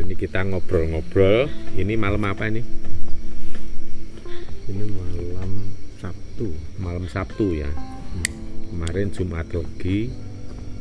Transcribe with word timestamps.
ini 0.00 0.14
kita 0.16 0.40
ngobrol-ngobrol. 0.48 1.52
Ini 1.76 1.94
malam 2.00 2.24
apa 2.24 2.48
ini? 2.48 2.64
Ini 4.68 4.84
malam 4.88 5.70
Sabtu. 6.00 6.48
Malam 6.80 7.04
Sabtu 7.06 7.60
ya. 7.60 7.70
Kemarin 8.70 9.12
Jumat 9.12 9.50
Legi 9.52 10.08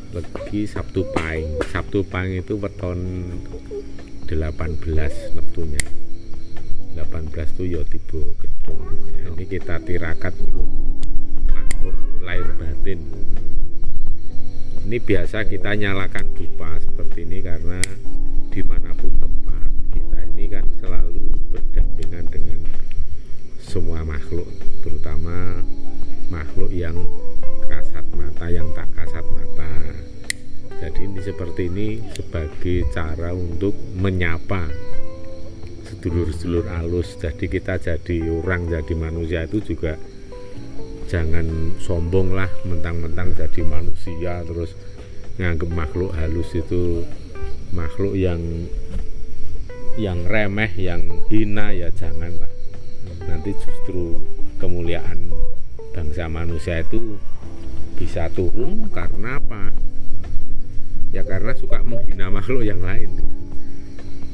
Legi 0.10 0.66
Sabtu 0.66 1.05
Pahing. 1.14 1.62
Sabtu 1.70 2.02
Pahing 2.02 2.42
itu 2.42 2.58
weton 2.58 3.00
18 4.26 5.36
neptunya. 5.38 5.84
18 6.98 7.54
itu 7.54 7.64
ya 7.70 7.82
tiba 7.86 8.22
gedung. 8.42 8.82
Ya, 9.14 9.30
ini 9.36 9.46
kita 9.46 9.78
tirakat 9.86 10.34
nyuwun 10.42 10.70
makmur 11.54 11.96
lahir 12.26 12.50
batin. 12.58 13.00
Ini 14.89 14.97
biasa 14.97 15.46
kita 15.46 15.78
nyalakan 15.78 16.33
dupa 16.33 16.82
seperti 16.82 17.29
ini 17.29 17.46
karena 17.46 17.78
di 18.60 18.68
mana 18.68 18.92
pun 18.92 19.16
tempat 19.16 19.72
kita 19.96 20.20
ini 20.36 20.52
kan 20.52 20.68
selalu 20.84 21.32
berdampingan 21.48 22.28
dengan 22.28 22.60
semua 23.56 24.04
makhluk 24.04 24.52
terutama 24.84 25.64
makhluk 26.28 26.68
yang 26.68 27.00
kasat 27.72 28.04
mata 28.20 28.52
yang 28.52 28.68
tak 28.76 28.92
kasat 29.00 29.24
mata. 29.32 29.72
Jadi 30.76 31.08
ini 31.08 31.20
seperti 31.24 31.72
ini 31.72 31.90
sebagai 32.12 32.84
cara 32.92 33.32
untuk 33.32 33.80
menyapa 33.95 34.68
sedulur-sedulur 35.88 36.68
alus. 36.84 37.16
Jadi 37.16 37.48
kita 37.48 37.80
jadi 37.80 38.28
orang 38.28 38.68
jadi 38.68 38.92
manusia 38.92 39.48
itu 39.48 39.64
juga 39.64 39.96
jangan 41.08 41.80
sombong 41.80 42.36
lah 42.36 42.52
mentang-mentang 42.68 43.40
jadi 43.40 43.64
manusia 43.64 44.44
terus 44.44 44.76
nganggep 45.40 45.72
makhluk 45.72 46.12
halus 46.20 46.52
itu 46.60 47.08
makhluk 47.75 48.17
yang 48.17 48.42
yang 50.00 50.23
remeh 50.25 50.72
yang 50.80 51.03
hina 51.28 51.76
ya 51.76 51.92
jangan 51.92 52.31
lah 52.39 52.52
nanti 53.28 53.52
justru 53.59 54.16
kemuliaan 54.58 55.31
bangsa 55.94 56.31
manusia 56.31 56.81
itu 56.81 57.20
bisa 58.00 58.31
turun 58.31 58.88
karena 58.95 59.42
apa? 59.44 59.76
Ya 61.11 61.26
karena 61.28 61.52
suka 61.58 61.84
menghina 61.84 62.31
makhluk 62.31 62.64
yang 62.64 62.80
lain. 62.80 63.11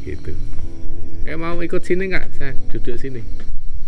Gitu. 0.05 0.37
Eh 1.25 1.33
mau 1.33 1.57
ikut 1.57 1.81
sini 1.81 2.13
nggak? 2.13 2.25
Saya 2.37 2.53
duduk 2.69 3.01
sini. 3.01 3.25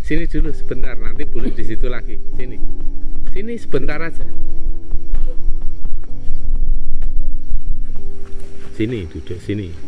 Sini 0.01 0.25
dulu 0.25 0.49
sebentar 0.55 0.97
nanti 0.97 1.29
boleh 1.29 1.53
di 1.53 1.61
situ 1.61 1.85
lagi. 1.85 2.17
Sini. 2.33 2.57
Sini 3.29 3.53
sebentar 3.59 4.01
aja 4.01 4.25
sini 8.77 9.09
duduk 9.09 9.41
sini 9.41 9.86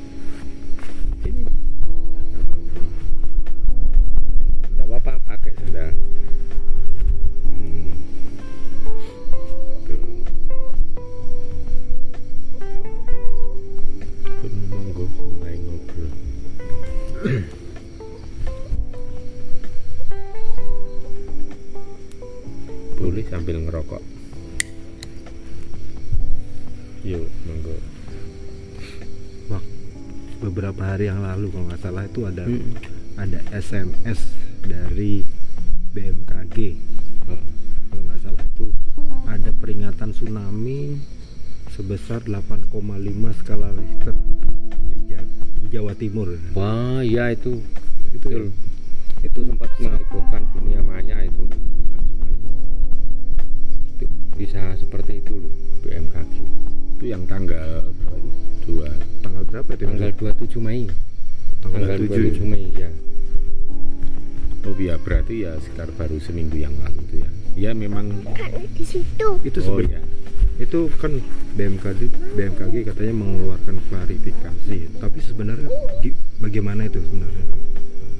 hari 30.99 31.07
yang 31.07 31.23
lalu 31.23 31.47
kalau 31.47 31.63
nggak 31.71 31.79
salah 31.79 32.03
itu 32.03 32.27
ada 32.27 32.43
Hmm. 32.43 32.75
ada 33.15 33.39
SMS 33.55 34.19
dari 34.59 35.23
BMKG 35.95 36.75
Oh, 37.23 37.39
kalau 37.87 38.03
nggak 38.03 38.19
salah 38.19 38.43
itu 38.43 38.67
ada 39.23 39.49
peringatan 39.55 40.11
tsunami 40.11 40.99
sebesar 41.71 42.19
8,5 42.27 43.31
skala 43.31 43.71
Richter 43.71 44.11
di, 44.91 44.99
Ja- 45.07 45.23
di 45.55 45.67
Jawa 45.71 45.95
Timur. 45.95 46.35
Wah 46.51 46.99
ya 46.99 47.31
itu. 47.31 47.63
Itu 48.11 48.19
betul. 48.19 48.45
Itu 49.23 49.39
sempat 49.47 49.71
menghebohkan 49.79 50.51
dunia 50.51 50.83
maya 50.83 51.23
itu. 51.23 51.47
Itu 53.95 54.05
bisa 54.35 54.75
seperti 54.75 55.23
itu 55.23 55.31
loh 55.37 55.53
BMKG 55.79 56.33
itu 56.99 57.05
yang 57.07 57.23
tanggal 57.23 57.87
berapa 57.95 58.19
itu 58.19 58.31
berapa 59.69 59.77
itu 59.77 59.85
tanggal 59.85 60.57
27 60.57 60.65
Mei. 60.65 60.83
Tanggal, 61.61 61.79
tanggal 61.85 61.97
7 62.09 62.41
27 62.41 62.49
Mei 62.49 62.65
ya. 62.73 62.89
Oh 64.67 64.75
iya 64.75 64.95
berarti 64.99 65.45
ya 65.45 65.55
sekitar 65.61 65.89
baru 65.95 66.17
seminggu 66.19 66.57
yang 66.57 66.73
lalu 66.81 66.99
itu 67.05 67.15
ya. 67.21 67.29
Ya 67.57 67.71
memang 67.77 68.09
di 68.73 68.85
situ. 68.85 69.27
Itu 69.45 69.59
oh 69.61 69.77
sebenarnya. 69.77 70.01
ya 70.01 70.17
itu 70.59 70.91
kan 70.99 71.23
BMKG 71.55 72.11
BMKG 72.35 72.75
katanya 72.91 73.13
mengeluarkan 73.15 73.79
klarifikasi. 73.87 74.77
Tapi 74.99 75.19
sebenarnya 75.23 75.69
bagaimana 76.43 76.89
itu 76.89 76.99
sebenarnya? 76.99 77.45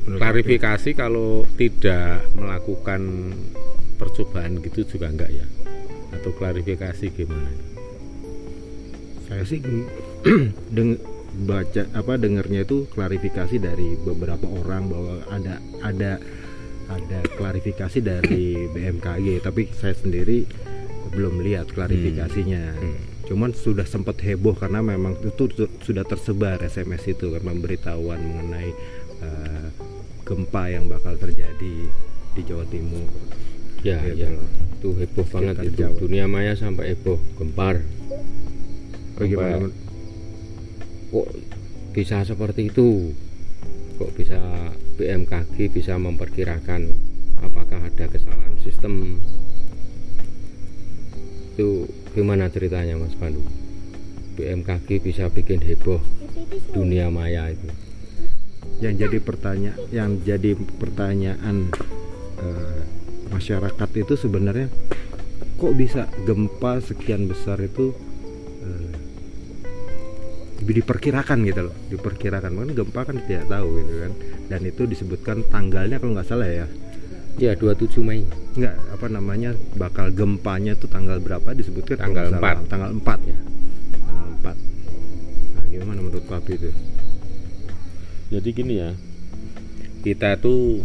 Menurut 0.08 0.20
klarifikasi 0.24 0.90
kalau 0.96 1.44
tidak 1.60 2.24
melakukan 2.32 3.34
percobaan 4.00 4.64
gitu 4.64 4.88
juga 4.88 5.12
enggak 5.12 5.34
ya? 5.36 5.46
Atau 6.16 6.32
klarifikasi 6.32 7.12
gimana? 7.12 7.52
Saya 9.28 9.44
sih 9.44 9.60
deng 10.76 10.98
baca 11.30 11.86
apa 11.94 12.14
dengarnya 12.18 12.66
itu 12.66 12.90
klarifikasi 12.92 13.62
dari 13.62 13.96
beberapa 14.02 14.46
orang 14.50 14.90
bahwa 14.90 15.16
ada 15.30 15.56
ada 15.86 16.12
ada 16.90 17.20
klarifikasi 17.38 18.00
dari 18.02 18.56
BMKG 18.74 19.46
tapi 19.46 19.70
saya 19.78 19.94
sendiri 19.94 20.46
belum 21.10 21.42
lihat 21.42 21.74
klarifikasinya. 21.74 22.64
Hmm. 22.78 22.98
cuman 23.30 23.54
sudah 23.54 23.86
sempat 23.86 24.18
heboh 24.26 24.58
karena 24.58 24.82
memang 24.82 25.14
itu 25.22 25.46
su- 25.54 25.70
sudah 25.86 26.02
tersebar 26.02 26.58
SMS 26.66 27.14
itu 27.14 27.30
kan 27.30 27.46
pemberitahuan 27.46 28.18
mengenai 28.18 28.74
eh, 29.22 29.68
gempa 30.26 30.66
yang 30.74 30.90
bakal 30.90 31.14
terjadi 31.14 31.94
di 32.34 32.42
Jawa 32.42 32.66
Timur. 32.74 33.06
Ya 33.86 34.02
ya. 34.02 34.34
Betul. 34.34 34.50
itu 34.80 34.90
heboh 34.98 35.28
banget 35.30 35.56
itu. 35.62 35.78
Jawa. 35.78 35.98
dunia 36.02 36.26
maya 36.26 36.54
sampai 36.58 36.98
heboh 36.98 37.22
gempar. 37.38 37.86
Bagaimana 39.14 39.70
kok 41.10 41.28
bisa 41.92 42.22
seperti 42.22 42.70
itu? 42.70 43.14
Kok 43.98 44.12
bisa 44.16 44.40
BMKG 44.96 45.74
bisa 45.74 45.98
memperkirakan 45.98 46.88
apakah 47.44 47.82
ada 47.84 48.06
kesalahan 48.08 48.56
sistem? 48.62 49.20
Itu 51.54 51.90
gimana 52.16 52.48
ceritanya 52.48 52.96
Mas 52.96 53.18
Pandu? 53.18 53.44
BMKG 54.40 55.04
bisa 55.04 55.28
bikin 55.28 55.60
heboh 55.60 56.00
dunia 56.72 57.12
maya 57.12 57.52
itu. 57.52 57.68
Yang 58.80 58.96
jadi 59.04 59.18
pertanyaan 59.20 59.80
yang 59.92 60.12
jadi 60.24 60.56
pertanyaan 60.80 61.68
eh, 62.40 62.82
masyarakat 63.28 63.90
itu 64.00 64.14
sebenarnya 64.16 64.72
kok 65.60 65.76
bisa 65.76 66.08
gempa 66.24 66.80
sekian 66.80 67.28
besar 67.28 67.60
itu 67.60 67.92
eh, 68.64 68.89
diperkirakan 70.60 71.38
gitu 71.48 71.72
loh. 71.72 71.76
Diperkirakan. 71.92 72.52
Kan 72.52 72.70
gempa 72.76 73.02
kan 73.08 73.18
tidak 73.24 73.48
tahu 73.48 73.80
gitu 73.80 73.94
kan. 74.04 74.12
Dan 74.52 74.62
itu 74.68 74.82
disebutkan 74.84 75.38
tanggalnya 75.48 75.98
kalau 76.00 76.16
nggak 76.16 76.28
salah 76.28 76.50
ya. 76.50 76.68
Ya 77.40 77.56
27 77.56 78.04
Mei. 78.04 78.28
Nggak 78.56 78.76
apa 79.00 79.08
namanya 79.08 79.56
bakal 79.80 80.12
gempanya 80.12 80.76
tuh 80.76 80.92
tanggal 80.92 81.24
berapa 81.24 81.56
disebutkan 81.56 81.96
Tanggal 81.96 82.36
nggak 82.36 82.42
salah. 82.44 82.60
4. 82.60 82.72
tanggal 82.72 82.90
4 83.00 83.32
ya. 83.32 83.38
Tanggal 84.04 84.28
4 84.44 84.56
nah 85.56 85.66
gimana 85.72 86.00
menurut 86.04 86.26
Papi 86.28 86.54
itu? 86.60 86.72
Jadi 88.30 88.50
gini 88.54 88.74
ya 88.78 88.92
kita 90.00 90.40
tuh 90.40 90.80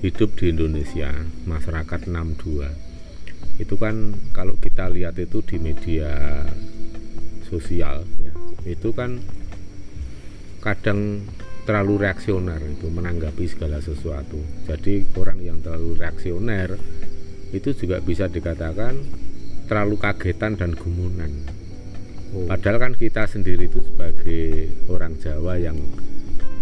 hidup 0.00 0.38
di 0.38 0.54
Indonesia 0.54 1.10
masyarakat 1.44 2.08
62 2.08 3.60
itu 3.60 3.74
kan 3.76 4.16
kalau 4.32 4.56
kita 4.56 4.88
lihat 4.88 5.20
itu 5.20 5.44
di 5.44 5.60
media 5.60 6.46
sosial 7.44 8.08
ya 8.22 8.32
itu 8.66 8.92
kan 8.92 9.22
kadang 10.60 11.24
terlalu 11.64 12.08
reaksioner 12.08 12.60
itu 12.66 12.88
menanggapi 12.90 13.48
segala 13.48 13.80
sesuatu 13.80 14.40
jadi 14.68 15.06
orang 15.16 15.38
yang 15.40 15.58
terlalu 15.64 15.96
reaksioner 15.96 16.76
itu 17.50 17.72
juga 17.76 18.02
bisa 18.02 18.28
dikatakan 18.28 18.96
terlalu 19.70 19.96
kagetan 19.96 20.58
dan 20.58 20.74
gumunan 20.74 21.30
Oh. 22.30 22.46
Padahal 22.46 22.78
kan 22.78 22.92
kita 22.94 23.26
sendiri 23.26 23.66
itu 23.66 23.82
sebagai 23.82 24.70
orang 24.86 25.18
Jawa 25.18 25.58
yang 25.58 25.74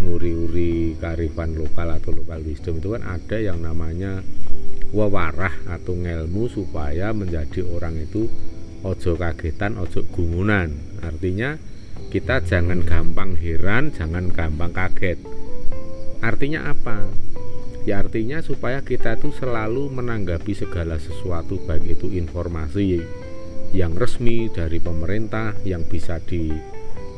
nguri-uri 0.01 0.97
kearifan 0.97 1.61
lokal 1.61 1.93
atau 1.93 2.17
lokal 2.17 2.41
wisdom 2.41 2.81
itu 2.81 2.97
kan 2.97 3.05
ada 3.05 3.37
yang 3.37 3.61
namanya 3.61 4.25
wewarah 4.97 5.53
atau 5.69 5.93
ngelmu 5.93 6.49
supaya 6.49 7.12
menjadi 7.12 7.69
orang 7.69 8.01
itu 8.01 8.33
ojo 8.81 9.21
kagetan, 9.21 9.77
ojo 9.77 10.09
gumunan. 10.09 10.73
Artinya 11.05 11.61
kita 12.08 12.40
jangan 12.40 12.81
gampang 12.88 13.37
heran 13.37 13.93
jangan 13.93 14.32
gampang 14.32 14.72
kaget. 14.72 15.20
Artinya 16.25 16.72
apa? 16.72 17.05
Ya 17.84 18.00
artinya 18.00 18.40
supaya 18.40 18.81
kita 18.81 19.20
tuh 19.20 19.32
selalu 19.32 19.93
menanggapi 19.93 20.56
segala 20.56 20.96
sesuatu 20.96 21.60
baik 21.69 22.00
itu 22.00 22.08
informasi 22.12 23.00
yang 23.76 23.93
resmi 23.96 24.49
dari 24.49 24.81
pemerintah 24.81 25.52
yang 25.69 25.84
bisa 25.84 26.16
di 26.25 26.49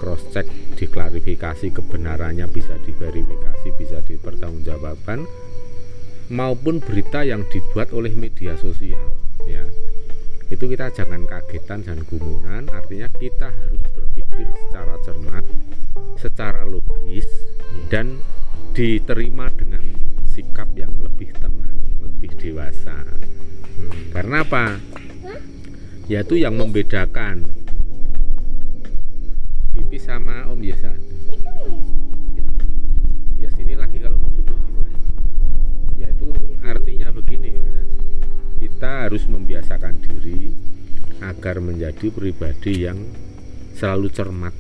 cross 0.03 0.27
check 0.35 0.51
diklarifikasi 0.75 1.71
kebenarannya 1.71 2.51
bisa 2.51 2.75
diverifikasi 2.83 3.69
bisa 3.79 4.03
dipertanggungjawabkan 4.03 5.23
maupun 6.35 6.83
berita 6.83 7.23
yang 7.23 7.47
dibuat 7.47 7.95
oleh 7.95 8.11
media 8.15 8.59
sosial 8.59 9.15
ya. 9.47 9.63
Itu 10.51 10.67
kita 10.67 10.91
jangan 10.91 11.31
kagetan 11.31 11.87
dan 11.87 12.03
gumunan 12.11 12.67
artinya 12.75 13.07
kita 13.07 13.55
harus 13.55 13.83
berpikir 14.21 14.49
secara 14.69 14.95
cermat 15.01 15.45
secara 16.21 16.63
logis 16.69 17.25
dan 17.89 18.21
diterima 18.77 19.49
dengan 19.57 19.81
sikap 20.29 20.69
yang 20.77 20.93
lebih 21.01 21.33
tenang 21.41 21.81
lebih 22.05 22.31
dewasa. 22.37 23.01
Hmm. 23.81 24.13
karena 24.13 24.45
apa? 24.45 24.77
Yaitu 26.05 26.37
yang 26.37 26.53
membedakan. 26.61 27.49
Pipi 29.73 29.97
sama 29.97 30.45
om 30.53 30.61
biasa. 30.61 30.93
Ya, 32.37 32.47
ya 33.41 33.49
sini 33.57 33.73
lagi 33.73 33.97
kalau 34.05 34.21
mau 34.21 34.29
duduk 34.37 34.59
ya 35.97 36.13
itu 36.13 36.29
artinya 36.61 37.09
begini 37.09 37.57
mas. 37.57 37.89
Kita 38.61 39.09
harus 39.09 39.25
membiasakan 39.25 39.97
diri 40.05 40.53
agar 41.25 41.65
menjadi 41.65 42.13
pribadi 42.13 42.85
yang 42.85 43.01
selalu 43.81 44.13
cermat 44.13 44.53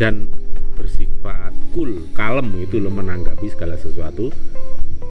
dan 0.00 0.32
bersifat 0.74 1.52
cool, 1.76 2.08
kalem 2.16 2.48
itu 2.64 2.80
loh 2.80 2.90
menanggapi 2.90 3.52
segala 3.52 3.76
sesuatu. 3.76 4.32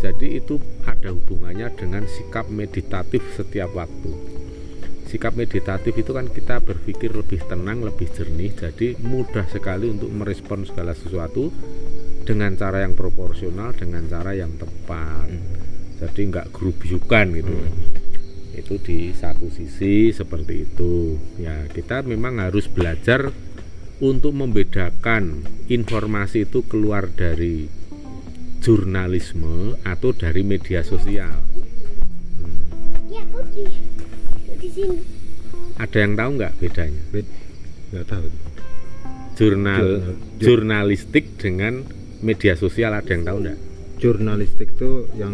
Jadi 0.01 0.35
itu 0.35 0.59
ada 0.83 1.15
hubungannya 1.15 1.71
dengan 1.79 2.03
sikap 2.03 2.51
meditatif 2.51 3.23
setiap 3.39 3.71
waktu 3.71 4.33
sikap 5.13 5.37
meditatif 5.37 5.93
itu 5.93 6.09
kan 6.09 6.25
kita 6.25 6.57
berpikir 6.57 7.13
lebih 7.13 7.37
tenang, 7.45 7.85
lebih 7.85 8.09
jernih, 8.09 8.49
jadi 8.49 8.97
mudah 8.97 9.45
sekali 9.45 9.93
untuk 9.93 10.09
merespon 10.09 10.65
segala 10.65 10.97
sesuatu 10.97 11.53
dengan 12.25 12.57
cara 12.57 12.81
yang 12.81 12.97
proporsional, 12.97 13.77
dengan 13.77 14.09
cara 14.09 14.33
yang 14.33 14.57
tepat. 14.57 15.29
Hmm. 15.29 16.01
Jadi 16.01 16.21
nggak 16.33 16.49
gerubyukan 16.49 17.25
gitu. 17.29 17.53
Hmm. 17.53 17.73
Itu 18.53 18.77
di 18.77 19.09
satu 19.11 19.49
sisi 19.49 20.13
seperti 20.13 20.69
itu. 20.69 21.17
Ya 21.41 21.65
kita 21.69 22.05
memang 22.05 22.37
harus 22.37 22.69
belajar 22.69 23.33
untuk 24.03 24.33
membedakan 24.33 25.45
informasi 25.69 26.45
itu 26.45 26.61
keluar 26.65 27.09
dari 27.09 27.65
jurnalisme 28.63 29.75
atau 29.83 30.15
dari 30.15 30.41
media 30.45 30.85
sosial. 30.85 31.43
Hmm. 32.39 33.11
Ya, 33.11 33.23
di 34.55 34.69
sini. 34.71 34.97
Ada 35.75 35.97
yang 36.05 36.13
tahu 36.15 36.29
nggak 36.39 36.53
bedanya? 36.61 37.01
Bed 37.11 37.27
nggak 37.91 38.05
tahu. 38.07 38.27
Jurnal, 39.33 39.81
Jurnal 39.81 40.15
jurnalistik 40.37 41.25
dengan 41.41 41.81
media 42.21 42.53
sosial 42.53 42.93
ada 42.93 43.09
yang 43.09 43.25
tahu 43.25 43.37
nggak? 43.43 43.72
Jurnalistik 44.01 44.75
itu 44.75 45.07
yang 45.15 45.33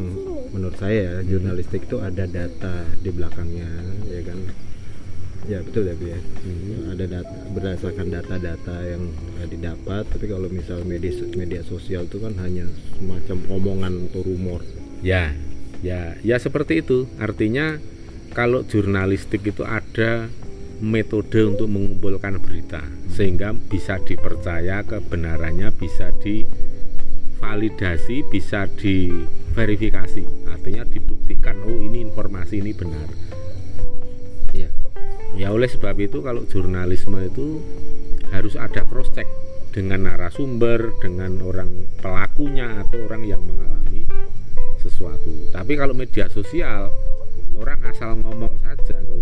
menurut 0.53 0.77
saya 0.77 1.19
ya, 1.19 1.35
jurnalistik 1.35 1.89
itu 1.89 1.97
ada 2.01 2.25
data 2.29 2.85
di 3.01 3.09
belakangnya, 3.09 3.69
ya 4.09 4.21
kan? 4.25 4.39
Ya 5.49 5.59
betul 5.65 5.89
ya, 5.89 5.95
ya. 5.97 6.19
Hmm. 6.19 6.93
Ada 6.93 7.05
data 7.09 7.33
berdasarkan 7.55 8.07
data-data 8.11 8.75
yang 8.85 9.03
didapat. 9.49 10.03
Tapi 10.11 10.25
kalau 10.29 10.51
misal 10.51 10.85
media 10.85 11.09
media 11.33 11.65
sosial 11.65 12.05
itu 12.05 12.21
kan 12.21 12.37
hanya 12.43 12.69
semacam 12.99 13.37
omongan 13.49 13.93
atau 14.11 14.21
rumor. 14.21 14.61
Ya, 15.01 15.33
ya, 15.81 16.19
ya 16.21 16.37
seperti 16.37 16.85
itu. 16.85 17.09
Artinya 17.17 17.81
kalau 18.35 18.61
jurnalistik 18.67 19.41
itu 19.47 19.65
ada 19.65 20.29
metode 20.79 21.43
untuk 21.43 21.67
mengumpulkan 21.67 22.39
berita 22.39 22.79
sehingga 23.11 23.51
bisa 23.51 23.99
dipercaya 23.99 24.85
kebenarannya 24.87 25.75
bisa 25.75 26.13
divalidasi 27.39 28.27
bisa 28.27 28.67
diverifikasi. 28.67 30.51
Artinya 30.51 30.83
dibuktikan 30.83 31.55
oh 31.63 31.79
ini 31.79 32.03
informasi 32.03 32.59
ini 32.59 32.75
benar. 32.75 33.07
Ya 34.51 34.67
ya 35.39 35.55
oleh 35.55 35.71
sebab 35.71 35.95
itu 36.03 36.19
kalau 36.19 36.43
jurnalisme 36.51 37.15
itu 37.23 37.63
harus 38.35 38.59
ada 38.59 38.83
cross 38.83 39.07
check 39.15 39.25
dengan 39.71 40.03
narasumber 40.11 40.91
dengan 40.99 41.39
orang 41.39 41.87
pelakunya 42.03 42.83
atau 42.83 43.07
orang 43.07 43.23
yang 43.23 43.39
mengalami 43.39 44.03
sesuatu. 44.83 45.31
Tapi 45.55 45.79
kalau 45.79 45.95
media 45.95 46.27
sosial 46.27 46.91
orang 47.55 47.79
asal 47.87 48.19
ngomong 48.19 48.51
saja 48.67 48.99
nggak 48.99 49.18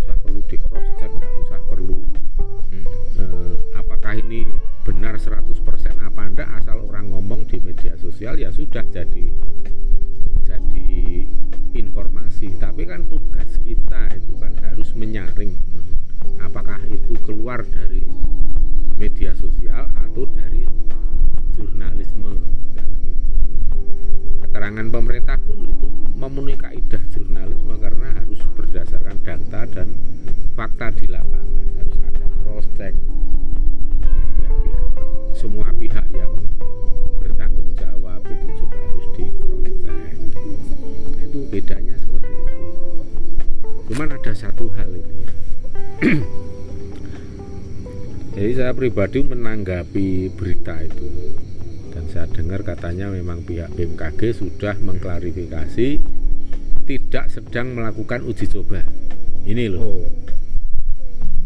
saya 48.68 48.84
pribadi 48.84 49.24
menanggapi 49.24 50.28
berita 50.36 50.76
itu. 50.84 51.08
Dan 51.88 52.04
saya 52.12 52.28
dengar 52.28 52.60
katanya 52.60 53.08
memang 53.08 53.40
pihak 53.40 53.72
BMKG 53.72 54.36
sudah 54.36 54.76
mengklarifikasi 54.84 55.96
tidak 56.84 57.32
sedang 57.32 57.72
melakukan 57.72 58.20
uji 58.28 58.44
coba. 58.44 58.84
Ini 59.48 59.72
loh. 59.72 60.04
Oh. 60.04 60.04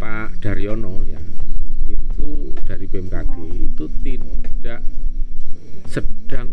Pak 0.03 0.43
Daryono 0.43 1.07
ya 1.07 1.23
itu 1.87 2.59
dari 2.67 2.91
BMKG 2.91 3.35
itu 3.71 3.87
tidak 4.03 4.83
sedang 5.87 6.51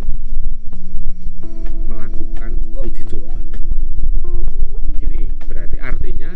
melakukan 1.90 2.62
uji 2.86 3.10
coba. 3.10 3.42
Ini 5.02 5.34
berarti 5.50 5.82
artinya 5.82 6.30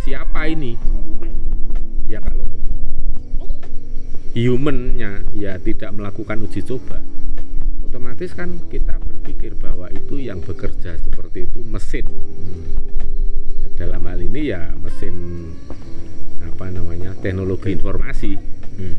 siapa 0.00 0.48
ini 0.48 0.80
humannya 4.46 5.26
ya 5.34 5.58
tidak 5.58 5.90
melakukan 5.96 6.44
uji 6.44 6.62
coba. 6.62 7.02
Otomatis 7.88 8.36
kan 8.36 8.60
kita 8.68 9.00
berpikir 9.00 9.56
bahwa 9.56 9.88
itu 9.88 10.20
yang 10.20 10.44
bekerja 10.44 10.94
seperti 11.00 11.48
itu 11.48 11.64
mesin. 11.64 12.04
Dalam 13.78 14.04
hal 14.04 14.20
ini 14.20 14.52
ya 14.52 14.74
mesin 14.76 15.48
apa 16.44 16.68
namanya 16.68 17.16
teknologi 17.18 17.72
informasi. 17.74 18.36
Hmm. 18.78 18.94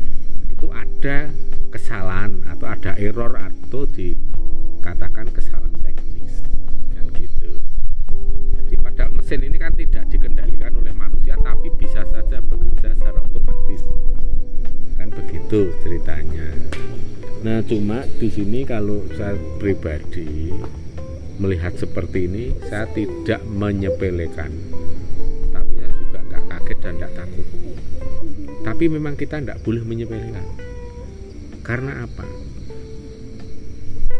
itu 0.52 0.68
ada 0.76 1.32
kesalahan 1.72 2.44
atau 2.44 2.68
ada 2.68 2.92
error 3.00 3.32
atau 3.32 3.88
dikatakan 3.88 5.32
kesalahan 5.32 5.72
teknis. 5.80 6.44
Kan 6.92 7.08
gitu. 7.16 7.64
Jadi 8.60 8.74
padahal 8.76 9.16
mesin 9.16 9.40
ini 9.40 9.56
kan 9.56 9.72
tidak 9.72 10.04
dikendalikan 10.12 10.76
begitu 15.50 15.74
ceritanya. 15.82 16.46
Nah 17.42 17.58
cuma 17.66 18.06
di 18.06 18.30
sini 18.30 18.62
kalau 18.62 19.02
saya 19.18 19.34
pribadi 19.58 20.54
melihat 21.42 21.74
seperti 21.74 22.30
ini 22.30 22.54
saya 22.70 22.86
tidak 22.94 23.42
menyepelekan. 23.50 24.54
Tapi 25.50 25.72
saya 25.74 25.90
juga 25.98 26.18
nggak 26.22 26.42
kaget 26.46 26.78
dan 26.78 26.92
nggak 27.02 27.12
takut. 27.18 27.46
Tapi 28.62 28.84
memang 28.86 29.18
kita 29.18 29.42
tidak 29.42 29.58
boleh 29.66 29.82
menyepelekan. 29.82 30.46
Karena 31.66 32.06
apa? 32.06 32.26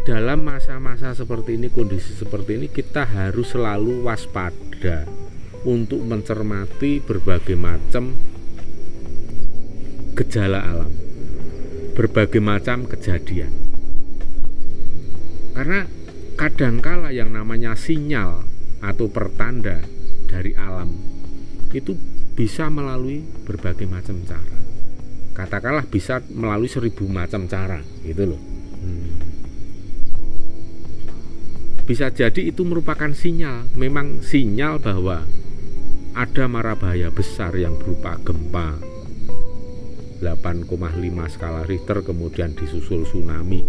Dalam 0.03 0.43
masa-masa 0.43 1.15
seperti 1.15 1.55
ini 1.55 1.71
kondisi 1.71 2.11
seperti 2.11 2.59
ini 2.59 2.67
kita 2.67 3.07
harus 3.07 3.55
selalu 3.55 4.03
waspada 4.03 5.07
untuk 5.63 6.03
mencermati 6.03 6.99
berbagai 6.99 7.55
macam 7.55 8.19
gejala 10.17 10.59
alam 10.59 11.10
berbagai 12.01 12.41
macam 12.41 12.89
kejadian. 12.89 13.53
Karena 15.53 15.85
kadangkala 16.33 17.13
yang 17.13 17.29
namanya 17.29 17.77
sinyal 17.77 18.41
atau 18.81 19.05
pertanda 19.05 19.85
dari 20.25 20.57
alam 20.57 20.89
itu 21.69 21.93
bisa 22.33 22.73
melalui 22.73 23.21
berbagai 23.45 23.85
macam 23.85 24.17
cara. 24.25 24.57
Katakanlah 25.37 25.85
bisa 25.85 26.25
melalui 26.33 26.65
seribu 26.65 27.05
macam 27.05 27.45
cara 27.45 27.77
gitu 28.01 28.33
loh. 28.33 28.41
Hmm. 28.81 29.13
bisa 31.85 32.09
jadi 32.09 32.49
itu 32.49 32.65
merupakan 32.65 33.13
sinyal. 33.13 33.69
Memang 33.77 34.25
sinyal 34.25 34.81
bahwa 34.81 35.27
ada 36.17 36.49
mara 36.49 36.73
bahaya 36.73 37.13
besar 37.13 37.53
yang 37.53 37.77
berupa 37.77 38.17
gempa 38.25 38.90
8,5 40.21 41.33
skala 41.33 41.65
Richter 41.65 42.05
kemudian 42.05 42.53
disusul 42.53 43.09
tsunami. 43.09 43.65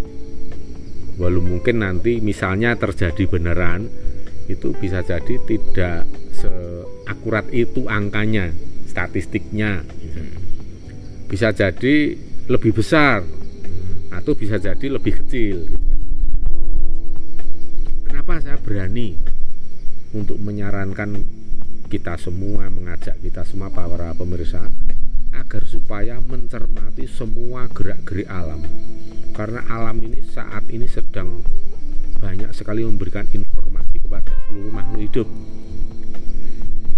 Walau 1.16 1.40
mungkin 1.40 1.80
nanti 1.80 2.20
misalnya 2.20 2.76
terjadi 2.76 3.24
beneran 3.24 3.88
itu 4.48 4.76
bisa 4.76 5.00
jadi 5.00 5.40
tidak 5.48 6.04
seakurat 6.36 7.48
itu 7.52 7.88
angkanya 7.88 8.52
statistiknya. 8.84 9.80
Bisa 11.32 11.56
jadi 11.56 12.16
lebih 12.52 12.76
besar 12.76 13.24
atau 14.12 14.32
bisa 14.36 14.60
jadi 14.60 14.92
lebih 14.92 15.24
kecil. 15.24 15.72
Kenapa 18.04 18.44
saya 18.44 18.60
berani 18.60 19.16
untuk 20.12 20.36
menyarankan 20.36 21.24
kita 21.88 22.16
semua 22.20 22.68
mengajak 22.72 23.20
kita 23.20 23.44
semua 23.44 23.68
para 23.68 24.16
pemirsa 24.16 24.64
agar 25.52 25.68
supaya 25.68 26.16
mencermati 26.16 27.04
semua 27.04 27.68
gerak-gerik 27.68 28.24
alam. 28.24 28.64
Karena 29.36 29.60
alam 29.68 30.00
ini 30.00 30.24
saat 30.24 30.64
ini 30.72 30.88
sedang 30.88 31.44
banyak 32.16 32.48
sekali 32.56 32.80
memberikan 32.88 33.28
informasi 33.28 34.00
kepada 34.00 34.32
seluruh 34.48 34.72
makhluk 34.72 35.04
hidup. 35.04 35.28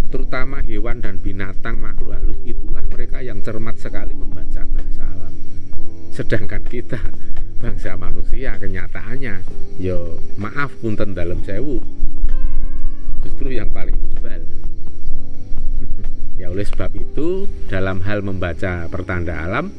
Terutama 0.06 0.62
hewan 0.62 1.02
dan 1.02 1.18
binatang 1.18 1.82
makhluk 1.82 2.14
halus 2.14 2.38
itulah 2.46 2.86
mereka 2.94 3.26
yang 3.26 3.42
cermat 3.42 3.74
sekali 3.74 4.14
membaca 4.14 4.62
bahasa 4.70 5.02
alam. 5.02 5.34
Sedangkan 6.14 6.62
kita 6.62 7.02
bangsa 7.58 7.98
manusia 7.98 8.54
kenyataannya 8.54 9.42
yo 9.82 10.22
maaf 10.38 10.70
punten 10.78 11.10
dalam 11.10 11.42
sewu. 11.42 11.82
Justru 13.26 13.50
yang 13.58 13.74
paling 13.74 13.98
ya 16.34 16.50
oleh 16.50 16.66
sebab 16.66 16.90
itu 16.98 17.46
dalam 17.70 18.02
hal 18.02 18.26
membaca 18.26 18.90
pertanda 18.90 19.46
alam 19.46 19.70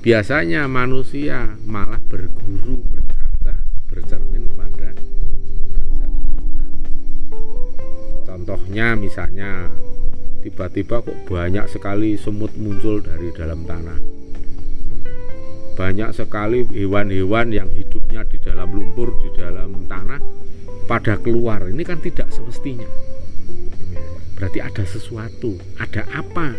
biasanya 0.00 0.70
manusia 0.70 1.58
malah 1.66 1.98
berguru 2.06 2.80
berkata 2.86 3.58
bercermin 3.90 4.46
kepada 4.54 4.94
bangsa 5.74 6.06
contohnya 8.22 8.94
misalnya 8.94 9.66
tiba-tiba 10.40 11.04
kok 11.04 11.18
banyak 11.28 11.68
sekali 11.68 12.16
semut 12.16 12.52
muncul 12.56 13.04
dari 13.04 13.28
dalam 13.36 13.68
tanah. 13.68 13.98
Banyak 15.76 16.12
sekali 16.12 16.64
hewan-hewan 16.64 17.52
yang 17.52 17.68
hidupnya 17.72 18.24
di 18.28 18.36
dalam 18.40 18.68
lumpur 18.72 19.16
di 19.20 19.28
dalam 19.36 19.84
tanah 19.88 20.20
pada 20.88 21.16
keluar. 21.20 21.68
Ini 21.68 21.82
kan 21.84 22.00
tidak 22.00 22.28
semestinya 22.32 22.88
berarti 24.40 24.64
ada 24.64 24.84
sesuatu 24.88 25.60
ada 25.76 26.00
apa 26.16 26.56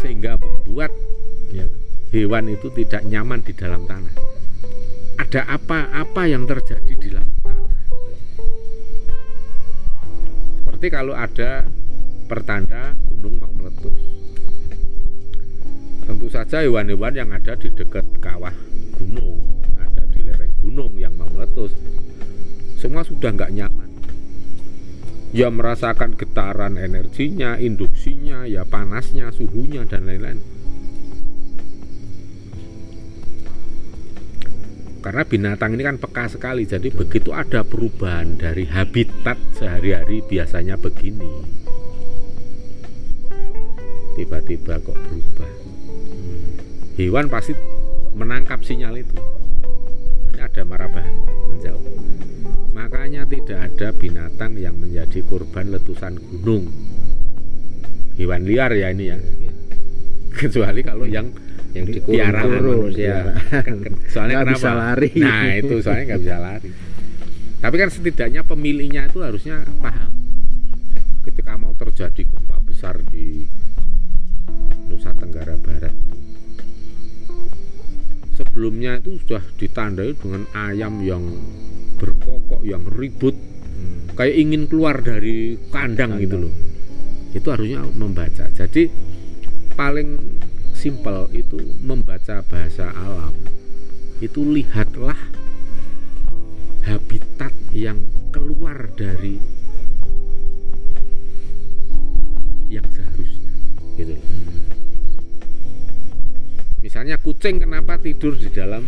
sehingga 0.00 0.40
membuat 0.40 0.88
ya, 1.52 1.68
hewan 2.08 2.48
itu 2.48 2.72
tidak 2.72 3.04
nyaman 3.04 3.44
di 3.44 3.52
dalam 3.52 3.84
tanah. 3.84 4.16
Ada 5.20 5.44
apa-apa 5.46 6.24
yang 6.24 6.48
terjadi 6.48 6.92
di 6.96 7.08
dalam 7.12 7.28
tanah. 7.44 7.72
Seperti 10.60 10.86
kalau 10.88 11.12
ada 11.12 11.68
pertanda 12.26 12.96
gunung 13.12 13.38
mau 13.38 13.52
meletus. 13.52 13.96
Tentu 16.04 16.26
saja 16.32 16.64
hewan-hewan 16.64 17.12
yang 17.12 17.30
ada 17.32 17.56
di 17.56 17.68
dekat 17.72 18.04
kawah 18.20 18.52
gunung, 18.96 19.40
ada 19.80 20.04
di 20.12 20.20
lereng 20.20 20.52
gunung 20.60 20.92
yang 20.96 21.12
mau 21.16 21.28
meletus, 21.32 21.72
semua 22.76 23.00
sudah 23.04 23.32
nggak 23.32 23.52
nyaman. 23.52 23.93
Ya 25.34 25.50
merasakan 25.50 26.14
getaran 26.14 26.78
energinya, 26.78 27.58
induksinya, 27.58 28.46
ya 28.46 28.62
panasnya, 28.62 29.34
suhunya, 29.34 29.82
dan 29.82 30.06
lain-lain. 30.06 30.38
Karena 35.02 35.20
binatang 35.26 35.76
ini 35.76 35.82
kan 35.84 35.98
peka 36.00 36.32
sekali 36.32 36.64
jadi 36.64 36.88
begitu 36.88 37.34
ada 37.34 37.60
perubahan 37.60 38.40
dari 38.40 38.64
habitat 38.64 39.36
sehari-hari 39.58 40.22
biasanya 40.24 40.80
begini. 40.80 41.28
Tiba-tiba 44.14 44.80
kok 44.80 44.96
berubah. 44.96 45.50
Hewan 46.94 47.26
pasti 47.28 47.52
menangkap 48.14 48.62
sinyal 48.62 49.02
itu. 49.02 49.18
Ini 50.30 50.40
ada 50.40 50.62
marah 50.62 50.88
ada 53.74 53.90
binatang 53.90 54.54
yang 54.54 54.78
menjadi 54.78 55.18
korban 55.26 55.74
letusan 55.74 56.14
gunung 56.22 56.70
hewan 58.14 58.46
liar 58.46 58.70
ya 58.70 58.94
ini 58.94 59.10
ya 59.10 59.18
kecuali 60.30 60.86
kalau 60.86 61.10
yang 61.10 61.26
yang 61.74 61.90
dikurung 61.90 62.94
ya. 62.94 63.34
Soalnya 64.14 64.46
nggak 64.46 64.54
bisa 64.54 64.70
lari. 64.78 65.10
Nah 65.18 65.50
itu 65.58 65.74
soalnya 65.82 66.14
nggak 66.14 66.22
bisa 66.22 66.38
lari. 66.38 66.70
Tapi 67.58 67.74
kan 67.74 67.90
setidaknya 67.90 68.46
pemiliknya 68.46 69.10
itu 69.10 69.18
harusnya 69.26 69.66
paham. 69.82 70.14
Ketika 71.26 71.58
mau 71.58 71.74
terjadi 71.74 72.22
gempa 72.30 72.62
besar 72.62 73.02
di 73.10 73.50
Nusa 74.86 75.10
Tenggara 75.18 75.58
Barat 75.58 75.94
sebelumnya 78.34 78.98
itu 79.02 79.18
sudah 79.22 79.42
ditandai 79.58 80.14
dengan 80.18 80.46
ayam 80.54 81.02
yang 81.02 81.22
berkokok 81.98 82.62
yang 82.62 82.86
ribut. 82.86 83.53
Kayak 84.14 84.34
ingin 84.34 84.70
keluar 84.70 85.02
dari 85.02 85.58
kandang, 85.70 86.16
kandang. 86.16 86.22
gitu 86.22 86.36
loh. 86.46 86.54
Itu 87.34 87.46
harusnya 87.50 87.82
membaca. 87.94 88.46
Jadi 88.50 88.90
paling 89.74 90.40
simpel 90.74 91.30
itu 91.34 91.58
membaca 91.82 92.42
bahasa 92.46 92.94
alam. 92.94 93.34
Itu 94.22 94.46
lihatlah 94.46 95.18
habitat 96.84 97.52
yang 97.74 97.98
keluar 98.30 98.92
dari 98.92 99.40
yang 102.68 102.84
seharusnya 102.90 103.52
gitu 103.94 104.14
misalnya 106.84 107.16
kucing 107.22 107.62
kenapa 107.62 107.96
tidur 107.96 108.36
di 108.36 108.50
dalam 108.52 108.84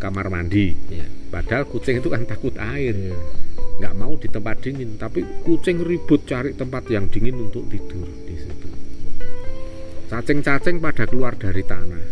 kamar 0.00 0.32
mandi. 0.32 0.72
Ya. 0.88 1.04
padahal 1.30 1.68
kucing 1.68 2.00
itu 2.00 2.08
kan 2.08 2.24
takut 2.24 2.56
air. 2.56 2.96
Ya. 2.96 3.14
nggak 3.80 3.96
mau 3.96 4.12
di 4.12 4.28
tempat 4.28 4.60
dingin 4.60 5.00
tapi 5.00 5.24
kucing 5.40 5.80
ribut 5.80 6.28
cari 6.28 6.52
tempat 6.52 6.84
yang 6.92 7.08
dingin 7.08 7.36
untuk 7.36 7.68
tidur 7.68 8.08
di 8.24 8.34
situ. 8.36 8.68
Cacing-cacing 10.10 10.82
pada 10.82 11.06
keluar 11.06 11.38
dari 11.38 11.62
tanah. 11.62 12.04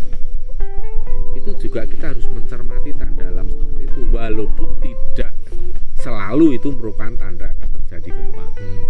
Itu 1.35 1.50
juga 1.59 1.83
kita 1.85 2.14
harus 2.14 2.25
mencermati 2.30 2.95
tanda 2.95 3.26
alam 3.26 3.50
seperti 3.50 3.83
itu. 3.85 4.00
Walaupun 4.14 4.68
tidak 4.78 5.35
selalu 5.99 6.57
itu 6.57 6.68
merupakan 6.73 7.11
tanda 7.18 7.50
akan 7.50 7.68
terjadi 7.83 8.09
gempa. 8.14 8.47
Hmm. 8.59 8.85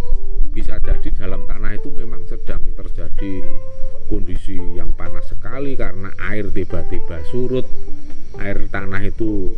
bisa 0.48 0.74
jadi 0.82 1.08
dalam 1.14 1.46
tanah 1.46 1.78
itu 1.78 1.86
memang 1.94 2.26
sedang 2.26 2.58
terjadi 2.74 3.46
kondisi 4.10 4.58
yang 4.74 4.90
panas 4.98 5.30
sekali 5.30 5.78
karena 5.78 6.10
air 6.18 6.50
tiba-tiba 6.50 7.22
surut 7.30 7.62
air 8.36 8.68
tanah 8.68 9.00
itu 9.08 9.56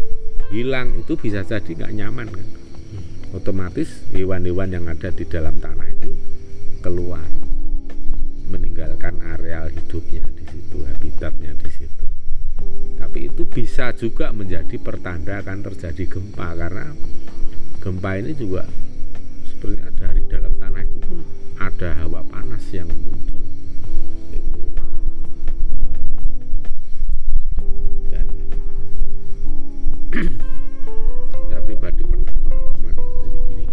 hilang 0.54 0.94
itu 0.94 1.18
bisa 1.18 1.42
jadi 1.42 1.66
nggak 1.66 1.94
nyaman 1.98 2.28
kan 2.30 2.46
otomatis 3.34 4.06
hewan-hewan 4.14 4.70
yang 4.70 4.86
ada 4.86 5.10
di 5.14 5.26
dalam 5.26 5.58
tanah 5.58 5.86
itu 5.90 6.10
keluar 6.82 7.26
meninggalkan 8.50 9.14
areal 9.22 9.70
hidupnya 9.70 10.26
di 10.34 10.44
situ, 10.50 10.82
habitatnya 10.82 11.54
di 11.54 11.70
situ. 11.70 12.04
Tapi 12.98 13.30
itu 13.30 13.46
bisa 13.46 13.94
juga 13.94 14.34
menjadi 14.34 14.76
pertanda 14.76 15.38
akan 15.40 15.62
terjadi 15.70 16.18
gempa 16.18 16.58
karena 16.58 16.90
gempa 17.78 18.10
ini 18.18 18.34
juga 18.34 18.66
sebenarnya 19.46 19.90
dari 19.94 20.22
dalam 20.26 20.52
tanah 20.58 20.84
itu 20.84 21.14
ada 21.62 21.90
hawa 22.02 22.20
panas 22.26 22.64
yang 22.74 22.90
muncul. 22.90 23.49
saya 30.10 31.60
pribadi 31.62 32.02
pernah 32.02 32.34
pengalaman 32.42 32.94
jadi 32.98 33.38
gini 33.46 33.64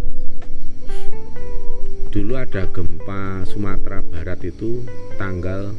dulu 2.13 2.33
ada 2.37 2.69
gempa 2.69 3.41
Sumatera 3.49 4.05
Barat 4.05 4.45
itu 4.45 4.85
tanggal 5.17 5.73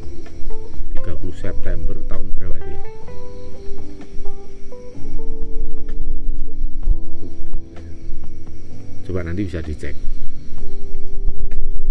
30 0.99 1.31
September 1.31 1.95
tahun 2.11 2.27
berapa 2.35 2.59
ya? 2.59 2.81
Coba 9.07 9.25
nanti 9.25 9.41
bisa 9.47 9.63
dicek. 9.63 9.95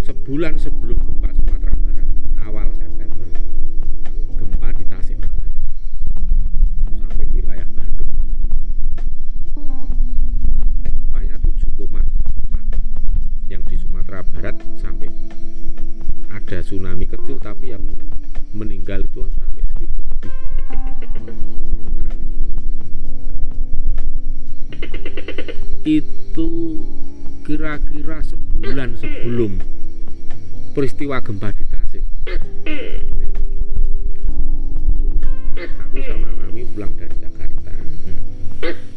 Sebulan 0.04 0.60
sebelum 0.60 1.02
gempa 1.02 1.32
Sumatera 1.34 1.72
Barat 1.72 2.08
awal 2.44 2.68
Sumatera 14.08 14.24
Barat 14.32 14.56
sampai 14.80 15.12
ada 16.32 16.64
tsunami 16.64 17.04
kecil 17.04 17.36
tapi 17.44 17.76
yang 17.76 17.84
meninggal 18.56 19.04
itu 19.04 19.20
sampai 19.36 19.60
1000 19.76 19.84
lebih 19.84 20.32
itu 25.84 26.48
kira-kira 27.44 28.24
sebulan 28.24 28.96
sebelum 28.96 29.60
peristiwa 30.72 31.20
gempa 31.20 31.52
di 31.52 31.68
Tasik. 31.68 32.04
Aku 35.84 35.96
sama 36.00 36.32
Mami 36.32 36.64
pulang 36.72 36.96
dari 36.96 37.12
Jakarta 37.20 37.76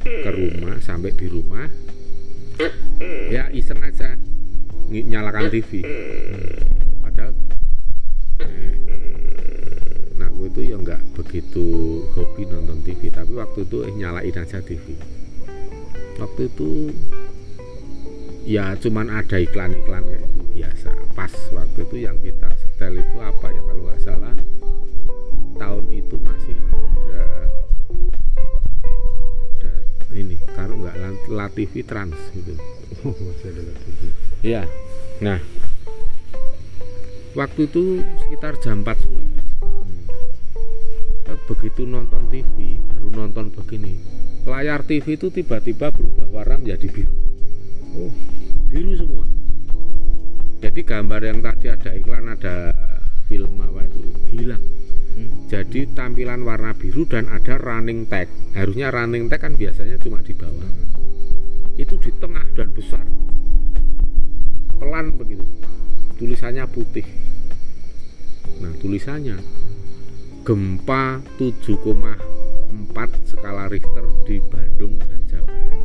ke 0.08 0.32
rumah 0.32 0.80
sampai 0.80 1.12
di 1.20 1.28
rumah 1.28 1.68
nyalakan 4.92 5.48
TV 5.48 5.72
padahal 7.00 7.34
nah 10.20 10.28
aku 10.28 10.42
itu 10.52 10.62
ya 10.68 10.76
nggak 10.76 11.02
begitu 11.16 11.66
hobi 12.12 12.44
nonton 12.46 12.84
TV 12.84 13.08
tapi 13.08 13.32
waktu 13.40 13.64
itu 13.64 13.78
eh 13.88 13.94
nyalain 13.96 14.36
aja 14.36 14.60
TV 14.60 14.84
waktu 16.20 16.42
itu 16.52 16.92
ya 18.46 18.74
cuman 18.76 19.08
ada 19.10 19.38
iklan-iklan 19.38 20.02
kayak 20.02 20.26
itu 20.26 20.42
biasa. 20.58 20.92
Pas 21.14 21.34
waktu 21.54 21.80
itu 21.86 21.96
yang 22.02 22.18
kita 22.20 22.50
setel 22.58 22.98
itu 22.98 23.18
apa 23.22 23.48
ya 23.54 23.62
kalau 23.64 23.82
nggak 23.86 24.02
salah 24.02 24.36
tahun 25.62 25.86
itu 25.94 26.16
masih 26.18 26.58
ada 26.58 27.26
ada 29.62 29.74
ini 30.18 30.36
kalau 30.58 30.76
nggak 30.82 30.96
La- 30.98 31.30
La 31.30 31.48
TV 31.54 31.86
Trans 31.86 32.18
gitu. 32.34 32.54
Masih 33.26 33.48
ada 33.56 33.62
lagi. 33.72 34.10
Iya. 34.42 34.66
Nah, 35.22 35.38
waktu 37.38 37.70
itu 37.70 38.02
sekitar 38.26 38.58
jam 38.58 38.82
4 38.82 38.98
sore. 38.98 39.30
Kita 41.22 41.34
Begitu 41.46 41.86
nonton 41.86 42.26
TV, 42.34 42.82
baru 42.90 43.10
nonton 43.14 43.54
begini. 43.54 44.02
Layar 44.50 44.82
TV 44.82 45.14
itu 45.14 45.30
tiba-tiba 45.30 45.94
berubah 45.94 46.26
warna 46.34 46.58
menjadi 46.58 46.90
biru. 46.90 47.14
Oh, 48.02 48.10
biru 48.74 48.98
semua. 48.98 49.30
Jadi 50.58 50.82
gambar 50.82 51.22
yang 51.22 51.40
tadi 51.46 51.70
ada 51.70 51.94
iklan, 51.94 52.34
ada 52.34 52.74
film 53.30 53.62
apa 53.62 53.86
itu 53.86 54.02
hilang. 54.34 54.64
Jadi 55.54 55.86
tampilan 55.94 56.42
warna 56.42 56.74
biru 56.74 57.06
dan 57.06 57.30
ada 57.30 57.62
running 57.62 58.10
tag. 58.10 58.26
Harusnya 58.58 58.90
running 58.90 59.30
tag 59.30 59.46
kan 59.46 59.54
biasanya 59.54 60.02
cuma 60.02 60.18
di 60.26 60.34
bawah. 60.34 60.72
Itu 61.78 62.02
di 62.02 62.10
tengah 62.18 62.46
dan 62.58 62.74
besar 62.74 63.06
pelan 64.82 65.14
begitu. 65.14 65.46
Tulisannya 66.18 66.66
putih. 66.66 67.06
Nah 68.66 68.74
tulisannya 68.82 69.38
gempa 70.42 71.22
7,4 71.38 72.98
skala 73.30 73.70
Richter 73.70 74.06
di 74.26 74.42
Bandung 74.50 74.98
dan 75.06 75.22
Jawa 75.30 75.46
Barat. 75.46 75.78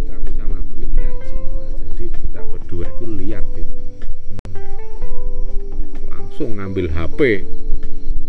Itu 0.00 0.10
aku 0.16 0.28
sama 0.40 0.56
Mami 0.56 0.88
lihat 0.96 1.16
semua. 1.28 1.64
Jadi 1.92 2.04
kita 2.08 2.40
berdua 2.48 2.88
itu 2.88 3.04
lihat 3.20 3.44
gitu 3.52 3.72
langsung 6.08 6.56
ngambil 6.56 6.88
HP 6.96 7.44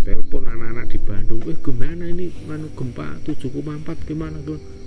telepon 0.03 0.43
anak-anak 0.43 0.91
di 0.91 0.99
Bandung 0.99 1.39
eh 1.47 1.55
gimana 1.63 2.03
ini? 2.11 2.35
Manu 2.43 2.67
gempa 2.75 3.15
7,4 3.23 3.95
gimana 4.03 4.43
gimana 4.43 4.82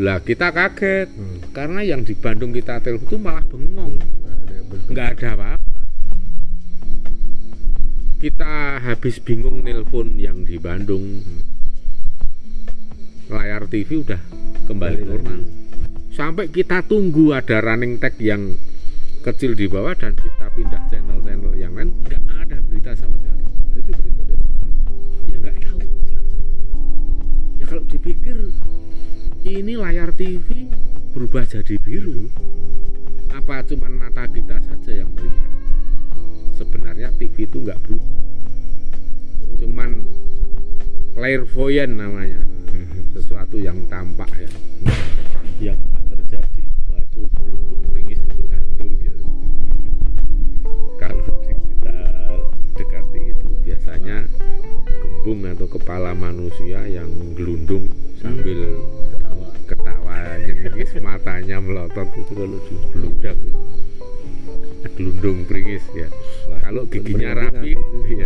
lah 0.00 0.24
kita 0.24 0.48
kaget. 0.56 1.08
Hmm. 1.12 1.38
karena 1.52 1.84
yang 1.84 2.00
di 2.00 2.16
Bandung 2.16 2.56
kita 2.56 2.80
telepon 2.80 3.08
itu 3.08 3.16
malah 3.20 3.44
bengong. 3.44 3.94
Nggak 4.88 5.08
ada 5.20 5.28
apa-apa. 5.36 5.80
Kita 8.22 8.80
habis 8.80 9.20
bingung 9.20 9.60
nelpon 9.60 10.16
yang 10.16 10.48
di 10.48 10.56
Bandung. 10.56 11.20
Layar 13.28 13.68
TV 13.68 14.00
udah 14.00 14.22
kembali 14.68 15.02
normal. 15.04 15.40
sampai 16.12 16.52
kita 16.52 16.84
tunggu 16.84 17.32
ada 17.32 17.64
running 17.64 17.96
tag 17.96 18.20
yang 18.20 18.60
kecil 19.24 19.56
di 19.56 19.64
bawah 19.64 19.96
dan 19.96 20.12
kita 20.12 20.44
pindah 20.52 20.84
channel-channel 20.92 21.56
yang 21.56 21.72
lain 21.72 21.88
nggak 22.04 22.20
ada 22.36 22.60
berita 22.68 22.92
sama 22.92 23.16
sekali. 23.16 23.44
Itu 23.80 23.90
berita 23.96 24.22
dari 24.28 24.44
mana? 24.44 24.68
ya 25.32 25.36
nggak 25.40 25.56
tahu. 25.64 25.80
Ya 27.56 27.64
kalau 27.64 27.84
dipikir 27.88 28.36
ini 29.52 29.76
layar 29.76 30.16
TV 30.16 30.64
berubah 31.12 31.44
jadi 31.44 31.76
biru. 31.76 32.32
Apa 33.36 33.60
cuman 33.68 33.92
mata 34.00 34.24
kita 34.28 34.56
saja 34.64 35.04
yang 35.04 35.12
melihat? 35.12 35.50
Sebenarnya 36.56 37.12
TV 37.20 37.44
itu 37.44 37.60
nggak 37.60 37.76
berubah. 37.84 38.12
Cuman 39.60 39.90
clairvoyant 41.12 41.92
namanya. 41.92 42.40
Sesuatu 43.12 43.60
yang 43.60 43.76
tampak 43.92 44.32
ya 44.40 44.48
itu 62.32 62.74
kalau 62.92 63.36
gitu. 63.36 63.58
gelundung 64.92 65.38
pringis 65.48 65.84
ya. 65.96 66.08
Kalau 66.60 66.84
giginya 66.88 67.38
rapi 67.38 67.72
ngaku 67.76 68.21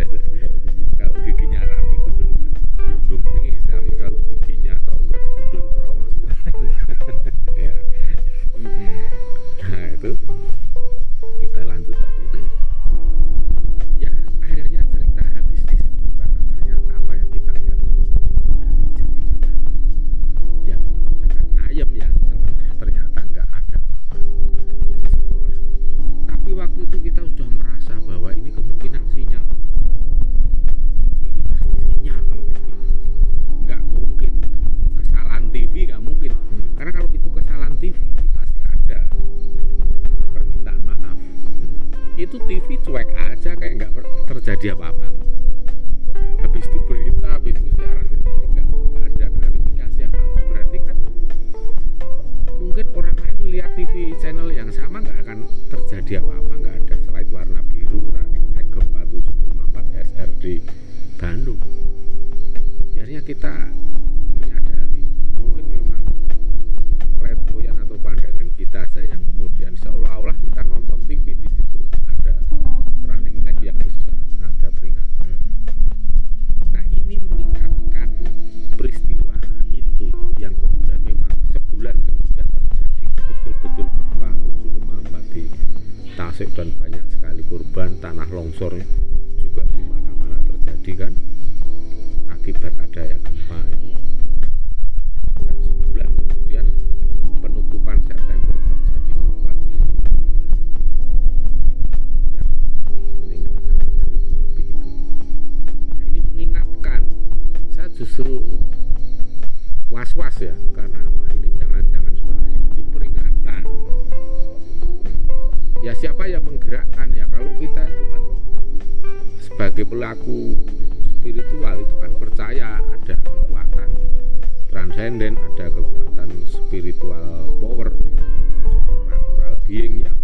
transenden 124.97 125.37
ada 125.37 125.69
kekuatan 125.69 126.29
spiritual 126.49 127.45
power 127.61 127.93
ya, 127.93 128.17
supernatural 128.65 129.53
being 129.69 130.01
yang 130.01 130.17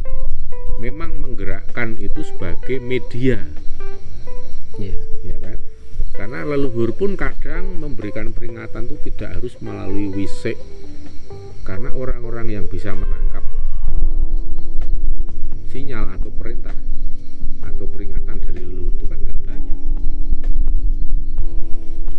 memang 0.82 1.14
menggerakkan 1.22 1.94
itu 2.02 2.26
sebagai 2.26 2.82
media 2.82 3.38
Iya. 4.82 4.98
ya 5.22 5.38
kan 5.38 5.62
karena 6.18 6.42
leluhur 6.42 6.90
pun 6.98 7.14
kadang 7.14 7.78
memberikan 7.78 8.34
peringatan 8.34 8.90
itu 8.90 9.14
tidak 9.14 9.38
harus 9.38 9.54
melalui 9.62 10.10
wisik 10.10 10.58
karena 11.62 11.94
orang-orang 11.94 12.58
yang 12.58 12.66
bisa 12.66 12.98
menangkap 12.98 13.46
sinyal 15.70 16.18
atau 16.18 16.34
perintah 16.34 16.74
atau 17.62 17.86
peringatan 17.86 18.42
dari 18.42 18.66
leluhur 18.66 18.90
itu 18.98 19.06
kan 19.06 19.22
nggak 19.22 19.40
banyak 19.46 19.78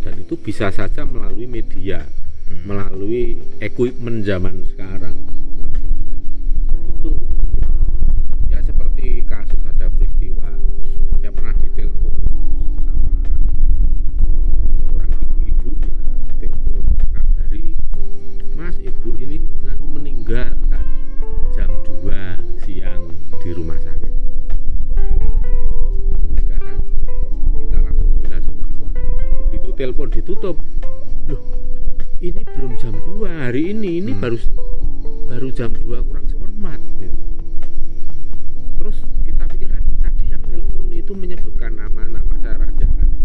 dan 0.07 0.15
itu 0.23 0.39
bisa 0.39 0.71
saja 0.71 1.03
melalui 1.03 1.51
media. 1.51 2.24
Melalui 2.65 3.41
equipment 3.61 4.25
zaman 4.25 4.65
sekarang 4.75 5.17
baru 34.25 34.41
baru 35.29 35.49
jam 35.53 35.69
2 35.77 36.01
kurang 36.09 36.25
seperempat 36.25 36.81
gitu. 36.97 37.13
terus 38.81 38.97
kita 39.21 39.45
pikir 39.53 39.69
lagi 39.69 39.93
tadi 40.01 40.25
yang 40.33 40.41
telepon 40.49 40.89
itu 40.97 41.13
menyebutkan 41.13 41.77
nama-nama 41.77 42.33
saya 42.41 42.57
ya. 42.57 42.89
Kayak- 42.89 43.21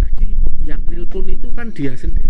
tadi 0.00 0.26
yang 0.64 0.80
nelpon 0.88 1.28
itu 1.28 1.52
kan 1.52 1.68
dia 1.68 1.92
sendiri 2.00 2.27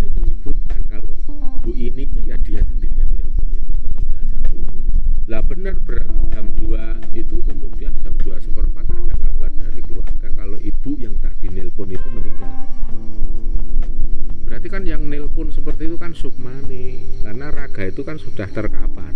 sudah 18.19 18.47
terkapar 18.51 19.15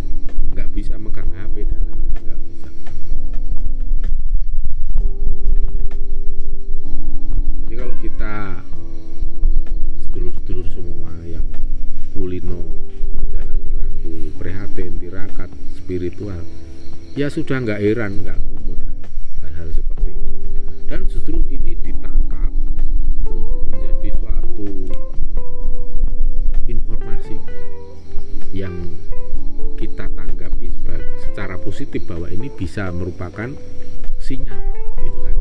nggak 0.56 0.70
bisa 0.72 0.96
megang 0.96 1.28
HP 1.36 1.68
dan 1.68 1.82
nggak 2.24 2.40
bisa. 2.40 2.70
Jadi 7.68 7.74
kalau 7.76 7.96
kita 8.00 8.36
sedulur-sedulur 10.08 10.68
semua 10.72 11.12
yang 11.28 11.44
kulino 12.16 12.64
menjalani 13.20 13.70
lagu 13.76 14.16
prihatin 14.40 14.96
tirakat 15.02 15.50
spiritual 15.76 16.40
ya 17.18 17.28
sudah 17.28 17.60
nggak 17.60 17.82
heran 17.82 18.24
nggak 18.24 18.53
bisa 32.74 32.90
merupakan 32.90 33.54
sinyal 34.18 34.58
gitu 35.06 35.20
kan. 35.22 35.36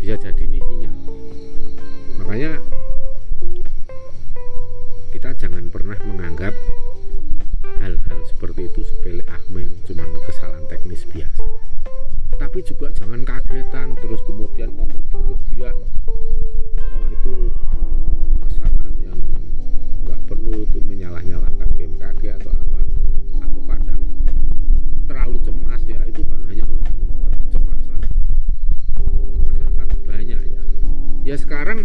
Bisa 0.00 0.16
jadi 0.24 0.40
ini 0.48 0.61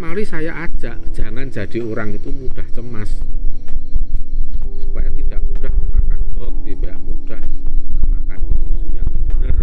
mari 0.07 0.23
saya 0.23 0.55
ajak 0.63 1.11
jangan 1.11 1.51
jadi 1.51 1.83
orang 1.83 2.15
itu 2.15 2.31
mudah 2.31 2.63
cemas. 2.71 3.19
Supaya 4.79 5.11
tidak 5.11 5.43
mudah 5.43 5.67
kemakan 5.67 6.19
hoax 6.39 6.55
tidak 6.63 6.95
mudah 7.03 7.41
kemakan 7.99 8.39
isu-isu 8.55 8.87
yang 8.95 9.09
benar. 9.27 9.57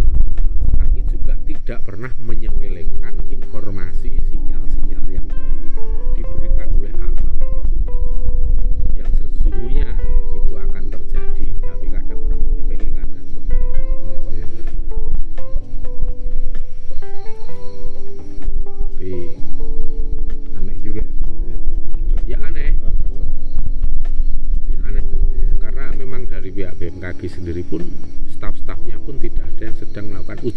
Tapi 0.77 1.01
juga 1.09 1.35
tidak 1.49 1.81
pernah 1.89 2.13
menyepelekan 2.21 3.25
informasi 3.33 3.74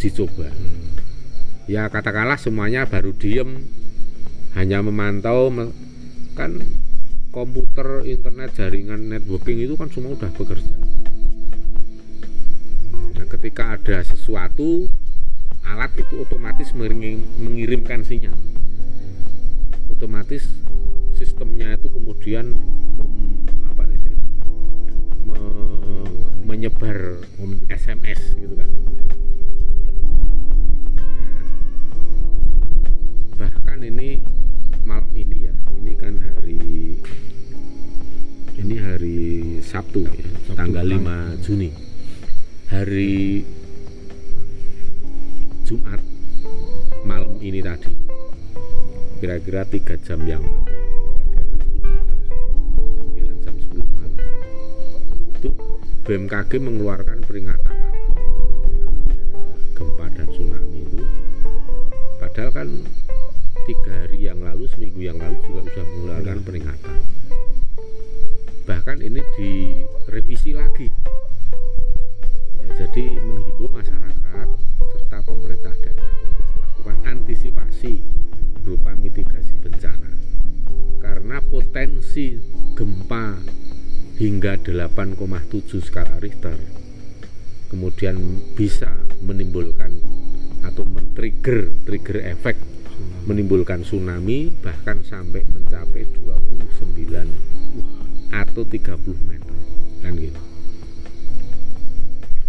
uji 0.08 0.24
coba 0.24 0.48
ya 1.67 1.91
katakanlah 1.91 2.39
semuanya 2.39 2.88
baru 2.88 3.12
diem 3.12 3.60
hanya 4.56 4.80
memantau 4.80 5.52
me- 5.52 5.76
kan 6.32 6.63
komputer 7.36 8.08
internet 8.08 8.56
jaringan 8.56 9.12
networking 9.12 9.60
itu 9.60 9.76
kan 9.76 9.91
semua 9.91 10.15
udah 10.15 10.32
bekerja. 10.32 10.76
Nah 13.20 13.26
ketika 13.36 13.76
ada 13.76 14.00
sesuatu 14.00 14.88
alat 15.67 15.91
itu 16.00 16.24
otomatis 16.24 16.72
mengirim- 16.72 17.28
mengirimkan 17.43 18.08
sinyal. 18.08 18.34
Otomatis 19.91 20.48
sistemnya 21.20 21.76
itu 21.76 21.91
kemudian 21.91 22.56
apa 23.67 23.84
nih 23.84 24.00
me- 25.28 26.15
menyebar 26.48 27.20
SMS 27.67 28.39
gitu 28.39 28.56
kan 28.56 28.72
Bahkan 33.78 33.94
ini 33.94 34.18
malam 34.90 35.06
ini 35.13 35.46
ya 35.46 35.54
ini 35.78 35.94
kan 35.94 36.18
hari 36.18 36.98
ini 38.58 38.76
hari 38.82 39.18
Sabtu 39.62 40.02
ya 40.02 40.26
Sabtu, 40.50 40.58
tanggal 40.58 40.82
tang- 40.82 41.38
5 41.38 41.38
Juni. 41.46 41.70
Hari 42.74 43.46
Jumat 45.62 46.02
malam 47.06 47.38
ini 47.38 47.62
tadi. 47.62 47.94
Kira-kira 49.22 49.62
tiga 49.70 49.94
jam 50.02 50.26
yang 50.26 50.42
ya, 51.38 51.38
jam 51.38 51.62
9 53.13 53.46
jam 53.46 53.56
10 53.62 53.86
malam. 53.94 54.13
Itu 55.38 55.54
BMKG 56.02 56.52
mengeluarkan 56.66 57.22
peringatan 57.30 57.78
lagi 57.78 58.10
gempa 59.78 60.10
dan 60.18 60.26
tsunami 60.34 60.82
itu. 60.82 61.06
Padahal 62.18 62.50
kan 62.50 62.70
tiga 63.67 64.08
hari 64.08 64.32
yang 64.32 64.39
lalu 64.39 64.63
seminggu 64.71 65.12
yang 65.12 65.19
lalu 65.19 65.43
juga 65.43 65.67
sudah 65.67 65.86
mengeluarkan 65.91 66.39
peringatan. 66.47 66.97
Bahkan 68.63 68.97
ini 69.03 69.19
direvisi 69.36 70.56
lagi. 70.56 70.88
Ya, 72.63 72.88
jadi 72.88 73.06
menghimbau 73.19 73.67
masyarakat 73.75 74.47
serta 74.95 75.17
pemerintah 75.27 75.75
daerah 75.84 76.15
melakukan 76.56 76.97
antisipasi 77.03 77.99
berupa 78.63 78.95
mitigasi 78.95 79.60
bencana. 79.60 80.15
Potensi 81.47 82.36
gempa 82.75 83.39
hingga 84.19 84.60
8,7 84.60 85.80
skala 85.80 86.19
Richter 86.19 86.60
kemudian 87.71 88.19
bisa 88.53 88.91
menimbulkan 89.23 89.95
atau 90.67 90.84
men-trigger 90.84 91.71
trigger 91.88 92.19
efek 92.36 92.60
menimbulkan 93.28 93.84
tsunami 93.84 94.56
bahkan 94.63 95.04
sampai 95.04 95.44
mencapai 95.52 96.08
29 96.24 96.96
atau 98.32 98.63
30 98.63 99.28
meter 99.28 99.58
kan 100.00 100.16
gitu. 100.16 100.42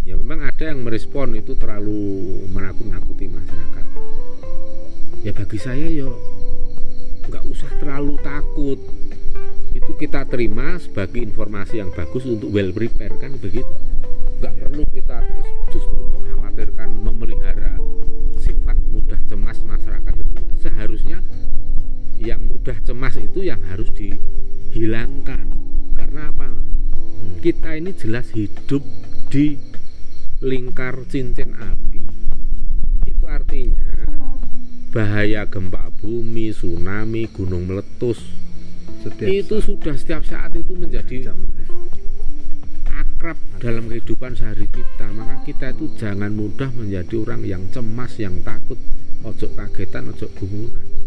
Ya 0.06 0.14
memang 0.14 0.46
ada 0.46 0.70
yang 0.70 0.86
merespon 0.86 1.34
itu 1.34 1.58
terlalu 1.58 2.22
menakut-nakuti 2.54 3.26
masyarakat. 3.26 3.86
Ya 5.26 5.34
bagi 5.34 5.58
saya 5.58 5.90
yo 5.90 6.14
nggak 7.26 7.44
usah 7.50 7.70
terlalu 7.82 8.14
takut. 8.22 8.78
Itu 9.74 9.98
kita 9.98 10.30
terima 10.30 10.78
sebagai 10.78 11.18
informasi 11.18 11.82
yang 11.82 11.90
bagus 11.90 12.22
untuk 12.22 12.54
well 12.54 12.70
prepare 12.70 13.18
kan 13.18 13.34
begitu? 13.36 13.68
Nggak 14.38 14.54
perlu 14.62 14.86
kita 14.94 15.26
terus 15.26 15.57
mudah 22.68 22.84
cemas 22.84 23.16
itu 23.16 23.48
yang 23.48 23.64
harus 23.64 23.88
dihilangkan. 23.96 25.40
Karena 25.96 26.28
apa 26.28 26.52
hmm. 26.52 27.40
kita 27.40 27.80
ini 27.80 27.96
jelas 27.96 28.28
hidup 28.36 28.84
di 29.32 29.56
lingkar 30.44 31.00
cincin 31.08 31.56
api. 31.56 32.04
Itu 33.08 33.24
artinya 33.24 34.04
bahaya 34.92 35.48
gempa 35.48 35.88
bumi, 35.96 36.52
tsunami, 36.52 37.24
gunung 37.32 37.72
meletus. 37.72 38.20
Setiap 39.00 39.32
itu 39.32 39.64
saat. 39.64 39.64
sudah 39.64 39.94
setiap 39.96 40.22
saat 40.28 40.52
itu 40.52 40.76
menjadi 40.76 41.32
akrab 42.84 43.40
dalam 43.64 43.88
kehidupan 43.88 44.36
sehari 44.36 44.68
kita. 44.68 45.08
Maka 45.16 45.40
kita 45.48 45.72
itu 45.72 45.88
jangan 45.96 46.36
mudah 46.36 46.68
menjadi 46.76 47.16
orang 47.16 47.48
yang 47.48 47.64
cemas 47.72 48.12
yang 48.20 48.44
takut 48.44 48.76
ojo 49.24 49.48
kagetan 49.56 50.12
ojo 50.12 50.28
gumunan 50.36 50.98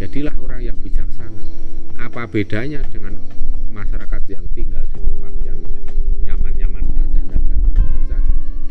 jadilah 0.00 0.32
orang 0.40 0.64
yang 0.64 0.76
bijaksana. 0.80 1.44
Apa 2.00 2.24
bedanya 2.24 2.80
dengan 2.88 3.20
masyarakat 3.68 4.22
yang 4.32 4.48
tinggal 4.56 4.80
di 4.88 4.96
tempat 4.96 5.34
yang 5.44 5.60
nyaman-nyaman 6.24 6.84
saja 6.96 7.20
dan 7.28 7.40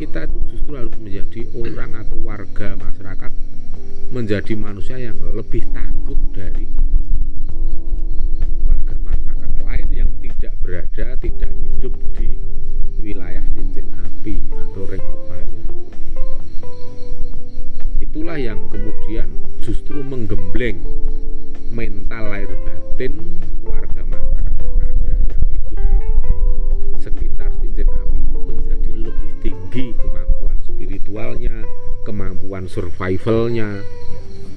kita 0.02 0.26
itu 0.26 0.38
justru 0.50 0.74
harus 0.74 0.96
menjadi 0.98 1.46
orang 1.54 1.92
atau 2.02 2.18
warga 2.26 2.74
masyarakat 2.82 3.32
menjadi 4.10 4.54
manusia 4.58 4.98
yang 4.98 5.16
lebih 5.22 5.62
tangguh 5.70 6.18
dari 6.34 6.66
warga 8.66 8.96
masyarakat 9.06 9.52
lain 9.62 9.88
yang 9.94 10.10
tidak 10.26 10.54
berada 10.66 11.08
tidak 11.22 11.52
hidup 11.62 11.94
di 12.18 12.42
wilayah 13.06 13.46
cincin 13.54 13.86
api 14.02 14.42
atau 14.50 14.82
ring 14.90 15.06
itulah 18.10 18.42
yang 18.42 18.58
kemudian 18.74 19.30
justru 19.62 20.02
menggembleng 20.02 20.82
mental 21.70 22.34
lahir 22.34 22.50
batin 22.66 23.14
warga 23.62 24.02
masyarakat 24.02 24.66
yang 24.66 24.82
ada 24.82 25.14
yang 25.14 25.44
hidup 25.54 25.78
di 25.78 25.98
sekitar 26.98 27.54
cincin 27.62 27.86
api 27.86 28.18
itu 28.18 28.40
menjadi 28.42 28.92
lebih 28.98 29.32
tinggi 29.46 29.86
kemampuan 29.94 30.58
spiritualnya 30.66 31.56
kemampuan 32.02 32.66
survivalnya. 32.66 33.86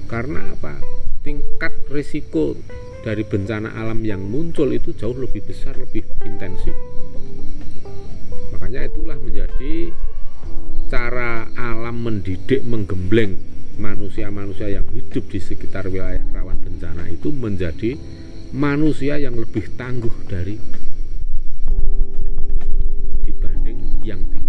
Karena 0.09 0.49
apa? 0.49 0.73
Tingkat 1.21 1.93
risiko 1.93 2.57
dari 3.05 3.21
bencana 3.21 3.77
alam 3.77 4.01
yang 4.01 4.25
muncul 4.25 4.73
itu 4.73 4.97
jauh 4.97 5.13
lebih 5.13 5.45
besar 5.45 5.77
lebih 5.77 6.01
intensif. 6.25 6.73
Makanya 8.49 8.89
itulah 8.89 9.21
menjadi 9.21 9.93
cara 10.93 11.49
alam 11.57 12.05
mendidik 12.05 12.61
menggembleng 12.61 13.33
manusia-manusia 13.81 14.69
yang 14.69 14.85
hidup 14.93 15.25
di 15.25 15.41
sekitar 15.41 15.89
wilayah 15.89 16.21
rawan 16.29 16.61
bencana 16.61 17.09
itu 17.09 17.33
menjadi 17.33 17.97
manusia 18.53 19.17
yang 19.17 19.33
lebih 19.33 19.73
tangguh 19.73 20.13
dari 20.29 20.53
dibanding 23.25 24.05
yang 24.05 24.21
tinggal 24.29 24.42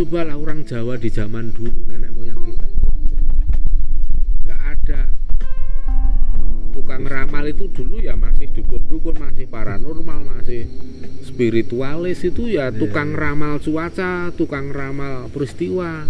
cobalah 0.00 0.32
orang 0.32 0.64
Jawa 0.64 0.96
di 0.96 1.12
zaman 1.12 1.52
dulu 1.52 1.84
nenek 1.84 2.16
moyang 2.16 2.40
kita. 2.40 2.64
Nggak 4.48 4.60
ada 4.64 5.00
tukang 6.72 7.04
ramal 7.04 7.44
itu 7.44 7.68
dulu 7.68 8.00
ya 8.00 8.16
masih 8.16 8.48
dukun-dukun, 8.48 9.20
masih 9.20 9.44
paranormal, 9.52 10.24
masih 10.24 10.72
spiritualis 11.20 12.24
itu 12.24 12.48
ya 12.48 12.72
tukang 12.72 13.12
ramal 13.12 13.60
cuaca, 13.60 14.32
tukang 14.40 14.72
ramal 14.72 15.28
peristiwa. 15.28 16.08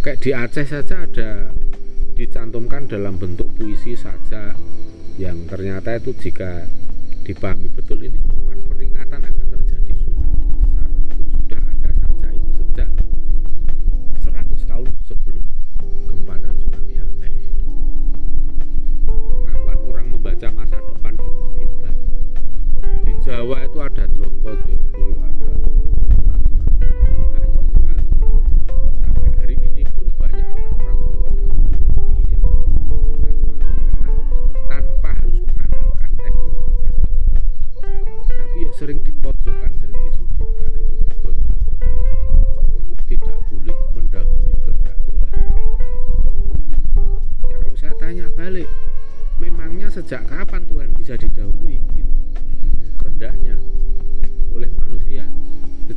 Kayak 0.00 0.18
di 0.24 0.30
Aceh 0.32 0.64
saja 0.64 1.04
ada 1.04 1.52
dicantumkan 2.16 2.88
dalam 2.88 3.20
bentuk 3.20 3.52
puisi 3.52 4.00
saja 4.00 4.56
yang 5.20 5.44
ternyata 5.44 6.00
itu 6.00 6.16
jika 6.16 6.64
dipahami 7.28 7.68
betul 7.68 8.00
ini 8.00 8.16
bukan 8.16 8.69
di 23.40 23.69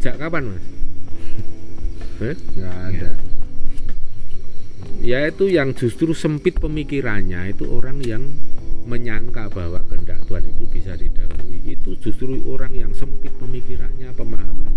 sejak 0.04 0.20
kapan 0.20 0.52
mas? 0.52 0.66
Eh? 2.20 2.36
nggak 2.60 2.76
ada. 2.92 3.12
Yaitu 5.00 5.48
yang 5.48 5.72
justru 5.72 6.12
sempit 6.12 6.60
pemikirannya 6.60 7.56
itu 7.56 7.64
orang 7.72 8.04
yang 8.04 8.28
menyangka 8.84 9.48
bahwa 9.48 9.80
kehendak 9.88 10.20
Tuhan 10.28 10.44
itu 10.44 10.68
bisa 10.68 11.00
didahului. 11.00 11.56
Itu 11.64 11.96
justru 12.04 12.36
orang 12.52 12.76
yang 12.76 12.92
sempit 12.92 13.32
pemikirannya 13.40 14.12
pemahamannya. 14.12 14.76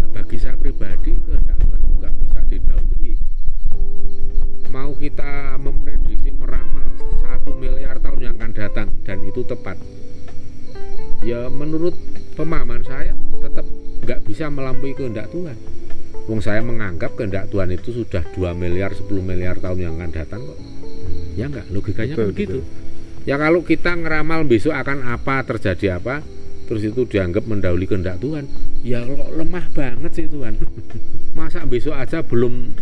Nah, 0.00 0.08
bagi 0.08 0.40
saya 0.40 0.56
pribadi 0.56 1.12
kehendak 1.28 1.60
Tuhan 1.60 1.80
itu 1.84 1.92
nggak 2.00 2.14
bisa 2.16 2.40
didahului. 2.48 3.12
Mau 4.72 4.96
kita 4.96 5.60
memprediksi 5.60 6.32
meramal 6.32 6.96
satu 7.20 7.60
miliar 7.60 8.00
tahun 8.00 8.24
yang 8.24 8.34
akan 8.40 8.52
datang 8.56 8.88
dan 9.04 9.20
itu 9.20 9.44
tepat. 9.44 9.76
Ya 11.20 11.52
menurut 11.52 11.92
pemahaman 12.40 12.80
saya 12.88 13.12
tetap 13.42 13.66
nggak 14.02 14.20
bisa 14.26 14.46
melampaui 14.50 14.94
kehendak 14.94 15.30
Tuhan 15.34 15.58
Wong 16.30 16.38
saya 16.38 16.62
menganggap 16.62 17.18
kehendak 17.18 17.50
Tuhan 17.50 17.74
itu 17.74 17.90
sudah 17.90 18.22
2 18.38 18.54
miliar 18.54 18.94
10 18.94 19.10
miliar 19.18 19.58
tahun 19.58 19.78
yang 19.82 19.92
akan 19.98 20.10
datang 20.14 20.40
kok. 20.46 20.58
Ya 21.34 21.50
enggak, 21.50 21.66
logikanya 21.74 22.14
Betul, 22.14 22.22
kan 22.22 22.30
begitu. 22.30 22.58
betul. 22.62 23.26
Ya 23.26 23.36
kalau 23.38 23.60
kita 23.66 23.90
ngeramal 23.98 24.40
besok 24.46 24.74
akan 24.74 24.98
apa, 25.10 25.42
terjadi 25.46 25.98
apa, 25.98 26.22
terus 26.70 26.86
itu 26.86 27.02
dianggap 27.10 27.42
mendahului 27.42 27.90
kehendak 27.90 28.22
Tuhan. 28.22 28.46
Ya 28.86 29.02
kok 29.02 29.30
lemah 29.34 29.66
banget 29.74 30.12
sih 30.14 30.26
Tuhan. 30.30 30.62
Masa 31.38 31.66
besok 31.66 31.98
aja 31.98 32.22
belum 32.22 32.78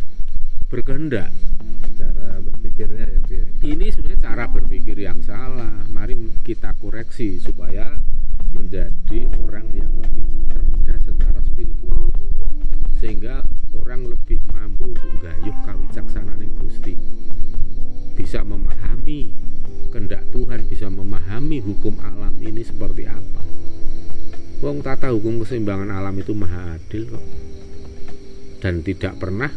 berkehendak. 0.68 1.32
cara 1.96 2.40
berpikirnya 2.44 3.08
ya. 3.08 3.20
Ini 3.60 3.86
sebenarnya 3.92 4.20
cara 4.20 4.44
berpikir 4.52 4.96
yang 5.00 5.20
salah. 5.24 5.84
Mari 5.88 6.16
kita 6.44 6.76
koreksi 6.76 7.40
supaya 7.40 7.96
menjadi 8.52 9.28
orang 9.44 9.68
yang 9.72 9.92
lebih. 10.00 10.39
Sehingga 13.00 13.40
orang 13.80 14.12
lebih 14.12 14.36
mampu 14.52 14.92
untuk 14.92 15.24
gayuh 15.24 15.56
kawicaksanaan 15.64 16.44
Gusti. 16.60 16.92
Bisa 18.12 18.44
memahami 18.44 19.32
kehendak 19.88 20.28
Tuhan, 20.28 20.68
bisa 20.68 20.92
memahami 20.92 21.64
hukum 21.64 21.96
alam 22.04 22.36
ini 22.44 22.60
seperti 22.60 23.08
apa. 23.08 23.40
Wong 24.60 24.84
tata 24.84 25.08
hukum 25.08 25.40
keseimbangan 25.40 25.88
alam 25.88 26.12
itu 26.20 26.36
maha 26.36 26.76
adil 26.76 27.16
kok. 27.16 27.26
Dan 28.60 28.84
tidak 28.84 29.16
pernah 29.16 29.48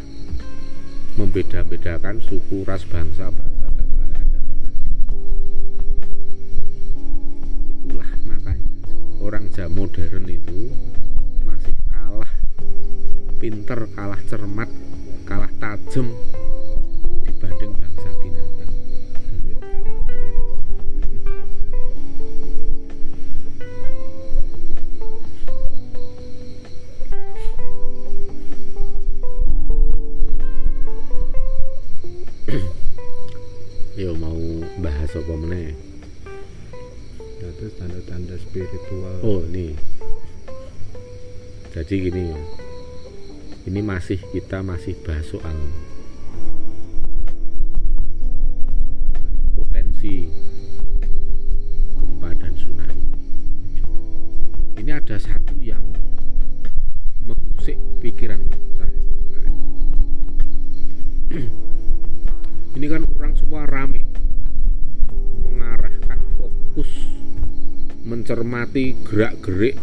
membeda-bedakan 1.20 2.24
suku, 2.24 2.64
ras, 2.64 2.88
bangsa, 2.88 3.28
bahasa 3.28 3.68
dan 3.76 3.88
lain-lain 4.00 4.26
tidak 4.32 4.44
pernah. 4.48 4.72
Itulah 7.68 8.10
makanya 8.24 8.70
orang 9.20 9.44
modern 9.68 10.26
itu 10.32 10.72
pinter, 13.44 13.76
kalah 13.92 14.16
cermat, 14.24 14.72
kalah 15.28 15.52
tajam 15.60 16.08
dibanding 17.28 17.76
bangsa 17.76 18.08
binatang. 18.24 18.72
Yo 33.92 34.16
mau 34.16 34.40
bahas 34.80 35.12
apa 35.12 35.34
meneh? 35.36 35.76
Terus 37.44 37.76
tanda-tanda 37.76 38.40
spiritual 38.40 39.20
Oh 39.20 39.44
ini 39.46 39.76
Jadi 41.76 42.08
gini 42.08 42.32
ya 42.32 42.63
Ini 43.64 43.80
masih 43.80 44.20
kita 44.28 44.60
masih 44.60 44.92
bahas 45.08 45.24
soal 45.24 45.56
Potensi 49.56 50.28
Gempa 51.96 52.28
dan 52.36 52.52
tsunami 52.52 53.08
Ini 54.84 55.00
ada 55.00 55.16
satu 55.16 55.56
yang 55.64 55.80
Mengusik 57.24 57.80
pikiran 58.04 58.44
saya. 58.76 59.00
Ini 62.76 62.84
kan 62.84 63.08
orang 63.16 63.32
semua 63.32 63.64
rame 63.64 64.04
Mengarahkan 65.40 66.20
fokus 66.36 66.92
mencermati 68.04 68.92
gerak-gerik 69.08 69.80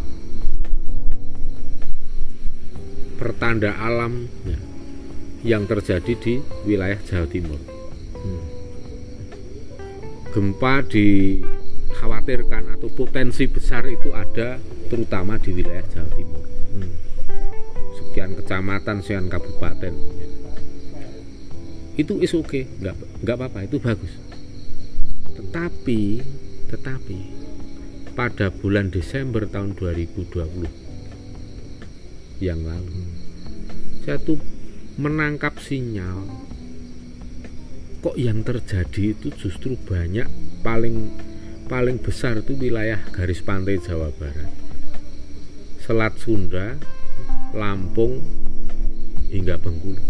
pertanda 3.51 3.75
alam 3.83 4.31
ya, 4.47 4.55
yang 5.43 5.67
terjadi 5.67 6.15
di 6.15 6.39
wilayah 6.63 6.95
Jawa 7.03 7.27
Timur. 7.27 7.59
Hmm. 8.15 8.43
Gempa 10.31 10.87
dikhawatirkan 10.87 12.79
atau 12.79 12.87
potensi 12.95 13.51
besar 13.51 13.83
itu 13.91 14.15
ada 14.15 14.55
terutama 14.87 15.35
di 15.35 15.51
wilayah 15.51 15.83
Jawa 15.83 16.07
Timur. 16.15 16.47
Hmm. 16.47 16.95
Sekian 17.99 18.39
kecamatan, 18.39 19.03
sekian 19.03 19.27
kabupaten. 19.27 19.99
Itu 21.99 22.23
is 22.23 22.31
oke, 22.31 22.71
nggak 22.79 22.95
nggak 23.19 23.35
apa-apa, 23.35 23.67
itu 23.67 23.83
bagus. 23.83 24.15
Tetapi, 25.35 26.23
tetapi 26.71 27.19
pada 28.15 28.47
bulan 28.47 28.87
Desember 28.87 29.43
tahun 29.43 29.75
2020 29.75 30.39
yang 32.39 32.63
lalu 32.63 33.20
saya 33.20 33.20
tuh 34.01 34.41
menangkap 34.97 35.61
sinyal. 35.61 36.25
Kok 38.01 38.17
yang 38.17 38.41
terjadi 38.41 39.13
itu 39.13 39.29
justru 39.29 39.77
banyak 39.77 40.25
paling 40.65 41.13
paling 41.69 42.01
besar 42.01 42.41
itu 42.41 42.57
wilayah 42.57 42.97
garis 43.13 43.45
pantai 43.45 43.77
Jawa 43.77 44.09
Barat. 44.17 44.49
Selat 45.85 46.17
Sunda 46.17 46.75
Lampung 47.53 48.19
hingga 49.29 49.61
Bengkulu. 49.61 50.01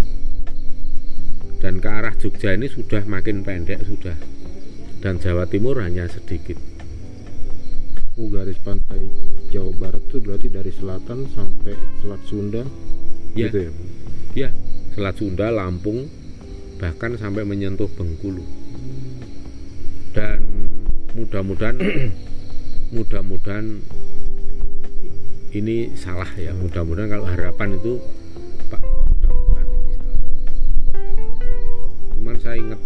Dan 1.61 1.77
ke 1.77 1.89
arah 1.91 2.15
Jogja 2.17 2.57
ini 2.57 2.71
sudah 2.71 3.05
makin 3.05 3.45
pendek 3.45 3.85
sudah. 3.85 4.17
Dan 5.03 5.21
Jawa 5.21 5.45
Timur 5.45 5.77
hanya 5.83 6.09
sedikit. 6.09 6.57
Oh, 8.17 8.29
garis 8.29 8.57
pantai 8.61 9.09
Jawa 9.51 9.73
Barat 9.77 10.03
itu 10.09 10.17
berarti 10.23 10.47
dari 10.47 10.71
selatan 10.73 11.27
sampai 11.33 11.75
Selat 12.01 12.21
Sunda 12.25 12.63
Ya. 13.31 13.47
gitu 13.47 13.57
ya? 13.67 13.71
Ya, 14.31 14.49
Selat 14.95 15.15
Sunda, 15.19 15.51
Lampung, 15.51 16.07
bahkan 16.79 17.15
sampai 17.15 17.47
menyentuh 17.47 17.87
Bengkulu. 17.95 18.43
Dan 20.11 20.43
mudah-mudahan 21.15 21.79
mudah-mudahan 22.95 23.79
ini 25.51 25.95
salah 25.95 26.27
ya. 26.35 26.51
Mudah-mudahan 26.55 27.11
kalau 27.11 27.27
harapan 27.27 27.75
itu 27.79 27.99
Pak 28.71 28.81
mudah-mudahan 28.83 29.67
ini 29.67 29.93
salah. 29.95 30.19
Cuman 32.15 32.35
saya 32.39 32.57
ingat 32.59 32.79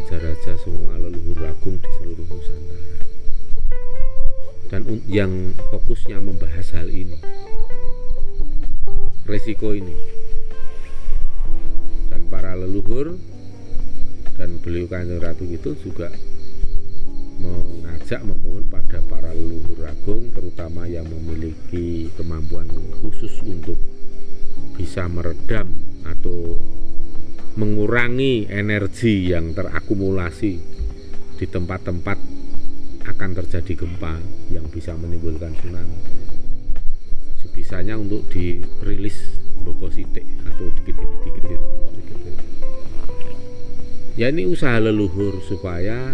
raja-raja 0.00 0.56
semua 0.64 0.96
leluhur 0.96 1.44
agung 1.44 1.76
di 1.76 1.90
seluruh 2.00 2.24
Nusantara. 2.24 3.04
Dan 4.72 4.88
yang 5.04 5.52
fokusnya 5.68 6.16
membahas 6.24 6.72
hal 6.72 6.88
ini 6.88 7.20
resiko 9.28 9.76
ini. 9.76 9.92
Dan 12.08 12.32
para 12.32 12.56
leluhur 12.56 13.20
dan 14.40 14.56
beliau 14.64 14.88
kanjeng 14.88 15.20
ratu 15.20 15.44
itu 15.44 15.76
juga 15.84 16.08
mengajak 17.36 18.24
memohon 18.24 18.64
pada 18.72 19.04
para 19.04 19.36
leluhur 19.36 19.84
agung 19.84 20.32
terutama 20.32 20.88
yang 20.88 21.04
memiliki 21.12 22.08
kemampuan 22.16 22.72
khusus 23.04 23.36
untuk 23.44 23.76
bisa 24.80 25.04
meredam 25.12 25.68
atau 26.08 26.56
mengurangi 27.58 28.46
energi 28.46 29.34
yang 29.34 29.50
terakumulasi 29.50 30.52
di 31.34 31.46
tempat-tempat 31.48 32.18
akan 33.10 33.30
terjadi 33.42 33.86
gempa 33.86 34.14
yang 34.54 34.68
bisa 34.70 34.94
menimbulkan 34.94 35.56
tsunami. 35.58 35.98
Sebisanya 37.40 37.98
untuk 37.98 38.28
dirilis 38.30 39.16
boko 39.66 39.90
sitik 39.90 40.24
atau 40.46 40.70
dikit 40.78 40.94
demi 40.94 41.16
dikit 41.26 41.44
gitu. 41.48 41.60
Ya 44.14 44.28
ini 44.28 44.44
usaha 44.46 44.76
leluhur 44.78 45.40
supaya 45.42 46.12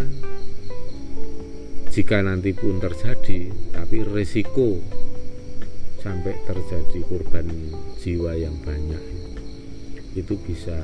jika 1.91 2.20
nanti 2.20 2.53
pun 2.53 2.76
terjadi 2.76 3.51
tapi 3.72 4.05
risiko 4.05 4.78
sampai 6.01 6.39
terjadi 6.47 6.99
korban 7.09 7.49
jiwa 7.99 8.37
yang 8.37 8.55
banyak 8.62 9.01
itu 10.16 10.34
bisa 10.45 10.76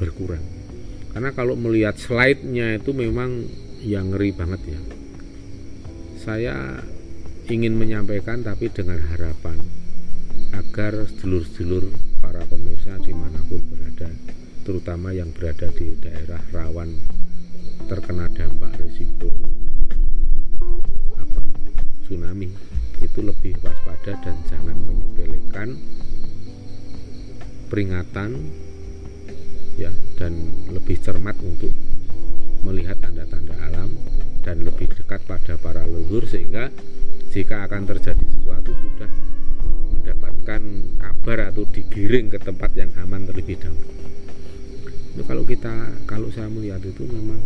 berkurang. 0.00 0.40
Karena 1.12 1.36
kalau 1.36 1.52
melihat 1.60 2.00
slide-nya 2.00 2.80
itu 2.80 2.96
memang 2.96 3.44
yang 3.84 4.08
ngeri 4.08 4.32
banget 4.32 4.60
ya. 4.64 4.80
Saya 6.16 6.56
ingin 7.52 7.76
menyampaikan 7.76 8.40
tapi 8.40 8.72
dengan 8.72 8.96
harapan 9.12 9.60
agar 10.56 11.04
sedulur-sedulur 11.12 11.90
para 12.24 12.40
pemirsa 12.46 12.94
di 13.02 13.12
mana 13.12 13.42
pun 13.50 13.58
berada 13.68 14.06
terutama 14.62 15.10
yang 15.10 15.34
berada 15.34 15.66
di 15.74 15.98
daerah 15.98 16.38
rawan 16.54 16.94
terkena 17.90 18.30
dampak 18.30 18.70
risiko 18.78 19.34
apa 21.18 21.42
tsunami 22.06 22.54
itu 23.02 23.18
lebih 23.18 23.58
waspada 23.66 24.14
dan 24.22 24.36
jangan 24.46 24.78
menyepelekan 24.78 25.74
peringatan 27.66 28.30
ya 29.80 29.92
dan 30.20 30.36
lebih 30.68 31.00
cermat 31.00 31.40
untuk 31.40 31.72
melihat 32.60 33.00
tanda-tanda 33.00 33.56
alam 33.64 33.96
dan 34.44 34.60
lebih 34.60 34.92
dekat 34.92 35.24
pada 35.24 35.56
para 35.56 35.88
leluhur 35.88 36.28
sehingga 36.28 36.68
jika 37.32 37.64
akan 37.64 37.88
terjadi 37.88 38.20
sesuatu 38.20 38.76
sudah 38.76 39.10
mendapatkan 39.96 40.62
kabar 41.00 41.38
atau 41.48 41.64
digiring 41.72 42.28
ke 42.28 42.36
tempat 42.36 42.76
yang 42.76 42.92
aman 43.00 43.24
terlebih 43.24 43.56
dahulu. 43.56 43.88
Itu 45.16 45.22
kalau 45.24 45.44
kita 45.48 45.72
kalau 46.04 46.28
saya 46.28 46.52
melihat 46.52 46.84
itu 46.84 47.08
memang 47.08 47.40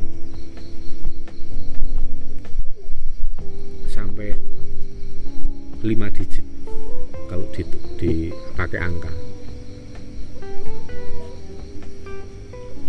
sampai 3.87 4.35
5 5.87 6.17
digit 6.19 6.47
kalau 7.31 7.47
dipakai 7.55 8.81
angka 8.83 9.34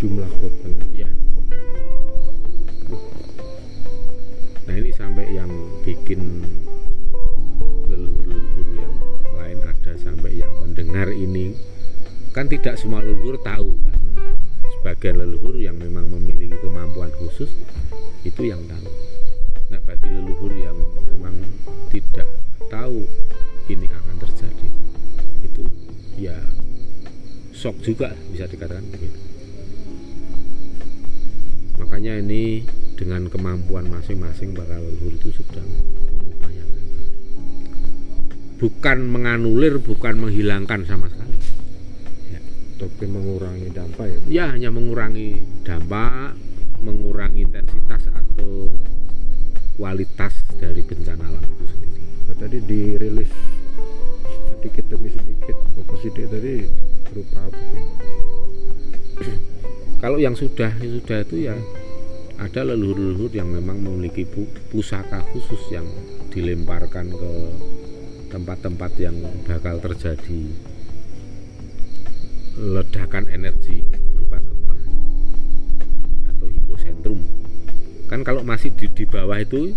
jumlah 0.02 0.30
korban 0.40 0.76
ya 0.92 1.10
nah 4.66 4.74
ini 4.74 4.92
sampai 4.92 5.30
yang 5.30 5.52
bikin 5.86 6.42
leluhur-leluhur 7.86 8.68
yang 8.76 8.94
lain 9.38 9.60
ada 9.62 9.94
sampai 10.02 10.42
yang 10.42 10.52
mendengar 10.62 11.08
ini. 11.14 11.54
Kan 12.34 12.52
tidak 12.52 12.76
semua 12.76 13.00
leluhur 13.00 13.40
tahu 13.40 13.72
kan? 13.88 14.00
Sebagian 14.76 15.24
leluhur 15.24 15.56
yang 15.56 15.78
memang 15.80 16.10
memiliki 16.12 16.58
kemampuan 16.60 17.14
khusus 17.22 17.48
itu 18.28 18.42
yang 18.44 18.60
tahu. 18.68 18.90
Nah 19.72 19.80
bagi 19.86 20.10
leluhur 20.12 20.52
yang 20.58 20.76
memang 21.14 21.36
tidak 21.94 22.28
tahu 22.68 23.06
ini 23.70 23.88
akan 23.88 24.16
terjadi 24.20 24.68
itu 25.46 25.64
ya 26.18 26.38
shock 27.54 27.78
juga 27.82 28.14
bisa 28.34 28.46
dikatakan 28.50 28.86
begitu 28.94 29.35
makanya 31.80 32.20
ini 32.20 32.64
dengan 32.96 33.28
kemampuan 33.28 33.88
masing-masing 33.92 34.56
para 34.56 34.80
leluhur 34.80 35.14
itu 35.16 35.30
sudah 35.36 35.62
mengupayakan. 35.62 36.84
Bukan 38.60 38.98
menganulir 39.12 39.80
bukan 39.84 40.16
menghilangkan 40.20 40.88
sama 40.88 41.12
sekali. 41.12 41.38
Ya, 42.32 42.40
tapi 42.80 43.06
mengurangi 43.08 43.68
dampak 43.72 44.06
ya 44.08 44.20
ya 44.32 44.46
hanya 44.56 44.70
mengurangi 44.72 45.44
dampak 45.68 46.36
mengurangi 46.80 47.48
intensitas 47.48 48.08
atau 48.12 48.72
kualitas 49.76 50.34
dari 50.56 50.80
bencana 50.84 51.28
alam 51.28 51.44
itu 51.44 51.66
sendiri. 51.68 52.02
Nah, 52.32 52.36
tadi 52.40 52.58
dirilis 52.64 53.32
sedikit 54.56 54.86
demi 54.88 55.10
sedikit 55.12 55.58
sidik 56.06 56.30
tadi 56.30 56.70
berupa 57.10 57.50
apa 57.50 57.58
kalau 60.00 60.18
yang 60.20 60.36
sudah 60.36 60.72
sudah 60.80 61.24
itu 61.24 61.50
ya 61.50 61.56
ada 62.36 62.68
leluhur-leluhur 62.68 63.32
yang 63.32 63.48
memang 63.48 63.80
memiliki 63.80 64.28
pusaka 64.72 65.24
khusus 65.32 65.62
yang 65.72 65.88
dilemparkan 66.36 67.08
ke 67.08 67.32
tempat-tempat 68.28 68.92
yang 69.00 69.16
bakal 69.48 69.80
terjadi 69.80 70.52
ledakan 72.60 73.32
energi 73.32 73.84
berupa 74.12 74.40
gempa 74.44 74.76
atau 76.32 76.48
hipocentrum. 76.52 77.20
Kan 78.12 78.28
kalau 78.28 78.44
masih 78.44 78.76
di, 78.76 78.92
di 78.92 79.08
bawah 79.08 79.40
itu 79.40 79.76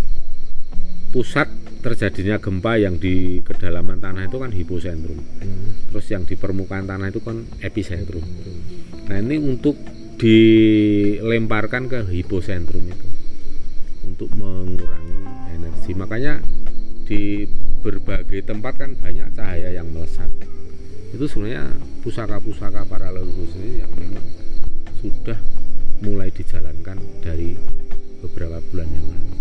pusat 1.15 1.47
terjadinya 1.79 2.43
gempa 2.43 2.75
yang 2.75 2.99
di 2.99 3.39
kedalaman 3.47 4.03
tanah 4.03 4.27
itu 4.27 4.39
kan 4.43 4.51
hipocentrum. 4.51 5.19
Hmm. 5.19 5.67
terus 5.89 6.05
yang 6.13 6.29
di 6.29 6.37
permukaan 6.37 6.85
tanah 6.85 7.09
itu 7.09 7.23
kan 7.23 7.47
epicentrum. 7.63 8.23
Nah 9.09 9.17
ini 9.23 9.41
untuk 9.41 9.79
dilemparkan 10.19 11.87
ke 11.87 12.11
hipocentrum 12.11 12.83
itu 12.91 13.09
untuk 14.03 14.29
mengurangi 14.35 15.19
energi. 15.55 15.91
Makanya 15.95 16.43
di 17.07 17.47
berbagai 17.81 18.43
tempat 18.45 18.83
kan 18.83 18.99
banyak 18.99 19.31
cahaya 19.33 19.71
yang 19.71 19.87
melesat. 19.95 20.29
Itu 21.15 21.25
sebenarnya 21.31 21.71
pusaka-pusaka 22.03 22.85
para 22.85 23.15
leluhur 23.15 23.47
sendiri 23.49 23.87
yang 23.87 23.93
memang 23.95 24.27
sudah 24.99 25.39
mulai 26.03 26.35
dijalankan 26.35 26.99
dari 27.23 27.55
beberapa 28.19 28.59
bulan 28.75 28.89
yang 28.91 29.07
lalu. 29.07 29.35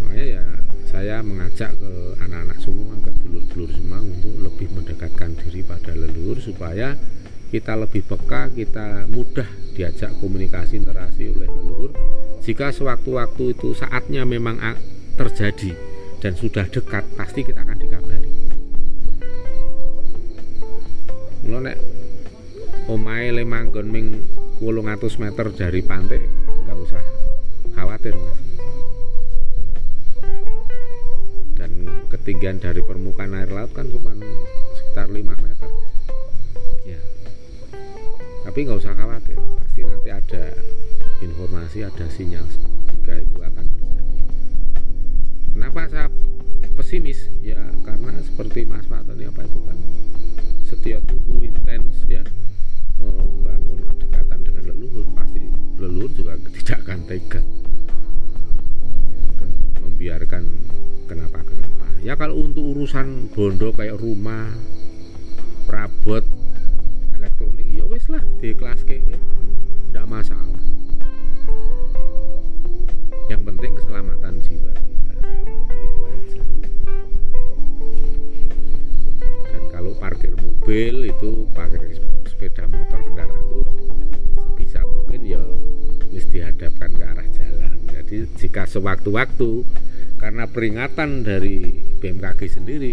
Makanya 0.00 0.26
ya 0.26 0.44
saya 0.90 1.22
mengajak 1.22 1.78
ke 1.78 1.92
anak-anak 2.18 2.58
semua 2.58 2.98
ke 2.98 3.10
dulur-dulur 3.22 3.70
semua 3.70 4.02
untuk 4.02 4.34
lebih 4.42 4.68
mendekatkan 4.74 5.38
diri 5.38 5.62
pada 5.62 5.94
leluhur 5.94 6.42
supaya 6.42 6.98
kita 7.50 7.78
lebih 7.78 8.02
peka, 8.06 8.50
kita 8.50 9.06
mudah 9.10 9.46
diajak 9.74 10.10
komunikasi 10.18 10.82
interaksi 10.82 11.30
oleh 11.30 11.46
leluhur. 11.46 11.90
Jika 12.42 12.74
sewaktu-waktu 12.74 13.54
itu 13.54 13.74
saatnya 13.74 14.26
memang 14.26 14.58
terjadi 15.14 15.74
dan 16.18 16.34
sudah 16.34 16.66
dekat, 16.66 17.06
pasti 17.14 17.46
kita 17.46 17.62
akan 17.62 17.78
dikabari. 17.78 18.30
Mula 21.46 21.58
nek 21.70 21.78
omae 22.90 23.30
le 23.30 23.46
manggon 23.46 23.86
ming 23.86 24.06
800 24.58 25.22
meter 25.22 25.46
dari 25.54 25.80
pantai, 25.86 26.20
nggak 26.66 26.76
usah 26.76 27.02
khawatir, 27.78 28.14
Mas. 28.14 28.59
Dan 31.60 31.76
ketinggian 32.08 32.56
dari 32.56 32.80
permukaan 32.80 33.36
air 33.36 33.52
laut 33.52 33.68
kan 33.76 33.84
cuma 33.92 34.16
sekitar 34.80 35.12
5 35.12 35.20
meter. 35.20 35.68
Ya. 36.88 37.00
Tapi 38.48 38.58
nggak 38.64 38.80
usah 38.80 38.96
khawatir 38.96 39.36
pasti 39.60 39.84
nanti 39.84 40.08
ada 40.08 40.56
informasi 41.20 41.84
ada 41.84 42.08
sinyal 42.08 42.48
jika 42.96 43.20
itu 43.20 43.38
akan 43.44 43.64
terjadi. 43.76 44.16
Kenapa 45.52 45.80
saya 45.92 46.08
pesimis? 46.80 47.28
Ya 47.44 47.60
karena 47.84 48.16
seperti 48.24 48.64
Mas 48.64 48.88
Fatoni 48.88 49.28
apa 49.28 49.44
itu 49.44 49.60
kan 49.68 49.78
setiap 50.64 51.04
tubuh 51.04 51.44
intens 51.44 52.08
ya. 52.08 52.24
Membangun 52.96 53.84
kedekatan 53.84 54.48
dengan 54.48 54.64
leluhur 54.72 55.04
pasti 55.12 55.44
leluhur 55.76 56.08
juga 56.16 56.40
tidak 56.56 56.88
akan 56.88 57.04
tega. 57.04 57.44
Membiarkan 59.84 60.39
ya 60.39 60.39
kalau 62.20 62.36
untuk 62.44 62.76
urusan 62.76 63.32
bondo 63.32 63.72
kayak 63.72 63.96
rumah 63.96 64.52
perabot 65.64 66.20
elektronik 67.16 67.64
ya 67.64 67.80
wes 67.88 68.04
lah 68.12 68.20
di 68.36 68.52
kelas 68.52 68.84
kewe 68.84 69.16
tidak 69.88 70.04
masalah. 70.04 70.60
Yang 73.32 73.40
penting 73.48 73.72
keselamatan 73.72 74.36
jiwa 74.44 74.68
kita. 74.68 75.16
Itu 75.72 76.00
aja. 76.12 76.42
Dan 79.48 79.62
kalau 79.72 79.96
parkir 79.96 80.36
mobil 80.44 81.08
itu 81.08 81.48
parkir 81.56 82.04
sepeda 82.28 82.68
motor 82.68 83.00
kendaraan 83.00 83.40
itu 83.48 83.60
sebisa 84.36 84.84
mungkin 84.84 85.24
ya 85.24 85.40
wis 86.12 86.28
dihadapkan 86.28 86.92
ke 86.92 87.00
arah 87.00 87.28
jalan. 87.32 87.80
Jadi 87.88 88.28
jika 88.36 88.68
sewaktu-waktu 88.68 89.64
karena 90.20 90.44
peringatan 90.44 91.24
dari 91.24 91.80
BMKG 91.96 92.40
sendiri 92.60 92.92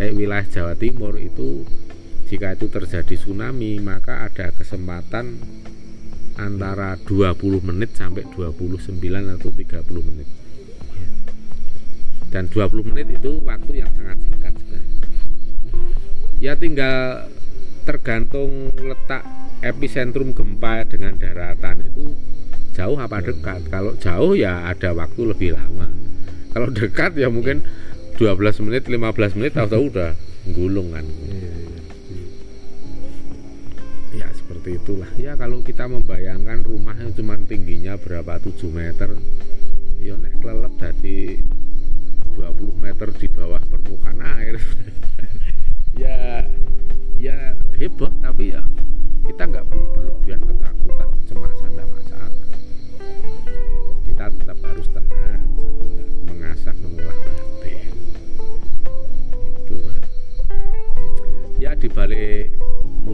kayak 0.00 0.16
wilayah 0.16 0.46
Jawa 0.48 0.74
Timur 0.74 1.20
itu 1.20 1.68
jika 2.32 2.56
itu 2.56 2.72
terjadi 2.72 3.12
tsunami 3.12 3.76
maka 3.84 4.24
ada 4.24 4.48
kesempatan 4.56 5.36
antara 6.40 6.96
20 6.96 7.36
menit 7.60 7.92
sampai 7.92 8.24
29 8.24 8.96
atau 9.36 9.52
30 9.52 10.08
menit. 10.08 10.28
Dan 12.32 12.48
20 12.48 12.88
menit 12.88 13.12
itu 13.20 13.36
waktu 13.44 13.84
yang 13.84 13.92
sangat 13.92 14.16
singkat 14.24 14.54
ya 16.42 16.58
tinggal 16.58 17.28
tergantung 17.84 18.72
letak 18.80 19.22
epicentrum 19.62 20.32
gempa 20.32 20.88
dengan 20.88 21.14
daratan 21.20 21.84
itu 21.84 22.16
jauh 22.72 22.96
apa 22.96 23.20
dekat. 23.20 23.68
Kalau 23.68 23.92
jauh 24.00 24.32
ya 24.32 24.72
ada 24.72 24.96
waktu 24.96 25.20
lebih 25.28 25.52
lama 25.52 26.02
kalau 26.52 26.68
dekat 26.68 27.16
ya 27.16 27.32
mungkin 27.32 27.64
12 28.20 28.64
menit 28.68 28.84
15 28.86 29.36
menit 29.40 29.52
tahu-tahu 29.56 29.88
udah 29.88 30.12
gulung 30.52 30.92
kan. 30.92 31.04
Iya, 31.04 31.52
iya, 31.56 31.80
iya. 32.12 32.28
ya 34.20 34.26
seperti 34.36 34.76
itulah. 34.76 35.08
Ya 35.16 35.32
kalau 35.34 35.64
kita 35.64 35.88
membayangkan 35.88 36.60
rumah 36.62 36.92
yang 36.94 37.16
cuma 37.16 37.40
tingginya 37.48 37.96
berapa 37.96 38.36
7 38.36 38.68
meter 38.68 39.16
ya 40.02 40.18
nek 40.18 40.34
kelelep 40.42 40.74
dari 40.76 41.40
20 42.36 42.84
meter 42.84 43.08
di 43.16 43.26
bawah 43.32 43.62
permukaan 43.66 44.20
air. 44.20 44.56
Ya 45.92 46.48
ya 47.20 47.52
heboh 47.76 48.08
tapi 48.24 48.56
ya 48.56 48.64
kita 49.28 49.44
nggak 49.44 49.66
perlu 49.68 49.84
berlebihan 49.92 50.11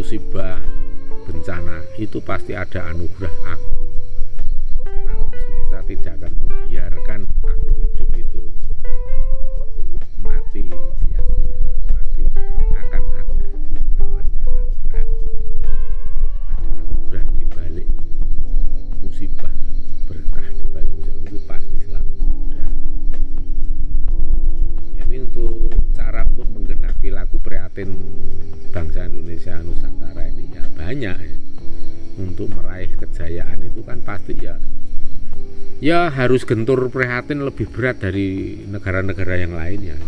musibah, 0.09 0.57
bencana, 1.29 1.85
itu 2.01 2.17
pasti 2.25 2.57
ada 2.57 2.81
anugerah 2.89 3.53
aku. 3.53 3.68
Ya 35.79 36.11
harus 36.11 36.43
gentur 36.43 36.91
prihatin 36.91 37.43
lebih 37.43 37.71
berat 37.71 38.03
dari 38.03 38.63
negara-negara 38.67 39.35
yang 39.39 39.55
lainnya 39.55 39.99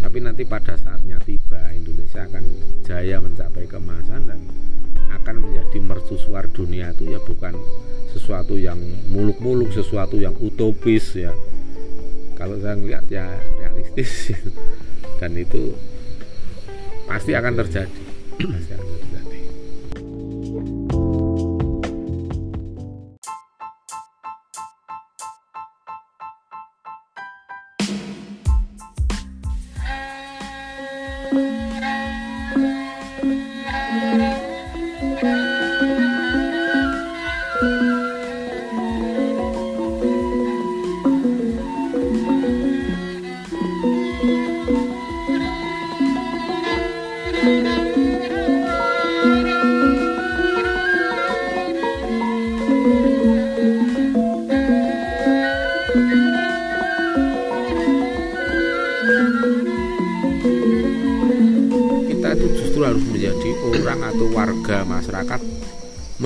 tapi 0.00 0.18
nanti 0.24 0.48
pada 0.48 0.74
saatnya 0.80 1.20
tiba 1.20 1.60
Indonesia 1.76 2.24
akan 2.24 2.44
jaya 2.88 3.20
mencapai 3.20 3.68
kemasan 3.68 4.26
dan 4.26 4.40
akan 5.12 5.36
menjadi 5.44 5.78
mercusuar 5.84 6.48
dunia 6.48 6.90
itu 6.96 7.12
ya 7.12 7.20
bukan 7.20 7.52
sesuatu 8.16 8.56
yang 8.56 8.80
muluk-muluk 9.12 9.70
sesuatu 9.70 10.18
yang 10.18 10.34
utopis 10.40 11.14
ya. 11.14 11.30
Kalau 12.34 12.56
saya 12.58 12.74
melihat 12.80 13.04
ya 13.12 13.28
realistis 13.60 14.32
dan 15.20 15.36
itu 15.36 15.76
pasti 17.04 17.36
akan 17.36 17.52
terjadi. 17.60 18.00
Pasti 18.40 18.72
akan 18.72 18.86
terjadi 18.88 18.99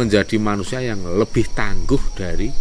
menjadi 0.05 0.36
manusia 0.36 0.84
yang 0.84 1.00
lebih 1.00 1.48
tangguh 1.57 2.00
dari 2.12 2.52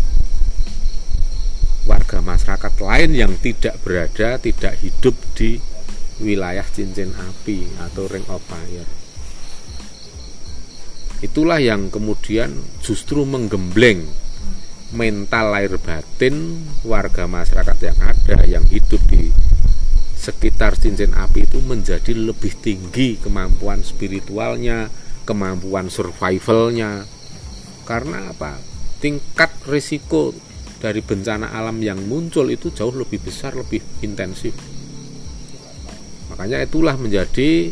warga 1.84 2.24
masyarakat 2.24 2.74
lain 2.80 3.12
yang 3.12 3.34
tidak 3.44 3.76
berada, 3.84 4.39
tidak 4.39 4.80
hidup 4.80 5.12
di 5.36 5.60
wilayah 6.24 6.64
cincin 6.64 7.12
api 7.12 7.68
atau 7.84 8.08
ring 8.08 8.24
of 8.32 8.39
fire. 8.48 8.88
Itulah 11.20 11.60
yang 11.60 11.91
kemudian 11.91 12.64
justru 12.80 13.28
menggembleng 13.28 14.08
mental 14.96 15.52
lahir 15.52 15.76
batin 15.84 16.64
warga 16.88 17.28
masyarakat 17.28 17.78
yang 17.84 18.00
ada 18.00 18.38
yang 18.48 18.64
hidup 18.72 19.04
di 19.12 19.36
sekitar 20.16 20.80
cincin 20.80 21.12
api 21.12 21.44
itu 21.44 21.60
menjadi 21.60 22.16
lebih 22.16 22.56
tinggi 22.64 23.20
kemampuan 23.20 23.84
spiritualnya, 23.84 24.88
kemampuan 25.28 25.91
survivalnya. 25.91 27.04
Karena 27.84 28.32
apa? 28.32 28.60
Tingkat 29.04 29.68
risiko 29.68 30.32
dari 30.80 31.00
bencana 31.00 31.52
alam 31.56 31.80
yang 31.80 32.00
muncul 32.08 32.52
itu 32.52 32.72
jauh 32.72 32.92
lebih 32.92 33.20
besar, 33.24 33.56
lebih 33.56 33.80
intensif. 34.04 34.52
Makanya 36.32 36.64
itulah 36.64 36.96
menjadi 37.00 37.72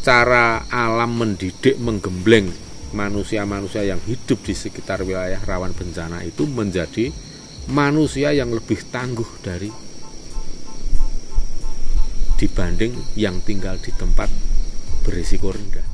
cara 0.00 0.64
alam 0.72 1.12
mendidik, 1.16 1.76
menggembleng 1.76 2.48
manusia-manusia 2.96 3.86
yang 3.86 4.00
hidup 4.04 4.42
di 4.42 4.56
sekitar 4.56 5.04
wilayah 5.06 5.38
rawan 5.44 5.70
bencana 5.76 6.24
itu 6.26 6.48
menjadi 6.48 7.12
manusia 7.70 8.34
yang 8.34 8.50
lebih 8.50 8.82
tangguh 8.90 9.28
dari 9.44 9.70
dibanding 12.40 12.96
yang 13.20 13.38
tinggal 13.44 13.76
di 13.76 13.92
tempat 13.92 14.32
berisiko 15.04 15.52
rendah. 15.52 15.89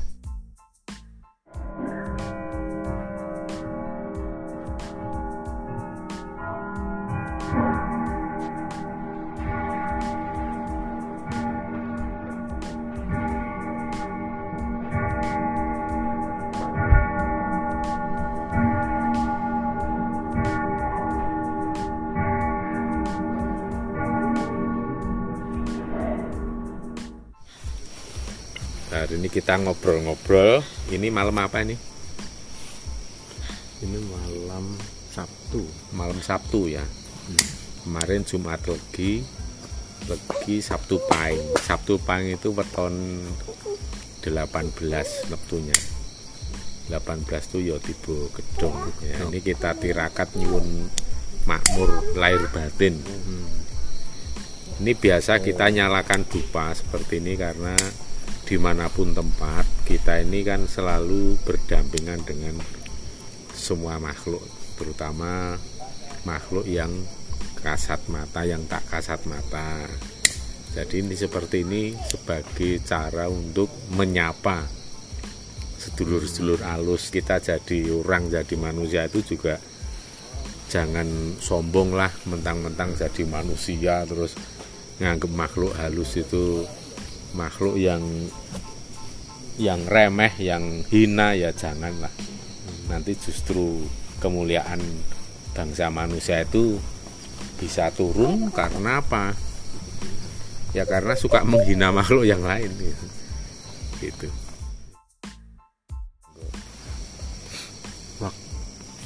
Kita 29.47 29.62
ngobrol-ngobrol. 29.62 30.59
Ini 30.90 31.07
malam 31.14 31.38
apa 31.38 31.62
ini? 31.62 31.78
ini 33.78 33.99
malam 34.11 34.74
Sabtu 35.14 35.62
Malam 35.94 36.18
Sabtu 36.18 36.66
ya. 36.66 36.82
Kemarin 37.86 38.26
Jumat 38.26 38.59
Legi, 38.66 39.22
Legi 40.11 40.59
Sabtu 40.59 40.99
Pahing. 41.07 41.62
Sabtu 41.62 41.94
Pahing 42.03 42.34
itu 42.34 42.51
weton 42.51 43.22
18 44.26 45.30
neptunya. 45.30 45.78
18 46.90 47.07
itu 47.30 47.70
ya 47.70 47.78
tiba 47.78 48.18
gedung. 48.34 48.74
Ya, 48.99 49.30
ini 49.30 49.38
kita 49.47 49.78
tirakat 49.78 50.34
nyuwun 50.34 50.90
makmur 51.47 52.18
lahir 52.18 52.51
batin. 52.51 52.99
Ini 54.82 54.90
biasa 54.99 55.38
kita 55.38 55.70
nyalakan 55.70 56.26
dupa 56.26 56.74
seperti 56.74 57.22
ini 57.22 57.38
karena 57.38 57.78
di 58.47 58.57
mana 58.62 58.86
pun 58.86 59.11
tempat 59.11 59.66
kita 59.82 60.22
ini 60.22 60.47
kan 60.47 60.70
selalu 60.70 61.34
berdampingan 61.42 62.22
dengan 62.22 62.55
semua 63.51 63.99
makhluk 63.99 64.40
terutama 64.78 65.59
makhluk 66.22 66.62
yang 66.70 66.92
kasat 67.59 67.99
mata 68.07 68.47
yang 68.47 68.62
tak 68.70 68.86
kasat 68.86 69.26
mata. 69.26 69.90
Jadi 70.70 71.03
ini 71.03 71.18
seperti 71.18 71.66
ini 71.66 71.97
sebagai 72.07 72.78
cara 72.86 73.26
untuk 73.26 73.66
menyapa 73.97 74.62
sedulur-sedulur 75.80 76.62
alus. 76.62 77.11
Kita 77.11 77.42
jadi 77.42 77.90
orang 77.90 78.30
jadi 78.30 78.55
manusia 78.55 79.09
itu 79.11 79.24
juga 79.34 79.59
jangan 80.70 81.38
sombong 81.42 81.94
lah 81.94 82.11
mentang-mentang 82.26 82.94
jadi 82.94 83.22
manusia 83.26 84.03
terus 84.07 84.34
nganggep 84.99 85.30
makhluk 85.30 85.72
halus 85.78 86.18
itu 86.18 86.66
makhluk 87.35 87.81
yang 87.81 88.03
yang 89.57 89.81
remeh, 89.89 90.37
yang 90.39 90.85
hina 90.93 91.33
ya 91.33 91.51
janganlah. 91.51 92.12
Nanti 92.87 93.16
justru 93.16 93.89
kemuliaan 94.20 94.79
bangsa 95.57 95.89
manusia 95.89 96.45
itu 96.45 96.77
bisa 97.57 97.89
turun 97.91 98.53
karena 98.53 99.01
apa? 99.01 99.33
Ya 100.77 100.85
karena 100.85 101.16
suka 101.16 101.41
menghina 101.41 101.89
makhluk 101.89 102.29
yang 102.29 102.45
lain 102.45 102.68
gitu. 102.77 103.07
gitu. 104.05 104.29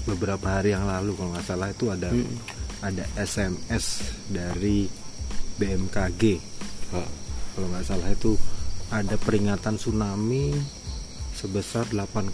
beberapa 0.08 0.58
hari 0.58 0.72
yang 0.72 0.88
lalu 0.88 1.12
kalau 1.14 1.30
nggak 1.36 1.46
salah 1.46 1.68
itu 1.70 1.86
ada 1.92 2.10
Hmm. 2.10 2.36
ada 2.80 3.04
SMS 3.14 3.86
dari 4.32 4.88
BMKG 5.60 6.22
Oh, 6.90 7.06
kalau 7.60 7.76
nggak 7.76 7.84
salah 7.84 8.08
itu 8.08 8.40
ada 8.88 9.20
peringatan 9.20 9.76
tsunami 9.76 10.56
sebesar 11.36 11.84
8,5 11.92 12.32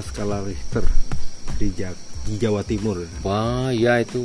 skala 0.00 0.40
Richter 0.40 0.88
di, 1.60 1.68
Ja- 1.76 1.92
di 2.24 2.40
Jawa 2.40 2.64
Timur 2.64 3.04
Wah, 3.20 3.68
ya 3.68 4.00
itu 4.00 4.24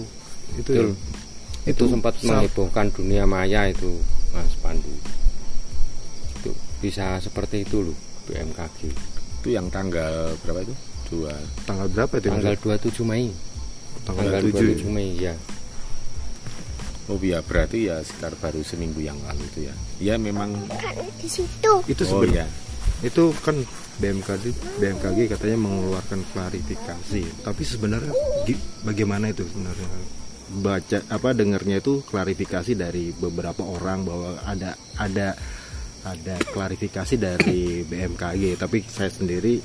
itu 0.56 0.64
Betul. 0.64 0.96
ya, 0.96 1.76
itu 1.76 1.84
sempat 1.92 2.16
sa- 2.16 2.40
menghebohkan 2.40 2.88
dunia 2.88 3.28
maya 3.28 3.68
itu 3.68 4.00
Mas 4.32 4.56
Pandu. 4.64 4.88
Itu 6.40 6.56
bisa 6.80 7.20
seperti 7.20 7.68
itu 7.68 7.92
loh 7.92 7.98
BMKG. 8.24 8.96
itu 9.44 9.48
yang 9.52 9.68
tanggal 9.68 10.40
berapa 10.40 10.64
itu? 10.64 10.72
dua 11.12 11.36
tanggal 11.68 11.90
berapa 11.92 12.14
itu 12.16 12.30
tanggal 12.30 12.56
27 12.56 13.02
Mei 13.04 13.28
tanggal, 14.08 14.30
tanggal 14.30 14.42
7 14.46 14.88
27 14.88 14.88
Mei 14.88 15.10
ya 15.20 15.36
oh 17.10 17.20
iya 17.20 17.42
berarti 17.42 17.90
ya 17.90 18.00
sekitar 18.06 18.38
baru 18.38 18.62
seminggu 18.62 19.02
yang 19.02 19.18
lalu 19.26 19.44
itu 19.50 19.60
ya. 19.68 19.76
Ya 20.00 20.16
memang. 20.16 20.56
Kan 20.70 20.96
di 21.18 21.28
situ. 21.28 21.74
Itu 21.90 22.04
oh 22.06 22.24
sebenarnya 22.24 22.48
ya 22.48 22.70
itu 23.00 23.32
kan 23.40 23.56
BMKG 24.00 24.44
BMKG 24.80 25.20
katanya 25.32 25.58
mengeluarkan 25.60 26.20
klarifikasi. 26.36 27.24
Tapi 27.44 27.64
sebenarnya 27.64 28.12
bagaimana 28.84 29.32
itu 29.32 29.48
sebenarnya? 29.48 29.88
Baca 30.50 30.98
apa 31.14 31.30
dengarnya 31.32 31.78
itu 31.80 32.02
klarifikasi 32.04 32.74
dari 32.74 33.14
beberapa 33.14 33.62
orang 33.64 34.04
bahwa 34.04 34.30
ada 34.44 34.76
ada 34.98 35.38
ada 36.04 36.36
klarifikasi 36.56 37.16
dari 37.20 37.84
BMKG 37.84 38.56
tapi 38.56 38.82
saya 38.88 39.12
sendiri 39.12 39.60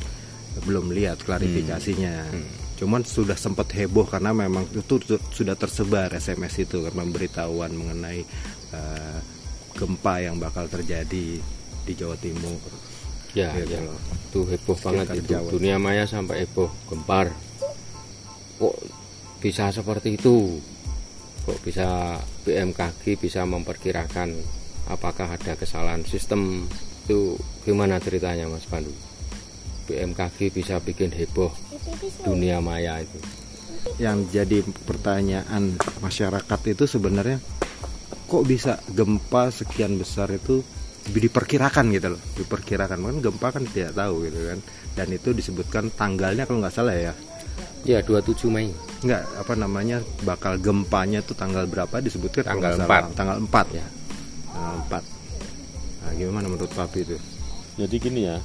belum 0.67 0.91
lihat 0.91 1.23
klarifikasinya 1.23 2.27
cuman 2.75 3.03
sudah 3.03 3.35
sempat 3.35 3.71
heboh 3.71 4.03
karena 4.05 4.31
memang 4.31 4.67
itu 4.69 4.99
tu- 4.99 5.23
sudah 5.31 5.55
tersebar 5.55 6.11
SMS 6.11 6.59
itu 6.61 6.83
kan 6.83 6.93
pemberitahuan 6.93 7.71
mengenai 7.71 8.27
eh, 8.71 9.19
gempa 9.73 10.19
yang 10.19 10.37
bakal 10.37 10.67
terjadi 10.67 11.39
di 11.85 11.93
Jawa 11.93 12.15
Timur. 12.17 12.59
Ya 13.31 13.51
Gitu 13.53 13.75
ya. 13.75 13.83
loh. 13.83 13.99
itu 14.25 14.41
heboh 14.49 14.77
banget 14.77 15.07
itu. 15.17 15.31
Jawa. 15.33 15.49
dunia 15.51 15.77
maya 15.77 16.05
sampai 16.05 16.43
heboh 16.43 16.71
gempar. 16.85 17.31
Kok 18.57 18.75
bisa 19.39 19.71
seperti 19.71 20.15
itu? 20.15 20.59
Kok 21.45 21.59
bisa 21.61 22.19
BMKG 22.43 23.15
bisa 23.17 23.43
memperkirakan 23.45 24.33
apakah 24.87 25.29
ada 25.29 25.55
kesalahan 25.55 26.03
sistem? 26.03 26.67
Itu 27.05 27.37
gimana 27.63 27.99
ceritanya 27.99 28.47
Mas 28.47 28.65
Pandu? 28.65 28.95
BMKG 29.85 30.49
bisa 30.51 30.81
bikin 30.81 31.13
heboh 31.13 31.53
dunia 32.25 32.59
maya 32.59 33.03
itu. 33.03 33.19
Yang 34.01 34.19
jadi 34.33 34.59
pertanyaan 34.89 35.77
masyarakat 36.01 36.61
itu 36.73 36.85
sebenarnya 36.89 37.39
kok 38.25 38.45
bisa 38.49 38.81
gempa 38.91 39.53
sekian 39.53 40.01
besar 40.01 40.33
itu 40.33 40.65
diperkirakan 41.05 41.93
gitu 41.93 42.17
loh. 42.17 42.23
Diperkirakan 42.41 42.99
kan 43.05 43.17
gempa 43.21 43.49
kan 43.53 43.65
tidak 43.69 43.93
tahu 43.93 44.25
gitu 44.25 44.41
kan. 44.49 44.59
Dan 44.97 45.09
itu 45.13 45.37
disebutkan 45.37 45.93
tanggalnya 45.93 46.49
kalau 46.49 46.65
nggak 46.65 46.75
salah 46.75 46.97
ya. 46.97 47.13
Ya 47.85 48.01
27 48.01 48.49
Mei. 48.49 48.73
Nggak 49.05 49.23
apa 49.45 49.53
namanya 49.53 50.01
bakal 50.25 50.57
gempanya 50.57 51.21
itu 51.21 51.37
tanggal 51.37 51.69
berapa 51.69 52.01
disebutkan 52.01 52.57
Tanggal 52.57 52.81
salah. 52.81 53.13
4. 53.13 53.19
tanggal 53.19 53.37
4 53.45 53.79
ya. 53.79 53.87
Tanggal 54.49 54.77
4 54.89 55.05
nah, 56.05 56.13
gimana 56.17 56.47
menurut 56.49 56.73
papi 56.73 57.05
itu? 57.05 57.17
Jadi 57.77 57.97
gini 58.01 58.21
ya. 58.25 58.41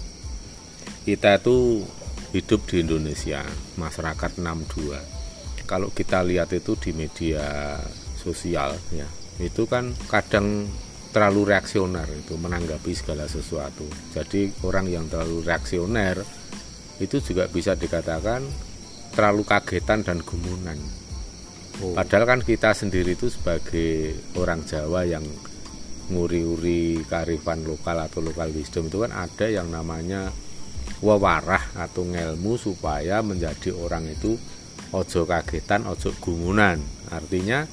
Kita 1.07 1.39
itu 1.39 1.87
hidup 2.35 2.65
di 2.69 2.85
Indonesia 2.85 3.41
masyarakat 3.79 4.37
62 4.37 5.65
kalau 5.65 5.89
kita 5.93 6.21
lihat 6.25 6.53
itu 6.53 6.77
di 6.77 6.93
media 6.93 7.77
sosial 8.17 8.77
ya 8.93 9.05
itu 9.39 9.63
kan 9.65 9.95
kadang 10.11 10.67
terlalu 11.09 11.53
reaksioner 11.55 12.05
itu 12.13 12.37
menanggapi 12.37 12.93
segala 12.93 13.25
sesuatu. 13.25 13.85
Jadi 14.13 14.53
orang 14.61 14.85
yang 14.85 15.05
terlalu 15.09 15.41
reaksioner 15.41 16.21
itu 17.01 17.17
juga 17.23 17.49
bisa 17.49 17.73
dikatakan 17.73 18.45
terlalu 19.15 19.41
kagetan 19.47 20.05
dan 20.05 20.21
gumunan. 20.21 20.77
Oh. 21.81 21.95
Padahal 21.97 22.27
kan 22.27 22.39
kita 22.45 22.75
sendiri 22.77 23.17
itu 23.17 23.31
sebagai 23.31 24.13
orang 24.37 24.61
Jawa 24.67 25.07
yang 25.07 25.25
nguri-uri 26.13 27.05
kearifan 27.05 27.65
lokal 27.65 28.05
atau 28.05 28.21
lokal 28.21 28.53
wisdom 28.53 28.89
itu 28.89 29.01
kan 29.01 29.13
ada 29.13 29.45
yang 29.49 29.69
namanya 29.69 30.33
wewarah 30.99 31.58
atau 31.77 32.05
ngelmu 32.05 32.55
supaya 32.55 33.19
menjadi 33.21 33.73
orang 33.75 34.09
itu 34.09 34.37
ojo 34.93 35.25
kagetan, 35.25 35.85
ojo 35.85 36.13
gumunan. 36.17 36.81
Artinya 37.13 37.65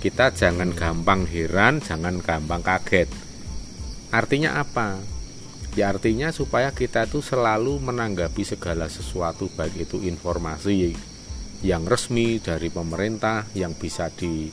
kita 0.00 0.32
jangan 0.32 0.72
gampang 0.72 1.26
heran, 1.28 1.82
jangan 1.82 2.22
gampang 2.22 2.62
kaget. 2.62 3.10
Artinya 4.10 4.58
apa? 4.58 4.98
Ya 5.78 5.94
artinya 5.94 6.34
supaya 6.34 6.74
kita 6.74 7.06
itu 7.06 7.22
selalu 7.22 7.78
menanggapi 7.78 8.42
segala 8.42 8.90
sesuatu 8.90 9.46
baik 9.54 9.86
itu 9.86 10.02
informasi 10.02 10.98
yang 11.62 11.86
resmi 11.86 12.42
dari 12.42 12.72
pemerintah 12.72 13.46
yang 13.54 13.76
bisa 13.78 14.10
di 14.10 14.50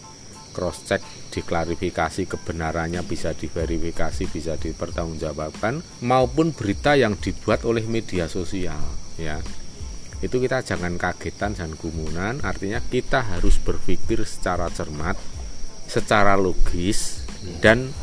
cross 0.58 0.90
check, 0.90 1.06
diklarifikasi 1.30 2.26
kebenarannya 2.26 3.06
bisa 3.06 3.38
diverifikasi, 3.38 4.26
bisa 4.26 4.58
dipertanggungjawabkan 4.58 5.86
maupun 6.02 6.50
berita 6.58 6.98
yang 6.98 7.14
dibuat 7.14 7.62
oleh 7.62 7.86
media 7.86 8.26
sosial 8.26 8.82
ya. 9.22 9.38
Itu 10.18 10.42
kita 10.42 10.66
jangan 10.66 10.98
kagetan 10.98 11.54
dan 11.54 11.78
gumunan, 11.78 12.42
artinya 12.42 12.82
kita 12.82 13.22
harus 13.38 13.62
berpikir 13.62 14.26
secara 14.26 14.66
cermat, 14.74 15.14
secara 15.86 16.34
logis 16.34 17.22
dan 17.62 17.94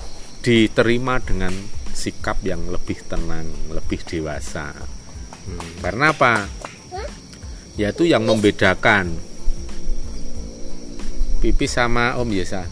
diterima 0.47 1.19
dengan 1.19 1.51
sikap 1.91 2.39
yang 2.47 2.71
lebih 2.71 3.03
tenang, 3.11 3.51
lebih 3.75 3.99
dewasa. 4.07 4.71
Karena 5.83 6.15
apa? 6.15 6.47
Yaitu 7.75 8.07
yang 8.07 8.23
membedakan 8.23 9.34
pipis 11.45 11.77
sama 11.77 12.17
om 12.17 12.25
biasa. 12.25 12.65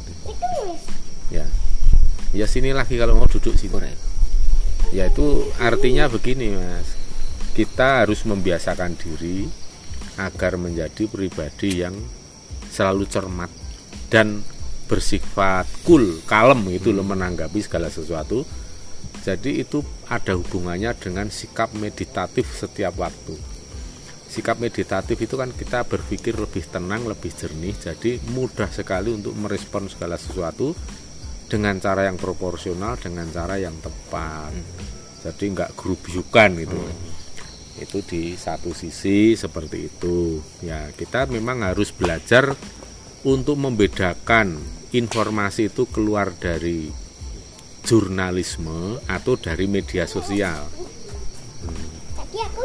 Ya. 1.29 1.45
Ya 2.33 2.49
sini 2.49 2.73
lagi 2.73 2.97
kalau 2.97 3.21
mau 3.21 3.29
duduk 3.29 3.53
sini. 3.53 3.93
Ya 4.97 5.13
itu 5.13 5.45
artinya 5.61 6.09
begini, 6.09 6.57
Mas. 6.57 6.97
Kita 7.53 8.01
harus 8.01 8.25
membiasakan 8.25 8.97
diri 8.97 9.45
agar 10.17 10.57
menjadi 10.57 11.05
pribadi 11.05 11.85
yang 11.85 11.93
selalu 12.73 13.05
cermat 13.13 13.53
dan 14.09 14.41
bersifat 14.89 15.69
cool, 15.85 16.25
kalem 16.25 16.73
itu 16.73 16.97
loh 16.97 17.05
menanggapi 17.05 17.61
segala 17.61 17.93
sesuatu. 17.93 18.49
Jadi 19.21 19.61
itu 19.61 19.85
ada 20.09 20.33
hubungannya 20.33 20.97
dengan 20.97 21.29
sikap 21.29 21.77
meditatif 21.77 22.49
setiap 22.57 22.97
waktu. 22.97 23.52
Sikap 24.33 24.57
meditatif 24.57 25.21
itu 25.21 25.37
kan 25.37 25.53
kita 25.53 25.85
berpikir 25.85 26.41
lebih 26.41 26.65
tenang, 26.65 27.05
lebih 27.05 27.29
jernih, 27.37 27.77
jadi 27.77 28.17
mudah 28.33 28.73
sekali 28.73 29.13
untuk 29.13 29.37
merespon 29.37 29.93
segala 29.93 30.17
sesuatu 30.17 30.73
dengan 31.53 31.77
cara 31.77 32.09
yang 32.09 32.17
proporsional, 32.17 32.97
dengan 32.97 33.29
cara 33.29 33.61
yang 33.61 33.77
tepat. 33.85 34.57
Jadi 35.21 35.45
nggak 35.53 35.77
gerubyukan 35.77 36.51
gitu. 36.65 36.81
Itu 37.77 38.01
di 38.09 38.33
satu 38.33 38.73
sisi 38.73 39.37
seperti 39.37 39.93
itu. 39.93 40.41
Ya 40.65 40.89
kita 40.97 41.29
memang 41.29 41.61
harus 41.61 41.93
belajar 41.93 42.57
untuk 43.29 43.61
membedakan 43.61 44.57
informasi 44.97 45.69
itu 45.69 45.85
keluar 45.93 46.33
dari 46.33 46.89
jurnalisme 47.85 48.97
atau 49.05 49.37
dari 49.37 49.69
media 49.69 50.09
sosial. 50.09 50.73
tadi 52.17 52.39
aku 52.41 52.65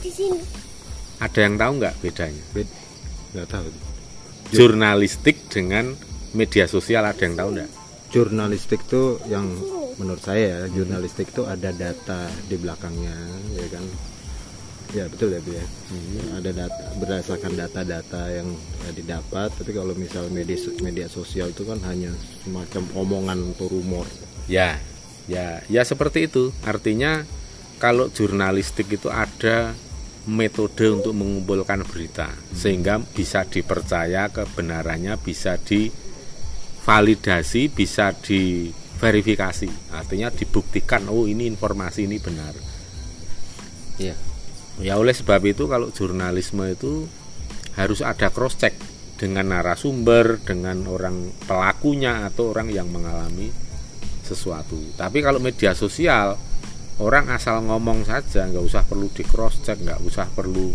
di 0.00 0.10
sini. 0.10 0.40
Ada 1.20 1.38
yang 1.44 1.54
tahu 1.60 1.72
nggak 1.78 1.94
bedanya? 2.00 2.44
Bed- 2.56 2.76
nggak 3.36 3.48
tahu. 3.48 3.68
Jurnalistik 4.50 5.46
dengan 5.52 5.94
media 6.34 6.66
sosial 6.66 7.06
ada 7.06 7.22
yang 7.22 7.36
tahu 7.38 7.50
nggak? 7.54 7.70
jurnalistik 8.10 8.82
tuh 8.90 9.22
yang 9.30 9.46
menurut 9.96 10.20
saya 10.20 10.66
ya, 10.66 10.82
jurnalistik 10.82 11.30
itu 11.30 11.46
ada 11.46 11.70
data 11.70 12.26
di 12.50 12.58
belakangnya 12.58 13.14
ya 13.54 13.66
kan? 13.70 13.84
Ya 14.90 15.06
betul 15.06 15.30
ya 15.30 15.38
Bu 15.38 15.54
ya. 15.54 15.66
Ada 16.42 16.50
data 16.50 16.82
berdasarkan 16.98 17.54
data-data 17.54 18.22
yang 18.34 18.50
ya, 18.58 18.90
didapat. 18.90 19.54
Tapi 19.54 19.70
kalau 19.70 19.94
misal 19.94 20.26
media 20.34 20.58
media 20.82 21.06
sosial 21.06 21.54
itu 21.54 21.62
kan 21.62 21.78
hanya 21.86 22.10
semacam 22.42 22.82
omongan 22.98 23.38
atau 23.54 23.70
rumor. 23.70 24.02
Ya, 24.50 24.82
ya, 25.30 25.62
ya 25.70 25.86
seperti 25.86 26.26
itu. 26.26 26.50
Artinya 26.66 27.22
kalau 27.78 28.10
jurnalistik 28.10 28.90
itu 28.90 29.06
ada 29.06 29.78
metode 30.28 30.90
untuk 30.92 31.16
mengumpulkan 31.16 31.80
berita 31.88 32.28
sehingga 32.52 33.00
bisa 33.00 33.48
dipercaya 33.48 34.28
kebenarannya 34.28 35.16
bisa 35.16 35.56
divalidasi, 35.56 36.02
bisa 37.72 38.12
diverifikasi. 38.12 39.96
Artinya 39.96 40.28
dibuktikan 40.28 41.08
oh 41.08 41.24
ini 41.24 41.48
informasi 41.48 42.04
ini 42.04 42.20
benar. 42.20 42.52
ya 43.96 44.12
Ya 44.80 44.96
oleh 44.96 45.12
sebab 45.12 45.44
itu 45.44 45.68
kalau 45.68 45.92
jurnalisme 45.92 46.64
itu 46.64 47.04
harus 47.76 48.00
ada 48.00 48.32
cross 48.32 48.56
check 48.56 48.72
dengan 49.20 49.52
narasumber, 49.52 50.40
dengan 50.40 50.88
orang 50.88 51.28
pelakunya 51.44 52.24
atau 52.24 52.56
orang 52.56 52.72
yang 52.72 52.88
mengalami 52.88 53.52
sesuatu. 54.24 54.80
Tapi 54.96 55.20
kalau 55.20 55.36
media 55.36 55.76
sosial 55.76 56.40
orang 57.00 57.32
asal 57.32 57.64
ngomong 57.64 58.04
saja, 58.04 58.46
nggak 58.46 58.64
usah 58.64 58.82
perlu 58.84 59.08
di 59.10 59.24
cross 59.24 59.64
check, 59.64 59.80
nggak 59.80 60.00
usah 60.04 60.28
perlu 60.28 60.70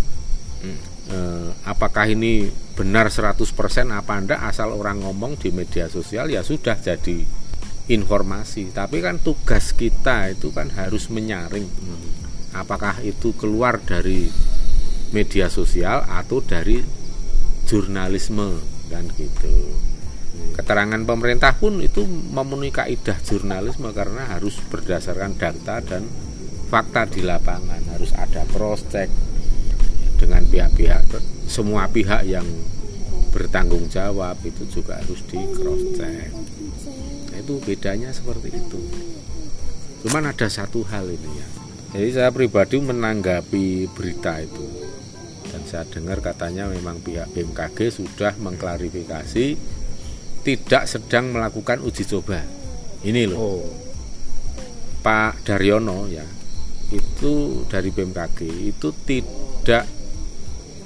eh, 0.66 1.50
apakah 1.70 2.10
ini 2.10 2.50
benar 2.74 3.14
100% 3.14 3.46
apa 3.94 4.14
anda 4.18 4.42
asal 4.44 4.74
orang 4.74 5.06
ngomong 5.06 5.38
di 5.38 5.54
media 5.54 5.86
sosial 5.86 6.28
ya 6.34 6.42
sudah 6.42 6.76
jadi 6.82 7.22
informasi. 7.90 8.74
Tapi 8.74 8.98
kan 9.02 9.22
tugas 9.22 9.72
kita 9.78 10.34
itu 10.34 10.50
kan 10.50 10.74
harus 10.74 11.08
menyaring. 11.14 11.70
Apakah 12.56 13.04
itu 13.04 13.36
keluar 13.36 13.78
dari 13.84 14.32
media 15.14 15.52
sosial 15.52 16.02
atau 16.08 16.42
dari 16.42 16.82
jurnalisme 17.66 18.62
kan 18.90 19.06
gitu 19.18 19.74
keterangan 20.56 21.04
pemerintah 21.04 21.52
pun 21.60 21.84
itu 21.84 22.08
memenuhi 22.08 22.72
kaidah 22.72 23.20
jurnalisme 23.28 23.92
karena 23.92 24.32
harus 24.32 24.56
berdasarkan 24.72 25.36
data 25.36 25.84
dan 25.84 26.08
fakta 26.72 27.12
di 27.12 27.22
lapangan. 27.28 27.84
Harus 27.92 28.16
ada 28.16 28.48
cross 28.48 28.88
check 28.88 29.12
dengan 30.16 30.48
pihak-pihak. 30.48 31.12
Semua 31.46 31.92
pihak 31.92 32.24
yang 32.24 32.48
bertanggung 33.36 33.92
jawab 33.92 34.40
itu 34.48 34.64
juga 34.72 34.96
harus 35.04 35.20
di 35.28 35.36
cross 35.36 35.84
check 36.00 36.32
nah, 37.36 37.44
itu 37.44 37.60
bedanya 37.60 38.16
seperti 38.16 38.56
itu. 38.56 38.80
Cuman 40.08 40.32
ada 40.32 40.48
satu 40.48 40.88
hal 40.88 41.12
ini 41.12 41.30
ya. 41.36 41.48
Jadi 42.00 42.10
saya 42.16 42.32
pribadi 42.32 42.80
menanggapi 42.80 43.92
berita 43.92 44.40
itu. 44.40 44.64
Dan 45.52 45.68
saya 45.68 45.84
dengar 45.88 46.24
katanya 46.24 46.72
memang 46.72 47.04
pihak 47.04 47.32
BMKG 47.36 47.92
sudah 47.92 48.40
mengklarifikasi 48.40 49.75
tidak 50.46 50.86
sedang 50.86 51.34
melakukan 51.34 51.82
uji 51.82 52.06
coba 52.06 52.46
ini 53.02 53.26
loh 53.26 53.38
Oh, 53.42 53.66
Pak 55.02 55.42
Daryono 55.42 56.06
ya 56.06 56.26
itu 56.94 57.66
dari 57.66 57.90
BMKG 57.90 58.40
itu 58.70 58.94
tidak 59.06 59.90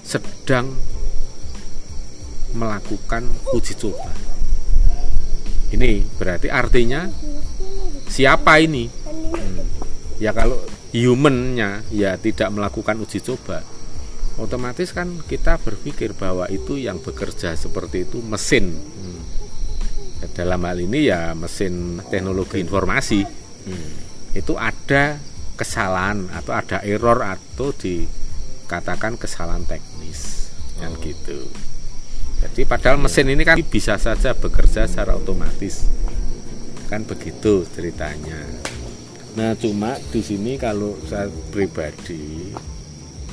sedang 0.03 0.72
melakukan 2.55 3.30
uji 3.53 3.74
coba. 3.78 4.10
Ini 5.70 6.01
berarti 6.18 6.49
artinya 6.49 7.05
siapa 8.10 8.57
ini? 8.57 8.89
Hmm. 8.89 9.62
Ya 10.18 10.34
kalau 10.34 10.57
humannya 10.89 11.86
ya 11.93 12.18
tidak 12.18 12.49
melakukan 12.49 12.97
uji 13.05 13.22
coba, 13.22 13.62
otomatis 14.41 14.89
kan 14.89 15.22
kita 15.30 15.62
berpikir 15.62 16.18
bahwa 16.18 16.49
itu 16.49 16.76
yang 16.82 16.97
bekerja 16.97 17.53
seperti 17.53 18.10
itu 18.10 18.18
mesin. 18.26 18.74
Hmm. 18.74 19.18
Dalam 20.20 20.59
hal 20.67 20.78
ini 20.84 21.07
ya 21.07 21.32
mesin 21.36 22.03
teknologi 22.11 22.59
informasi 22.59 23.22
Hmm. 23.59 23.91
itu 24.34 24.55
ada 24.55 25.20
kesalahan 25.59 26.32
atau 26.32 26.55
ada 26.55 26.80
error 26.88 27.20
atau 27.20 27.76
dikatakan 27.76 29.20
kesalahan 29.20 29.67
teknis 29.67 30.49
kan 30.80 30.95
gitu. 31.03 31.51
Jadi 32.39 32.63
padahal 32.63 32.95
mesin 32.95 33.28
ini 33.28 33.43
kan 33.43 33.59
bisa 33.59 33.99
saja 33.99 34.32
bekerja 34.32 34.88
secara 34.88 35.20
otomatis. 35.20 35.91
Kan 36.88 37.03
begitu 37.03 37.67
ceritanya. 37.67 38.39
Nah, 39.36 39.53
cuma 39.59 39.99
di 40.09 40.24
sini 40.24 40.55
kalau 40.55 40.95
saya 41.05 41.28
pribadi 41.51 42.55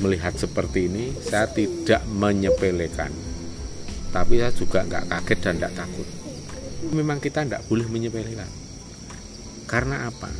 melihat 0.03 0.35
seperti 0.35 0.91
ini, 0.91 1.15
saya 1.23 1.49
tidak 1.49 2.03
menyepelekan. 2.05 3.09
Tapi 4.11 4.33
saya 4.37 4.53
juga 4.53 4.83
nggak 4.85 5.07
kaget 5.09 5.39
dan 5.41 5.53
nggak 5.57 5.73
takut. 5.73 6.07
Memang 6.91 7.19
kita 7.19 7.43
nggak 7.43 7.67
boleh 7.67 7.87
menyepelekan. 7.87 8.49
Karena 9.67 10.07
apa? 10.07 10.31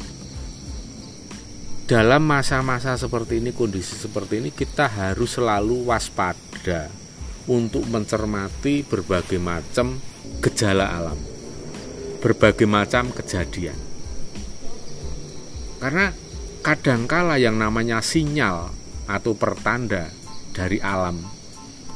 Dalam 1.87 2.27
masa-masa 2.27 2.99
seperti 2.99 3.39
ini, 3.39 3.55
kondisi 3.55 3.95
seperti 3.95 4.43
ini, 4.43 4.51
kita 4.51 4.91
harus 4.91 5.39
selalu 5.39 5.87
waspada 5.87 6.91
untuk 7.47 7.87
mencermati 7.87 8.83
berbagai 8.83 9.39
macam 9.39 9.95
gejala 10.43 10.91
alam, 10.91 11.15
berbagai 12.19 12.67
macam 12.67 13.07
kejadian. 13.15 13.79
Karena 15.79 16.11
kadangkala 16.59 17.39
yang 17.39 17.55
namanya 17.55 18.03
sinyal 18.03 18.67
atau 19.07 19.31
pertanda 19.39 20.11
dari 20.51 20.83
alam 20.83 21.23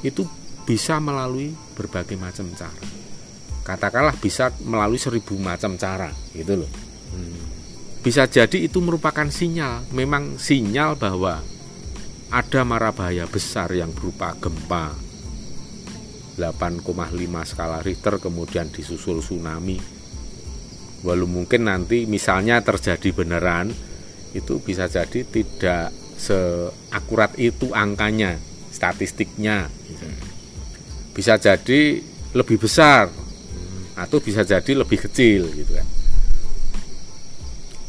itu 0.08 0.24
bisa 0.64 1.04
melalui 1.04 1.52
berbagai 1.76 2.16
macam 2.16 2.48
cara. 2.56 3.01
Katakanlah 3.62 4.18
bisa 4.18 4.50
melalui 4.66 4.98
seribu 4.98 5.38
macam 5.38 5.78
cara, 5.78 6.10
gitu 6.34 6.66
loh. 6.66 6.72
Bisa 8.02 8.26
jadi 8.26 8.66
itu 8.66 8.82
merupakan 8.82 9.30
sinyal. 9.30 9.86
Memang 9.94 10.42
sinyal 10.42 10.98
bahwa 10.98 11.46
ada 12.34 12.62
mara 12.66 12.90
bahaya 12.90 13.30
besar 13.30 13.70
yang 13.76 13.94
berupa 13.94 14.34
gempa 14.42 14.98
8,5 16.42 16.82
skala 17.46 17.86
Richter 17.86 18.18
kemudian 18.18 18.74
disusul 18.74 19.22
tsunami. 19.22 19.78
Walau 21.06 21.30
mungkin 21.30 21.70
nanti 21.70 22.10
misalnya 22.10 22.66
terjadi 22.66 23.14
beneran 23.14 23.70
itu 24.34 24.58
bisa 24.64 24.90
jadi 24.90 25.22
tidak 25.28 25.94
seakurat 26.18 27.38
itu 27.38 27.70
angkanya 27.76 28.42
statistiknya. 28.74 29.70
Bisa 31.14 31.38
jadi 31.38 32.02
lebih 32.32 32.58
besar 32.58 33.12
atau 34.02 34.18
bisa 34.18 34.42
jadi 34.42 34.74
lebih 34.74 35.06
kecil 35.06 35.46
gitu 35.54 35.78
kan 35.78 35.88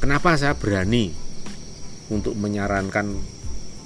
Kenapa 0.02 0.34
saya 0.34 0.58
berani 0.58 1.14
untuk 2.10 2.34
menyarankan 2.34 3.22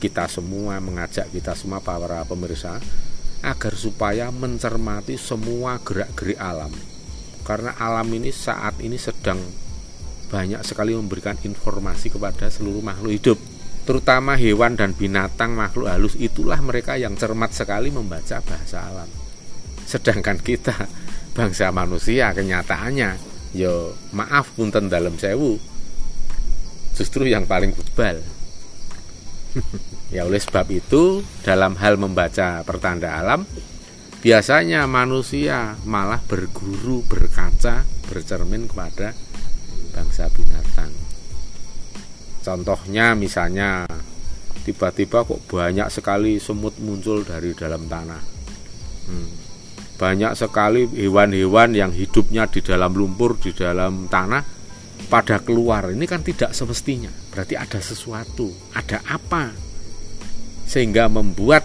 kita 0.00 0.24
semua, 0.32 0.80
mengajak 0.80 1.28
kita 1.28 1.52
semua 1.52 1.84
para 1.84 2.24
pemirsa 2.24 2.80
agar 3.44 3.76
supaya 3.76 4.32
mencermati 4.32 5.20
semua 5.20 5.76
gerak-gerik 5.84 6.40
alam. 6.40 6.72
Karena 7.44 7.76
alam 7.76 8.08
ini 8.16 8.32
saat 8.32 8.80
ini 8.80 8.96
sedang 8.96 9.36
banyak 10.32 10.64
sekali 10.64 10.96
memberikan 10.96 11.36
informasi 11.36 12.08
kepada 12.08 12.48
seluruh 12.48 12.80
makhluk 12.80 13.12
hidup, 13.12 13.38
terutama 13.84 14.40
hewan 14.40 14.72
dan 14.72 14.96
binatang 14.96 15.52
makhluk 15.52 15.92
halus 15.92 16.16
itulah 16.16 16.56
mereka 16.64 16.96
yang 16.96 17.12
cermat 17.12 17.52
sekali 17.52 17.92
membaca 17.92 18.40
bahasa 18.40 18.88
alam. 18.88 19.08
Sedangkan 19.84 20.40
kita 20.40 20.88
bangsa 21.36 21.68
manusia 21.68 22.32
kenyataannya 22.32 23.20
yo 23.52 23.92
maaf 24.16 24.56
punten 24.56 24.88
dalam 24.88 25.20
sewu 25.20 25.60
justru 26.96 27.28
yang 27.28 27.44
paling 27.44 27.76
bebal. 27.76 28.24
ya 30.14 30.24
oleh 30.24 30.40
sebab 30.40 30.64
itu 30.72 31.20
dalam 31.44 31.76
hal 31.76 32.00
membaca 32.00 32.64
pertanda 32.64 33.20
alam 33.20 33.44
biasanya 34.24 34.88
manusia 34.88 35.76
malah 35.84 36.24
berguru 36.24 37.04
berkaca 37.04 37.84
bercermin 38.08 38.64
kepada 38.64 39.12
bangsa 39.92 40.32
binatang. 40.32 40.92
Contohnya 42.40 43.12
misalnya 43.12 43.84
tiba-tiba 44.64 45.24
kok 45.24 45.44
banyak 45.52 45.88
sekali 45.92 46.40
semut 46.40 46.80
muncul 46.80 47.24
dari 47.24 47.52
dalam 47.52 47.84
tanah. 47.88 48.22
Hmm. 49.06 49.45
Banyak 49.96 50.36
sekali 50.36 50.84
hewan-hewan 50.92 51.72
yang 51.72 51.88
hidupnya 51.88 52.44
di 52.44 52.60
dalam 52.60 52.92
lumpur, 52.92 53.40
di 53.40 53.56
dalam 53.56 54.12
tanah 54.12 54.44
pada 55.08 55.40
keluar. 55.40 55.88
Ini 55.88 56.04
kan 56.04 56.20
tidak 56.20 56.52
semestinya. 56.52 57.08
Berarti 57.32 57.56
ada 57.56 57.80
sesuatu 57.80 58.52
ada 58.76 59.00
apa? 59.08 59.56
Sehingga 60.68 61.08
membuat 61.08 61.64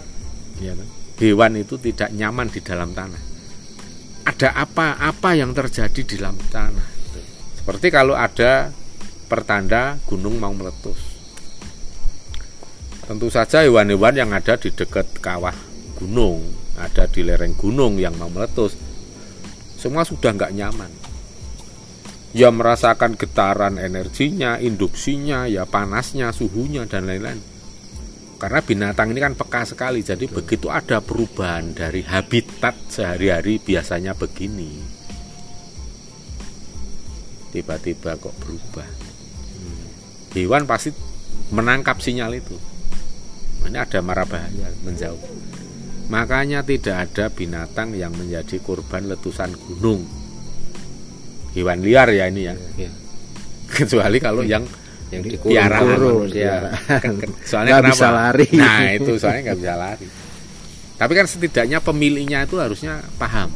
ya, 0.64 0.72
hewan 1.20 1.60
itu 1.60 1.76
tidak 1.76 2.08
nyaman 2.16 2.48
di 2.48 2.64
dalam 2.64 2.96
tanah. 2.96 3.20
Ada 4.24 4.54
apa-apa 4.64 5.36
yang 5.36 5.52
terjadi 5.52 6.00
di 6.00 6.14
dalam 6.16 6.40
tanah? 6.48 6.88
Seperti 7.58 7.92
kalau 7.92 8.16
ada 8.16 8.72
pertanda 9.28 10.00
gunung 10.08 10.40
mau 10.40 10.56
meletus. 10.56 11.20
Tentu 13.04 13.28
saja 13.28 13.60
hewan-hewan 13.60 14.14
yang 14.16 14.30
ada 14.32 14.56
di 14.56 14.72
dekat 14.72 15.20
kawah 15.20 15.54
gunung 15.98 16.61
ada 16.78 17.04
di 17.08 17.20
lereng 17.24 17.56
gunung 17.56 18.00
yang 18.00 18.16
mau 18.16 18.32
meletus 18.32 18.76
semua 19.76 20.06
sudah 20.06 20.32
nggak 20.32 20.54
nyaman 20.54 21.02
ya 22.32 22.48
merasakan 22.48 23.14
getaran 23.20 23.76
energinya, 23.76 24.56
induksinya, 24.56 25.44
ya 25.44 25.68
panasnya, 25.68 26.32
suhunya 26.32 26.88
dan 26.88 27.04
lain-lain. 27.04 27.40
Karena 28.40 28.58
binatang 28.58 29.14
ini 29.14 29.20
kan 29.22 29.38
peka 29.38 29.62
sekali, 29.62 30.02
jadi 30.02 30.26
Betul. 30.26 30.36
begitu 30.42 30.66
ada 30.66 30.98
perubahan 30.98 31.76
dari 31.76 32.02
habitat 32.02 32.74
sehari-hari 32.90 33.62
biasanya 33.62 34.18
begini, 34.18 34.82
tiba-tiba 37.54 38.18
kok 38.18 38.34
berubah. 38.42 38.88
Hmm. 39.62 39.86
Hewan 40.34 40.66
pasti 40.66 40.90
menangkap 41.54 42.02
sinyal 42.02 42.34
itu. 42.34 42.58
Ini 43.62 43.78
ada 43.78 44.02
marah 44.02 44.26
bahaya 44.26 44.74
menjauh. 44.82 45.22
Makanya 46.12 46.60
tidak 46.60 47.08
ada 47.08 47.32
binatang 47.32 47.96
yang 47.96 48.12
menjadi 48.12 48.60
korban 48.60 49.08
letusan 49.08 49.56
gunung 49.56 50.04
hewan 51.56 51.80
liar 51.80 52.08
ya 52.12 52.28
ini 52.28 52.48
ya. 52.48 52.54
ya. 52.76 52.92
Kecuali 53.72 54.20
kalau 54.20 54.44
yang 54.44 54.64
yang 55.12 55.24
dikurung 55.24 56.28
ya. 56.32 56.72
Soalnya 57.48 57.80
nggak 57.80 57.88
bisa 57.92 58.08
lari. 58.12 58.46
Nah, 58.56 58.92
itu 58.92 59.12
soalnya 59.20 59.40
nggak 59.52 59.58
bisa 59.60 59.74
lari. 59.76 60.06
Tapi 60.96 61.12
kan 61.16 61.26
setidaknya 61.28 61.78
pemiliknya 61.84 62.44
itu 62.44 62.56
harusnya 62.56 63.00
paham. 63.16 63.52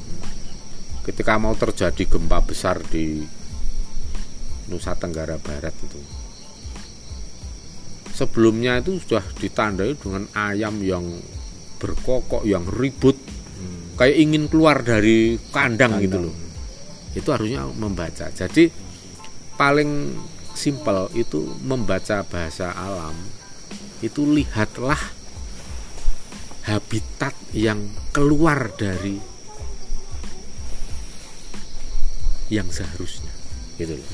Ketika 1.05 1.37
mau 1.41 1.53
terjadi 1.57 2.09
gempa 2.09 2.43
besar 2.45 2.83
di 2.89 3.25
Nusa 4.67 4.99
Tenggara 4.99 5.39
Barat 5.39 5.73
itu. 5.79 6.01
Sebelumnya 8.17 8.81
itu 8.81 8.97
sudah 8.99 9.23
ditandai 9.39 9.93
dengan 10.01 10.25
ayam 10.35 10.81
yang 10.81 11.05
berkokok 11.77 12.43
yang 12.49 12.65
ribut 12.67 13.17
kayak 13.97 14.17
ingin 14.17 14.49
keluar 14.53 14.85
dari 14.85 15.41
kandang, 15.51 15.97
gitu 16.05 16.29
loh. 16.29 16.35
Itu 17.17 17.33
harusnya 17.33 17.65
membaca. 17.73 18.29
Jadi 18.29 18.69
paling 19.57 20.13
simpel 20.53 21.09
itu 21.17 21.41
membaca 21.65 22.25
bahasa 22.25 22.73
alam 22.77 23.17
itu 24.05 24.25
lihatlah 24.29 25.01
habitat 26.69 27.33
yang 27.57 27.89
keluar 28.13 28.69
dari 28.77 29.17
yang 32.53 32.69
seharusnya 32.69 33.33
gitu 33.81 33.97
loh. 33.97 34.09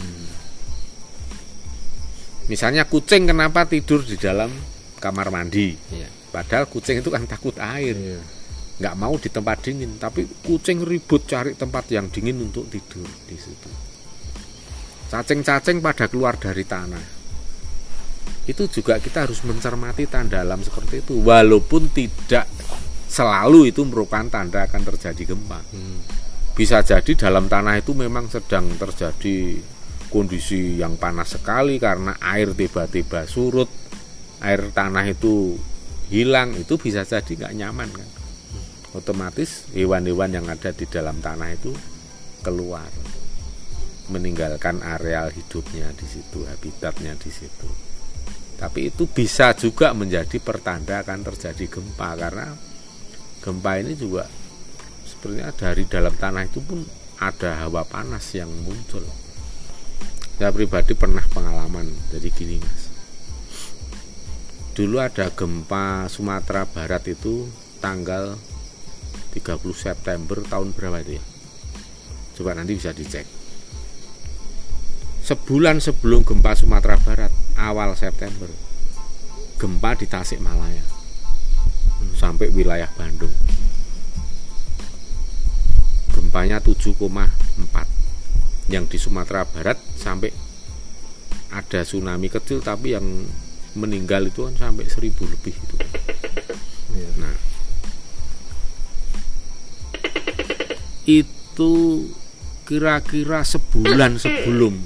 Misalnya 2.50 2.86
kucing 2.90 3.30
kenapa 3.30 3.66
tidur 3.66 4.02
di 4.02 4.18
dalam 4.18 4.50
kamar 4.98 5.30
mandi? 5.30 5.74
Iya. 5.90 6.21
Padahal 6.32 6.66
kucing 6.66 7.04
itu 7.04 7.12
kan 7.12 7.28
takut 7.28 7.54
air. 7.60 7.94
Iya. 7.94 8.20
nggak 8.72 8.98
mau 8.98 9.14
di 9.14 9.30
tempat 9.30 9.62
dingin 9.62 9.94
tapi 10.00 10.26
kucing 10.42 10.82
ribut 10.82 11.22
cari 11.28 11.54
tempat 11.54 11.86
yang 11.92 12.10
dingin 12.10 12.40
untuk 12.40 12.66
tidur 12.66 13.06
di 13.28 13.36
situ. 13.38 13.70
Cacing-cacing 15.12 15.78
pada 15.78 16.08
keluar 16.08 16.40
dari 16.40 16.64
tanah. 16.64 17.04
Itu 18.48 18.66
juga 18.66 18.98
kita 18.98 19.28
harus 19.28 19.44
mencermati 19.46 20.08
tanda 20.10 20.40
alam 20.42 20.64
seperti 20.64 21.04
itu. 21.04 21.20
Walaupun 21.20 21.94
tidak 21.94 22.48
selalu 23.12 23.68
itu 23.68 23.84
merupakan 23.84 24.24
tanda 24.26 24.64
akan 24.64 24.82
terjadi 24.88 25.36
gempa. 25.36 25.60
Bisa 26.56 26.80
jadi 26.80 27.12
dalam 27.12 27.46
tanah 27.46 27.76
itu 27.76 27.92
memang 27.92 28.32
sedang 28.32 28.72
terjadi 28.80 29.60
kondisi 30.08 30.80
yang 30.80 30.96
panas 30.96 31.36
sekali 31.36 31.76
karena 31.76 32.16
air 32.18 32.56
tiba-tiba 32.56 33.28
surut. 33.28 33.68
Air 34.40 34.74
tanah 34.74 35.06
itu 35.06 35.54
hilang 36.12 36.52
itu 36.60 36.76
bisa 36.76 37.08
jadi 37.08 37.32
nggak 37.32 37.54
nyaman 37.56 37.88
kan? 37.88 38.08
Otomatis 38.92 39.64
hewan-hewan 39.72 40.28
yang 40.36 40.44
ada 40.52 40.68
di 40.76 40.84
dalam 40.84 41.24
tanah 41.24 41.56
itu 41.56 41.72
keluar 42.44 42.92
meninggalkan 44.12 44.84
areal 44.84 45.32
hidupnya 45.32 45.88
di 45.96 46.04
situ 46.04 46.44
habitatnya 46.44 47.16
di 47.16 47.32
situ. 47.32 47.64
Tapi 48.60 48.92
itu 48.92 49.08
bisa 49.08 49.56
juga 49.56 49.96
menjadi 49.96 50.36
pertanda 50.36 51.00
akan 51.00 51.24
terjadi 51.32 51.80
gempa 51.80 52.12
karena 52.20 52.52
gempa 53.40 53.80
ini 53.80 53.96
juga 53.96 54.28
sebenarnya 55.08 55.56
dari 55.56 55.88
dalam 55.88 56.12
tanah 56.12 56.44
itu 56.44 56.60
pun 56.60 56.84
ada 57.24 57.64
hawa 57.64 57.88
panas 57.88 58.36
yang 58.36 58.52
muncul. 58.68 59.00
Saya 60.36 60.52
pribadi 60.52 60.92
pernah 60.92 61.24
pengalaman 61.32 61.88
jadi 62.12 62.28
gini 62.28 62.60
mas 62.60 62.91
dulu 64.72 65.04
ada 65.04 65.28
gempa 65.28 66.08
Sumatera 66.08 66.64
Barat 66.64 67.04
itu 67.12 67.44
tanggal 67.84 68.40
30 69.36 69.60
September 69.76 70.40
tahun 70.48 70.72
berapa 70.72 71.04
itu 71.04 71.20
ya? 71.20 71.24
Coba 72.32 72.56
nanti 72.56 72.72
bisa 72.76 72.96
dicek. 72.96 73.28
Sebulan 75.22 75.84
sebelum 75.84 76.24
gempa 76.24 76.56
Sumatera 76.56 76.96
Barat 77.00 77.32
awal 77.60 77.92
September 77.94 78.48
gempa 79.60 79.94
di 79.94 80.08
Tasikmalaya 80.08 80.82
sampai 82.16 82.48
wilayah 82.48 82.88
Bandung. 82.96 83.32
Gempanya 86.16 86.64
7,4 86.64 88.72
yang 88.72 88.88
di 88.88 88.96
Sumatera 88.96 89.44
Barat 89.44 89.76
sampai 90.00 90.32
ada 91.52 91.84
tsunami 91.84 92.32
kecil 92.32 92.64
tapi 92.64 92.96
yang 92.96 93.28
meninggal 93.72 94.28
itu 94.28 94.44
kan 94.44 94.54
sampai 94.58 94.84
1000 94.84 95.08
lebih 95.28 95.54
itu 95.54 95.76
Iya. 96.92 97.08
Nah, 97.16 97.36
itu 101.02 101.72
kira-kira 102.62 103.42
sebulan 103.42 104.16
sebelum 104.16 104.78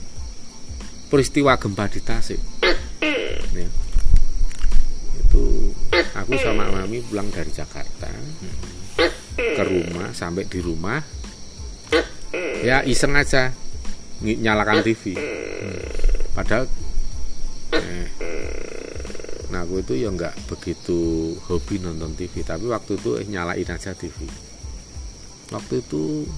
peristiwa 1.07 1.55
gempa 1.59 1.87
di 1.87 2.01
Tasik. 2.01 2.41
Ya. 3.53 3.69
Itu 5.19 5.75
aku 6.15 6.33
sama 6.39 6.71
mami 6.71 7.05
pulang 7.05 7.29
dari 7.29 7.53
Jakarta 7.53 8.09
ke 9.37 9.63
rumah 9.63 10.11
sampai 10.13 10.49
di 10.49 10.59
rumah 10.59 11.03
ya 12.65 12.81
iseng 12.83 13.13
aja 13.15 13.53
ny- 14.23 14.41
nyalakan 14.41 14.81
TV. 14.83 15.15
Padahal 16.33 16.65
eh, 16.65 16.73
Nah 19.57 19.65
aku 19.65 19.81
itu 19.81 19.97
ya 19.97 20.13
nggak 20.13 20.53
begitu 20.53 21.33
hobi 21.49 21.81
nonton 21.81 22.13
TV 22.13 22.45
Tapi 22.45 22.69
waktu 22.69 23.01
itu 23.01 23.17
eh, 23.17 23.25
nyalain 23.25 23.65
aja 23.65 23.97
TV 23.97 24.29
Waktu 25.49 25.81
itu 25.81 26.29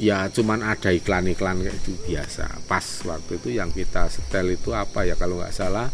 Ya 0.00 0.24
cuman 0.32 0.64
ada 0.64 0.88
iklan-iklan 0.92 1.64
kayak 1.64 1.76
itu 1.80 1.92
biasa. 2.04 2.48
Pas 2.64 2.84
waktu 3.04 3.36
itu 3.36 3.48
yang 3.52 3.68
kita 3.72 4.08
setel 4.08 4.56
itu 4.56 4.72
apa 4.72 5.04
ya 5.04 5.20
Kalau 5.20 5.36
nggak 5.36 5.52
salah 5.52 5.92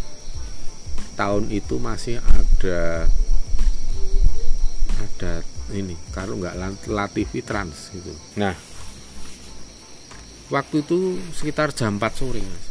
Tahun 1.19 1.51
itu 1.51 1.83
masih 1.83 2.23
ada 2.23 3.11
Ada 5.03 5.43
ini 5.75 5.99
Kalau 6.15 6.39
nggak 6.39 6.55
La- 6.63 6.87
La 6.95 7.07
TV 7.11 7.43
Trans 7.43 7.91
gitu. 7.91 8.15
Nah. 8.39 8.55
Waktu 10.47 10.87
itu 10.87 11.19
sekitar 11.35 11.75
jam 11.75 11.99
4 11.99 12.07
sore 12.15 12.39
mas 12.39 12.67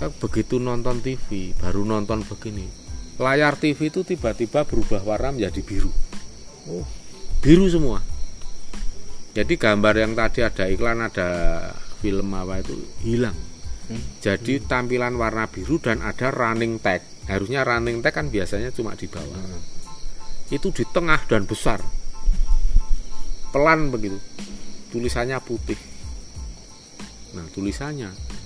Saya 0.00 0.08
begitu 0.16 0.56
nonton 0.56 1.04
TV 1.04 1.52
baru 1.60 1.84
nonton 1.84 2.24
begini. 2.24 2.64
Layar 3.20 3.60
TV 3.60 3.92
itu 3.92 4.00
tiba-tiba 4.00 4.64
berubah 4.64 5.04
warna 5.04 5.36
menjadi 5.36 5.60
biru. 5.60 5.92
Oh. 6.72 6.88
Biru 7.44 7.68
semua. 7.68 8.00
Jadi 9.36 9.60
gambar 9.60 9.94
yang 10.00 10.16
tadi 10.16 10.40
ada 10.40 10.72
iklan 10.72 11.04
ada 11.04 11.28
film 12.00 12.32
apa 12.32 12.64
itu 12.64 12.80
hilang. 13.04 13.36
Jadi 14.24 14.64
tampilan 14.64 15.20
warna 15.20 15.44
biru 15.52 15.76
dan 15.76 16.00
ada 16.00 16.32
running 16.32 16.80
tag. 16.80 17.04
Harusnya 17.28 17.60
running 17.60 18.00
tag 18.00 18.16
kan 18.16 18.32
biasanya 18.32 18.72
cuma 18.72 18.96
di 18.96 19.04
bawah. 19.04 19.36
Itu 20.48 20.72
di 20.72 20.88
tengah 20.88 21.28
dan 21.28 21.44
besar. 21.44 21.84
Pelan 23.52 23.92
begitu. 23.92 24.16
Tulisannya 24.96 25.36
putih. 25.44 25.76
Nah 27.36 27.44
tulisannya 27.52 28.40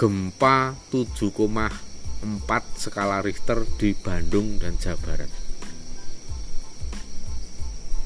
gempa 0.00 0.72
7,4 0.88 1.68
skala 2.80 3.20
Richter 3.20 3.68
di 3.76 3.92
Bandung 3.92 4.56
dan 4.56 4.80
Jawa 4.80 4.96
Barat. 5.04 5.28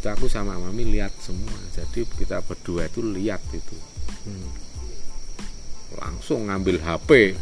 Itu 0.03 0.07
aku 0.11 0.26
sama 0.26 0.59
mami 0.59 0.90
lihat 0.90 1.14
semua. 1.22 1.55
Jadi 1.70 2.03
kita 2.18 2.42
berdua 2.42 2.90
itu 2.90 2.99
lihat 2.99 3.47
itu. 3.55 3.78
Langsung 5.95 6.51
ngambil 6.51 6.82
HP, 6.82 7.38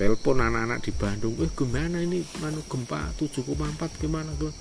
telepon 0.00 0.40
anak-anak 0.40 0.80
di 0.88 0.92
Bandung. 0.96 1.36
Eh 1.36 1.52
gimana 1.52 2.00
ini? 2.00 2.24
Manu 2.40 2.64
gempa 2.64 3.12
7,4 3.20 4.00
gimana? 4.00 4.32
gimana?" 4.32 4.56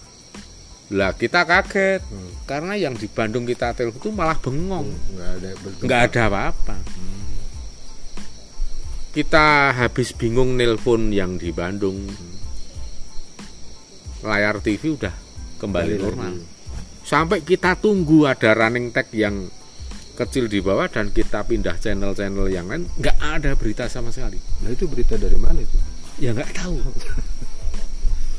Lah 0.92 1.16
kita 1.16 1.48
kaget 1.48 2.04
karena 2.44 2.76
yang 2.76 3.00
di 3.00 3.08
Bandung 3.08 3.48
kita 3.48 3.72
telepon 3.72 4.04
itu 4.04 4.12
malah 4.12 4.36
bengong 4.36 4.92
nggak 5.16 5.32
ada 5.40 5.52
bentuk 5.64 5.84
nggak 5.84 6.02
ada 6.12 6.22
apa-apa 6.32 6.78
kita 9.18 9.74
habis 9.74 10.14
bingung 10.14 10.54
nelpon 10.54 11.10
yang 11.10 11.42
di 11.42 11.50
Bandung. 11.50 12.06
Layar 14.22 14.62
TV 14.62 14.94
udah 14.94 15.16
kembali 15.58 15.98
normal. 15.98 16.38
lagi. 16.38 16.46
sampai 17.02 17.42
kita 17.42 17.74
tunggu 17.82 18.30
ada 18.30 18.54
running 18.54 18.94
tag 18.94 19.10
yang 19.18 19.50
kecil 20.14 20.46
di 20.46 20.62
bawah 20.62 20.86
dan 20.86 21.10
kita 21.10 21.42
pindah 21.50 21.82
channel-channel 21.82 22.46
yang 22.46 22.70
lain 22.70 22.86
nggak 22.94 23.18
ada 23.18 23.58
berita 23.58 23.90
sama 23.90 24.14
sekali. 24.14 24.38
Nah 24.62 24.70
itu 24.70 24.86
berita 24.86 25.18
dari 25.18 25.34
mana 25.34 25.66
itu? 25.66 25.78
Ya 26.22 26.38
nggak 26.38 26.54
tahu. 26.54 26.78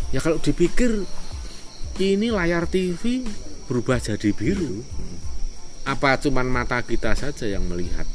Ya 0.09 0.25
kalau 0.25 0.41
dipikir 0.41 1.05
ini 2.01 2.33
layar 2.33 2.65
TV 2.65 3.27
berubah 3.69 4.01
jadi 4.01 4.33
biru. 4.33 4.81
Apa 5.85 6.17
cuman 6.17 6.49
mata 6.49 6.81
kita 6.81 7.13
saja 7.13 7.45
yang 7.45 7.69
melihat 7.69 8.09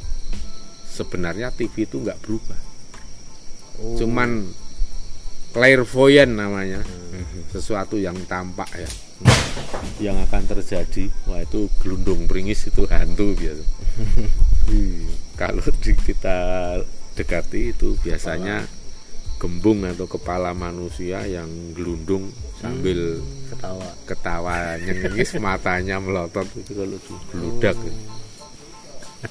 sebenarnya 0.94 1.50
TV 1.50 1.90
itu 1.90 1.98
nggak 1.98 2.22
berubah. 2.22 2.60
Oh. 3.82 3.98
cuman 3.98 4.54
clairvoyant 5.54 6.34
namanya. 6.34 6.82
Sesuatu 7.54 7.98
yang 7.98 8.18
tampak 8.26 8.70
ya. 8.74 8.90
Yang 10.02 10.18
akan 10.30 10.44
terjadi. 10.50 11.06
Wah 11.30 11.42
itu 11.42 11.70
gelundung 11.82 12.26
pringis 12.26 12.66
itu 12.70 12.86
hantu 12.90 13.38
biasa. 13.38 13.64
Kalau 15.42 15.66
di- 15.82 15.98
kita 15.98 16.38
dekati 17.14 17.74
itu 17.74 17.94
biasanya 18.02 18.66
gembung 19.38 19.86
atau 19.86 20.10
kepala 20.10 20.54
manusia 20.58 21.22
yang 21.30 21.50
gelundung 21.78 22.32
sambil 22.58 23.22
ketawa. 23.50 23.90
ketawa 24.10 24.56
nyengis 24.82 25.38
matanya 25.44 26.02
melotot. 26.02 26.46
Itu 26.58 26.74
kalau 26.74 26.98
di 26.98 27.14
geludak. 27.30 27.78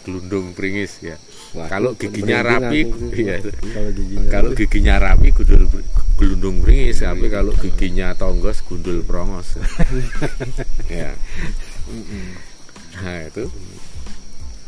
Gelundung 0.06 0.54
pringis 0.56 1.02
ya 1.04 1.18
Wah, 1.52 1.68
kalau 1.68 1.92
itu 1.92 2.08
giginya 2.08 2.40
rapi 2.40 2.80
iya. 3.20 3.36
kalau 3.76 3.90
giginya 3.92 4.28
kalau 4.32 4.50
giginya 4.56 4.94
rapi 4.96 5.28
gundul 5.36 5.68
gelundung 6.16 6.64
ringis 6.64 7.04
tapi 7.04 7.28
kalau 7.28 7.52
giginya 7.60 8.16
tonggos 8.16 8.64
gundul 8.64 9.04
prongos. 9.04 9.60
Ya 10.88 11.12
nah 13.02 13.18
itu. 13.26 13.48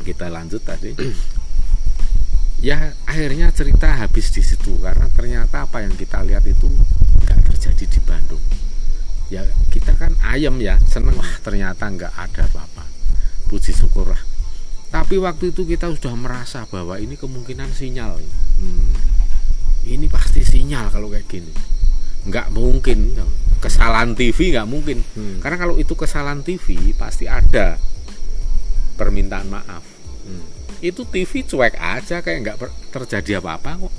Kita 0.04 0.28
lanjut 0.28 0.60
tadi. 0.60 0.92
Ya 2.64 2.96
akhirnya 3.04 3.52
cerita 3.52 3.92
habis 3.92 4.32
di 4.32 4.40
situ. 4.40 4.80
Karena 4.80 5.04
ternyata 5.12 5.68
apa 5.68 5.84
yang 5.84 5.92
kita 6.00 6.24
lihat 6.24 6.48
itu 6.48 6.64
nggak 7.20 7.52
terjadi 7.52 7.84
di 7.84 8.00
Bandung. 8.00 8.40
Ya 9.28 9.44
kita 9.68 9.92
kan 9.92 10.16
ayam 10.24 10.56
ya 10.64 10.80
seneng. 10.88 11.12
Wah 11.12 11.32
ternyata 11.44 11.84
nggak 11.92 12.12
ada 12.16 12.48
apa-apa. 12.48 12.88
Puji 13.52 13.68
syukurlah 13.76 14.33
tapi 14.94 15.18
waktu 15.18 15.50
itu 15.50 15.66
kita 15.66 15.90
sudah 15.90 16.14
merasa 16.14 16.62
bahwa 16.64 16.94
ini 16.96 17.18
kemungkinan 17.18 17.74
sinyal 17.74 18.22
Hmm. 18.54 18.94
ini 19.82 20.06
pasti 20.06 20.40
sinyal 20.40 20.86
kalau 20.88 21.10
kayak 21.10 21.26
gini 21.26 21.50
nggak 22.24 22.54
mungkin 22.54 23.18
kesalahan 23.58 24.14
TV 24.14 24.54
nggak 24.54 24.64
mungkin 24.64 25.02
Hmm. 25.12 25.42
karena 25.42 25.58
kalau 25.58 25.74
itu 25.74 25.92
kesalahan 25.92 26.40
TV 26.40 26.94
pasti 26.94 27.26
ada 27.26 27.74
permintaan 28.94 29.50
maaf 29.50 29.82
Hmm. 30.22 30.46
itu 30.78 31.02
TV 31.04 31.42
cuek 31.42 31.74
aja 31.74 32.22
kayak 32.22 32.38
nggak 32.40 32.56
per- 32.56 32.76
terjadi 32.94 33.42
apa-apa 33.42 33.82
kok 33.82 33.94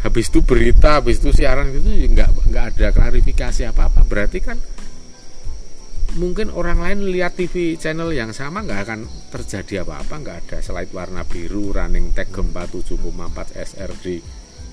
habis 0.00 0.30
itu 0.30 0.40
berita 0.40 0.96
habis 0.96 1.18
itu 1.18 1.34
siaran 1.34 1.68
itu 1.68 1.82
nggak 2.08 2.30
nggak 2.46 2.64
ada 2.72 2.86
klarifikasi 2.88 3.66
apa-apa 3.66 4.06
berarti 4.06 4.38
kan 4.38 4.56
mungkin 6.18 6.50
orang 6.50 6.82
lain 6.82 7.06
lihat 7.06 7.38
TV 7.38 7.78
channel 7.78 8.10
yang 8.10 8.34
sama 8.34 8.66
nggak 8.66 8.80
akan 8.82 9.00
terjadi 9.30 9.86
apa-apa 9.86 10.14
nggak 10.18 10.38
ada 10.46 10.58
slide 10.58 10.90
warna 10.90 11.22
biru 11.22 11.70
running 11.70 12.10
tag 12.10 12.34
gempa 12.34 12.66
7,4 12.66 12.98
SR 13.54 13.90
di 14.02 14.18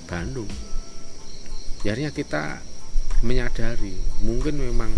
Bandung. 0.08 0.50
Akhirnya 1.84 2.10
kita 2.10 2.58
menyadari 3.22 3.94
mungkin 4.26 4.58
memang 4.58 4.90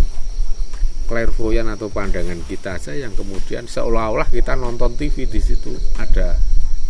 clairvoyant 1.11 1.75
atau 1.75 1.91
pandangan 1.91 2.41
kita 2.47 2.79
aja 2.79 2.93
yang 2.95 3.13
kemudian 3.13 3.67
seolah-olah 3.67 4.31
kita 4.31 4.55
nonton 4.55 4.95
TV 4.95 5.27
di 5.27 5.41
situ 5.43 5.75
ada 5.99 6.39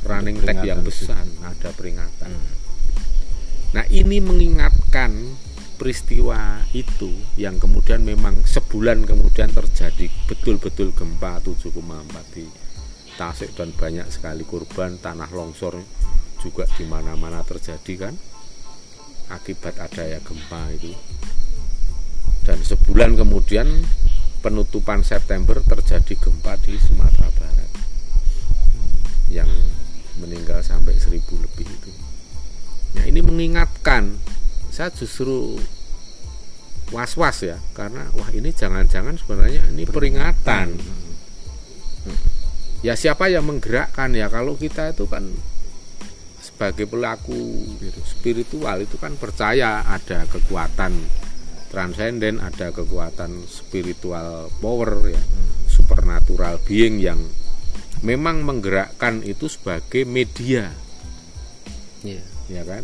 running 0.06 0.38
tag 0.44 0.62
yang 0.62 0.84
besar 0.84 1.26
ada 1.42 1.70
peringatan. 1.74 2.30
Nah 3.74 3.84
ini 3.90 4.18
mengingatkan 4.22 5.10
peristiwa 5.80 6.60
itu 6.76 7.08
yang 7.40 7.56
kemudian 7.56 8.04
memang 8.04 8.44
sebulan 8.44 9.08
kemudian 9.08 9.48
terjadi 9.48 10.12
betul-betul 10.28 10.92
gempa 10.92 11.40
7,4 11.40 12.36
di 12.36 12.44
Tasik 13.16 13.56
dan 13.56 13.72
banyak 13.72 14.04
sekali 14.12 14.44
korban 14.44 15.00
tanah 15.00 15.32
longsor 15.32 15.80
juga 16.40 16.68
di 16.76 16.84
mana-mana 16.84 17.40
terjadi 17.44 18.08
kan? 18.08 18.14
Akibat 19.32 19.80
adanya 19.80 20.20
gempa 20.20 20.68
itu. 20.72 20.92
Dan 22.44 22.60
sebulan 22.60 23.16
kemudian 23.16 23.68
penutupan 24.40 25.00
September 25.00 25.60
terjadi 25.64 26.16
gempa 26.16 26.60
di 26.60 26.76
Sumatera 26.80 27.28
Barat 27.36 27.70
yang 29.28 29.48
meninggal 30.20 30.60
sampai 30.64 30.96
seribu 30.96 31.40
lebih 31.40 31.68
itu. 31.68 31.92
Nah 32.96 33.04
ini 33.04 33.20
mengingatkan 33.20 34.16
saya 34.70 34.90
justru 34.94 35.58
was-was 36.90 37.46
ya 37.46 37.58
karena 37.74 38.10
wah 38.18 38.30
ini 38.34 38.50
jangan-jangan 38.50 39.18
sebenarnya 39.18 39.62
ini 39.70 39.86
peringatan. 39.86 40.74
Ya 42.80 42.96
siapa 42.96 43.28
yang 43.28 43.44
menggerakkan 43.44 44.16
ya? 44.16 44.32
Kalau 44.32 44.56
kita 44.56 44.96
itu 44.96 45.04
kan 45.04 45.28
sebagai 46.40 46.88
pelaku 46.88 47.68
spiritual. 48.08 48.80
itu 48.80 48.96
kan 48.96 49.14
percaya 49.20 49.84
ada 49.84 50.24
kekuatan 50.24 50.96
transenden 51.70 52.42
ada 52.42 52.74
kekuatan 52.74 53.46
spiritual 53.46 54.50
power 54.58 55.06
ya 55.06 55.22
supernatural 55.70 56.58
being 56.66 56.98
yang 56.98 57.20
memang 58.02 58.42
menggerakkan 58.42 59.22
itu 59.22 59.46
sebagai 59.46 60.02
media. 60.08 60.72
Iya. 62.00 62.24
ya 62.48 62.62
kan 62.64 62.82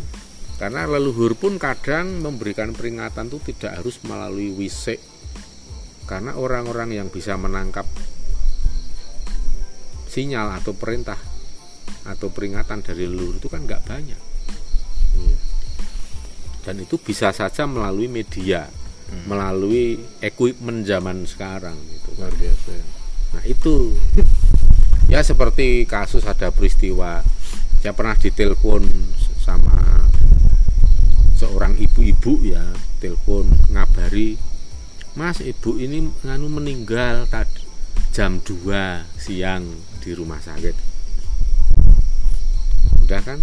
karena 0.57 0.89
leluhur 0.89 1.37
pun 1.37 1.61
kadang 1.61 2.25
memberikan 2.25 2.73
peringatan 2.73 3.29
itu 3.29 3.53
tidak 3.53 3.81
harus 3.81 4.01
melalui 4.05 4.49
wisik. 4.53 4.97
Karena 6.09 6.33
orang-orang 6.33 6.97
yang 6.97 7.07
bisa 7.13 7.37
menangkap 7.37 7.85
sinyal 10.09 10.57
atau 10.57 10.73
perintah 10.73 11.19
atau 12.07 12.33
peringatan 12.33 12.81
dari 12.81 13.05
leluhur 13.05 13.37
itu 13.37 13.47
kan 13.53 13.69
nggak 13.69 13.85
banyak. 13.85 14.21
Dan 16.65 16.83
itu 16.83 16.97
bisa 16.97 17.31
saja 17.31 17.63
melalui 17.69 18.09
media 18.09 18.67
melalui 19.23 19.95
equipment 20.19 20.83
zaman 20.83 21.23
sekarang 21.23 21.79
gitu 21.95 22.11
luar 22.19 22.33
biasa. 22.35 22.75
Nah 23.37 23.43
itu. 23.47 23.95
Ya 25.07 25.23
seperti 25.23 25.87
kasus 25.87 26.27
ada 26.27 26.51
peristiwa 26.51 27.23
saya 27.79 27.93
pernah 27.95 28.19
ditelepon 28.19 28.83
sama 29.39 29.76
seorang 31.57 31.73
ibu-ibu 31.73 32.53
ya 32.53 32.61
telepon 33.01 33.49
ngabari 33.73 34.37
Mas 35.17 35.41
ibu 35.41 35.81
ini 35.81 36.05
nganu 36.21 36.53
meninggal 36.53 37.25
tadi 37.33 37.65
jam 38.13 38.37
2 38.45 38.69
siang 39.17 39.65
di 39.97 40.13
rumah 40.13 40.37
sakit 40.37 40.77
udah 43.09 43.21
kan 43.25 43.41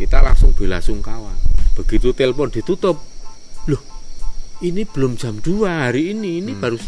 kita 0.00 0.24
langsung 0.24 0.56
bela 0.56 0.80
sungkawa 0.80 1.36
begitu 1.76 2.16
telepon 2.16 2.48
ditutup 2.48 3.04
loh 3.68 3.84
ini 4.64 4.88
belum 4.88 5.20
jam 5.20 5.36
2 5.36 5.68
hari 5.68 6.16
ini 6.16 6.40
ini 6.40 6.56
baru 6.56 6.80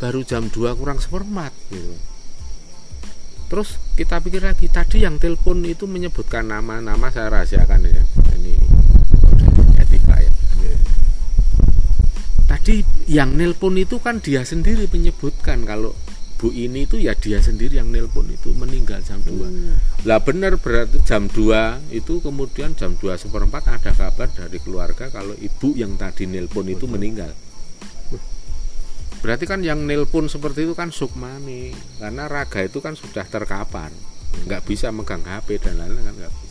baru 0.00 0.24
jam 0.24 0.48
2 0.48 0.80
kurang 0.80 0.96
seperempat 0.96 1.52
gitu. 1.68 1.92
Terus 3.52 3.76
kita 4.00 4.16
pikir 4.24 4.48
lagi 4.48 4.72
tadi 4.72 5.04
yang 5.04 5.20
telepon 5.20 5.60
itu 5.68 5.84
menyebutkan 5.84 6.48
nama-nama 6.48 7.12
saya 7.12 7.28
rahasiakan 7.28 7.84
ya. 7.84 8.04
Ini 8.36 8.54
etika 9.80 10.20
ya. 10.20 10.32
Tadi 12.48 12.80
yang 13.04 13.36
nelpon 13.36 13.76
itu 13.76 14.00
kan 14.00 14.24
dia 14.24 14.40
sendiri 14.40 14.88
menyebutkan 14.88 15.68
kalau 15.68 15.92
Bu 16.38 16.54
ini 16.54 16.86
itu 16.86 17.02
ya 17.02 17.18
dia 17.18 17.42
sendiri 17.42 17.82
yang 17.82 17.90
nelpon 17.90 18.30
itu 18.30 18.54
meninggal 18.54 19.02
jam 19.02 19.18
2 19.26 20.06
Lah 20.06 20.22
benar 20.22 20.54
berarti 20.54 21.02
jam 21.02 21.26
2 21.26 21.90
itu 21.90 22.22
kemudian 22.22 22.78
jam 22.78 22.94
2 22.94 23.18
seperempat 23.18 23.66
ada 23.66 23.90
kabar 23.90 24.30
dari 24.30 24.62
keluarga 24.62 25.10
kalau 25.10 25.34
ibu 25.34 25.74
yang 25.74 25.98
tadi 25.98 26.30
nelpon 26.30 26.70
itu 26.70 26.86
meninggal. 26.86 27.34
Berarti 29.18 29.50
kan 29.50 29.66
yang 29.66 29.82
nelpon 29.82 30.30
seperti 30.30 30.62
itu 30.62 30.78
kan 30.78 30.94
sukmani 30.94 31.74
karena 31.98 32.30
raga 32.30 32.62
itu 32.62 32.78
kan 32.78 32.94
sudah 32.94 33.26
terkapar, 33.26 33.90
nggak 34.46 34.62
bisa 34.62 34.94
megang 34.94 35.26
HP 35.26 35.58
dan 35.58 35.74
lain-lain 35.74 36.06
kan 36.06 36.14
nggak 36.22 36.34
bisa. 36.38 36.47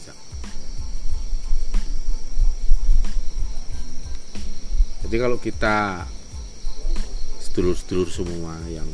Jadi 5.07 5.23
kalau 5.23 5.39
kita 5.39 6.03
sedulur-sedulur 7.39 8.11
semua 8.11 8.59
yang 8.67 8.91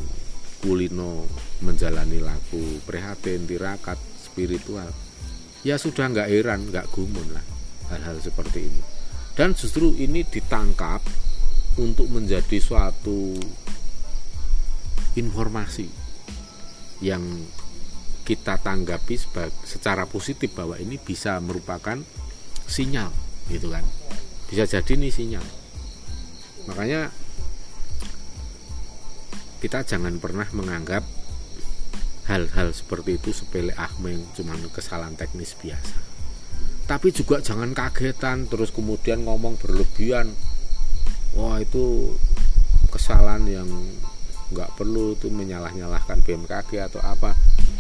kulino 0.62 1.26
menjalani 1.66 2.22
laku 2.22 2.78
prihatin, 2.86 3.50
tirakat, 3.50 3.98
spiritual, 4.22 4.94
ya 5.66 5.82
sudah 5.82 6.14
nggak 6.14 6.30
heran, 6.30 6.70
nggak 6.70 6.86
gumun 6.94 7.34
lah 7.34 7.42
hal-hal 7.90 8.22
seperti 8.22 8.70
ini. 8.70 8.82
Dan 9.34 9.58
justru 9.58 9.98
ini 9.98 10.22
ditangkap 10.22 11.02
untuk 11.82 12.06
menjadi 12.14 12.62
suatu 12.62 13.34
informasi 15.18 15.90
yang 17.02 17.26
kita 18.22 18.62
tanggapi 18.62 19.18
secara 19.66 20.06
positif 20.06 20.54
bahwa 20.54 20.78
ini 20.78 21.02
bisa 21.02 21.42
merupakan 21.42 21.98
sinyal 22.70 23.10
gitu 23.50 23.74
kan 23.74 23.84
bisa 24.48 24.64
jadi 24.64 24.96
ini 24.96 25.12
sinyal 25.12 25.63
makanya 26.70 27.12
kita 29.64 29.88
jangan 29.88 30.20
pernah 30.20 30.44
menganggap 30.52 31.08
hal-hal 32.28 32.72
seperti 32.76 33.20
itu 33.20 33.36
sepele 33.36 33.72
ahmeng 33.76 34.28
cuman 34.36 34.60
kesalahan 34.72 35.16
teknis 35.16 35.56
biasa. 35.60 35.96
Tapi 36.84 37.16
juga 37.16 37.40
jangan 37.40 37.72
kagetan 37.72 38.52
terus 38.52 38.76
kemudian 38.76 39.24
ngomong 39.24 39.56
berlebihan. 39.56 40.36
Wah 41.40 41.64
itu 41.64 42.16
kesalahan 42.92 43.48
yang 43.48 43.68
nggak 44.52 44.76
perlu 44.76 45.16
itu 45.16 45.32
menyalah-nyalahkan 45.32 46.20
BMKG 46.28 46.92
atau 46.92 47.00
apa. 47.00 47.32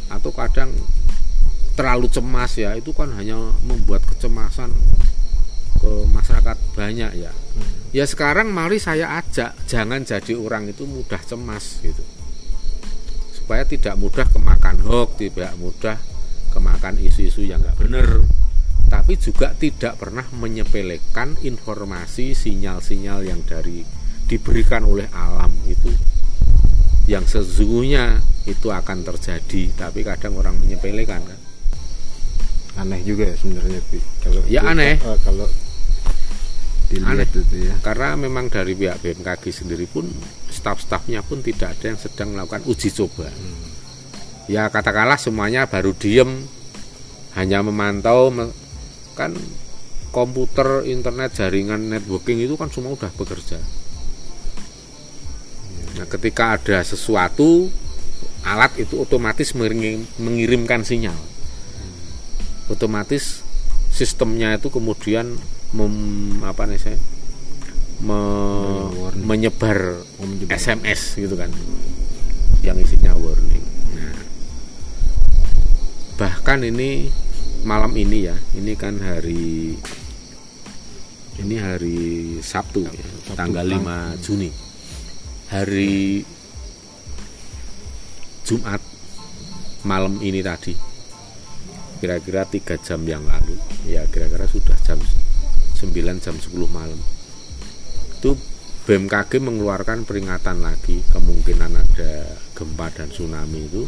Atau 0.07 0.31
kadang 0.31 0.71
terlalu 1.75 2.07
cemas 2.07 2.55
ya 2.55 2.79
itu 2.79 2.95
kan 2.95 3.11
hanya 3.19 3.35
membuat 3.67 4.07
kecemasan 4.07 4.71
ke 5.83 5.91
masyarakat 6.15 6.57
banyak 6.79 7.11
ya 7.27 7.33
ya 7.93 8.05
sekarang 8.05 8.49
mari 8.49 8.81
saya 8.81 9.17
ajak 9.17 9.53
jangan 9.69 10.01
jadi 10.01 10.33
orang 10.33 10.69
itu 10.69 10.83
mudah 10.83 11.21
cemas 11.21 11.79
gitu. 11.81 12.01
Supaya 13.33 13.67
tidak 13.67 13.99
mudah 13.99 14.25
kemakan 14.27 14.79
hoax 14.81 15.09
tidak 15.19 15.53
mudah 15.57 15.97
kemakan 16.49 16.95
isu-isu 16.97 17.43
yang 17.43 17.59
nggak 17.59 17.77
benar 17.77 18.21
tapi 18.87 19.17
juga 19.17 19.57
tidak 19.57 19.97
pernah 19.97 20.21
menyepelekan 20.37 21.41
informasi 21.41 22.37
sinyal-sinyal 22.37 23.25
yang 23.25 23.41
dari 23.41 23.81
diberikan 24.29 24.85
oleh 24.85 25.09
alam 25.11 25.49
itu. 25.65 25.89
Yang 27.03 27.35
sesungguhnya 27.41 28.21
itu 28.45 28.69
akan 28.69 29.01
terjadi 29.03 29.73
tapi 29.75 30.05
kadang 30.05 30.37
orang 30.37 30.55
menyepelekan 30.61 31.19
kan? 31.25 31.39
Aneh 32.73 33.01
juga 33.03 33.27
ya 33.29 33.35
sebenarnya 33.35 33.81
kalau 34.21 34.41
Ya, 34.47 34.61
itu- 34.61 34.71
aneh. 34.71 34.93
eh, 34.97 35.19
kalau 35.21 35.45
dilihat 36.93 37.29
itu 37.33 37.55
ya. 37.57 37.73
Karena 37.81 38.13
memang 38.13 38.53
dari 38.53 38.77
pihak 38.77 39.01
BMKG 39.01 39.43
sendiri 39.63 39.89
pun 39.89 40.05
staf-stafnya 40.47 41.25
pun 41.25 41.41
tidak 41.41 41.73
ada 41.77 41.93
yang 41.95 41.99
sedang 41.99 42.37
melakukan 42.37 42.61
uji 42.69 42.93
coba. 42.93 43.27
Ya 44.45 44.67
katakanlah 44.69 45.17
semuanya 45.17 45.65
baru 45.65 45.95
diem 45.97 46.45
hanya 47.33 47.65
memantau 47.65 48.29
me- 48.29 48.53
kan 49.17 49.33
komputer 50.13 50.85
internet 50.85 51.33
jaringan 51.33 51.89
networking 51.89 52.37
itu 52.45 52.53
kan 52.53 52.69
semua 52.69 52.93
udah 52.93 53.09
bekerja. 53.17 53.57
Nah 55.97 56.05
ketika 56.05 56.57
ada 56.57 56.85
sesuatu 56.85 57.69
alat 58.45 58.77
itu 58.77 59.01
otomatis 59.01 59.57
mengirim- 59.57 60.05
mengirimkan 60.21 60.85
sinyal. 60.85 61.17
Otomatis 62.69 63.41
sistemnya 63.93 64.57
itu 64.57 64.69
kemudian 64.73 65.37
mem, 65.73 65.95
apa 66.41 66.65
nih 66.65 66.77
saya? 66.77 66.97
Me- 67.99 68.91
menyebar 69.15 70.03
Oh, 70.19 70.25
menyebar. 70.25 70.53
SMS 70.53 71.15
gitu 71.15 71.33
kan. 71.33 71.49
Yang 72.61 72.77
isinya 72.85 73.13
warning. 73.13 73.63
Nah, 73.93 74.13
bahkan 76.15 76.61
ini 76.61 77.09
malam 77.63 77.91
ini 77.93 78.27
ya 78.27 78.35
ini 78.53 78.73
kan 78.73 78.99
hari 78.99 79.75
ini 81.33 81.55
hari 81.55 81.99
Sabtu, 82.39 82.83
ya, 82.83 82.93
Sabtu, 82.93 83.33
tanggal 83.33 83.65
tang- 83.65 83.81
5 83.81 83.97
Juni. 84.19 84.49
Hari 85.47 86.21
Jumat 88.43 88.81
malam 89.81 90.19
ini 90.19 90.39
tadi. 90.39 90.75
Kira-kira 91.97 92.43
tiga 92.43 92.75
jam 92.77 92.99
yang 93.03 93.23
lalu. 93.23 93.55
Ya 93.85 94.03
kira-kira 94.05 94.43
sudah 94.45 94.75
jam 94.81 94.99
9 95.83 96.23
jam 96.23 96.35
10 96.39 96.47
malam. 96.71 96.99
Itu 98.19 98.39
BMKG 98.87 99.43
mengeluarkan 99.43 100.07
peringatan 100.07 100.63
lagi 100.63 101.03
kemungkinan 101.11 101.71
ada 101.75 102.39
gempa 102.55 102.87
dan 102.95 103.11
tsunami 103.11 103.67
itu. 103.67 103.83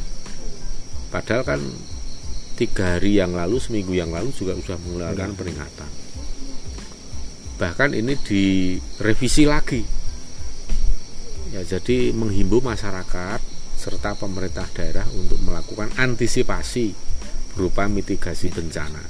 Padahal 1.12 1.43
kan 1.48 1.62
tiga 2.60 2.96
hari 2.96 3.20
yang 3.20 3.36
lalu 3.36 3.60
seminggu 3.60 3.96
yang 3.96 4.12
lalu 4.12 4.32
juga 4.36 4.56
sudah 4.56 4.80
mengeluarkan 4.84 5.36
peringatan. 5.36 5.91
Bahkan 7.56 7.91
ini 7.96 8.20
direvisi 8.20 9.43
lagi. 9.48 9.84
Ya 11.56 11.64
jadi 11.64 12.12
menghimbau 12.12 12.60
masyarakat 12.60 13.39
serta 13.80 14.16
pemerintah 14.16 14.68
daerah 14.72 15.08
untuk 15.12 15.39
melakukan 15.43 15.91
antisipasi 15.96 16.91
berupa 17.56 17.88
mitigasi 17.88 18.52
bencana. 18.52 19.04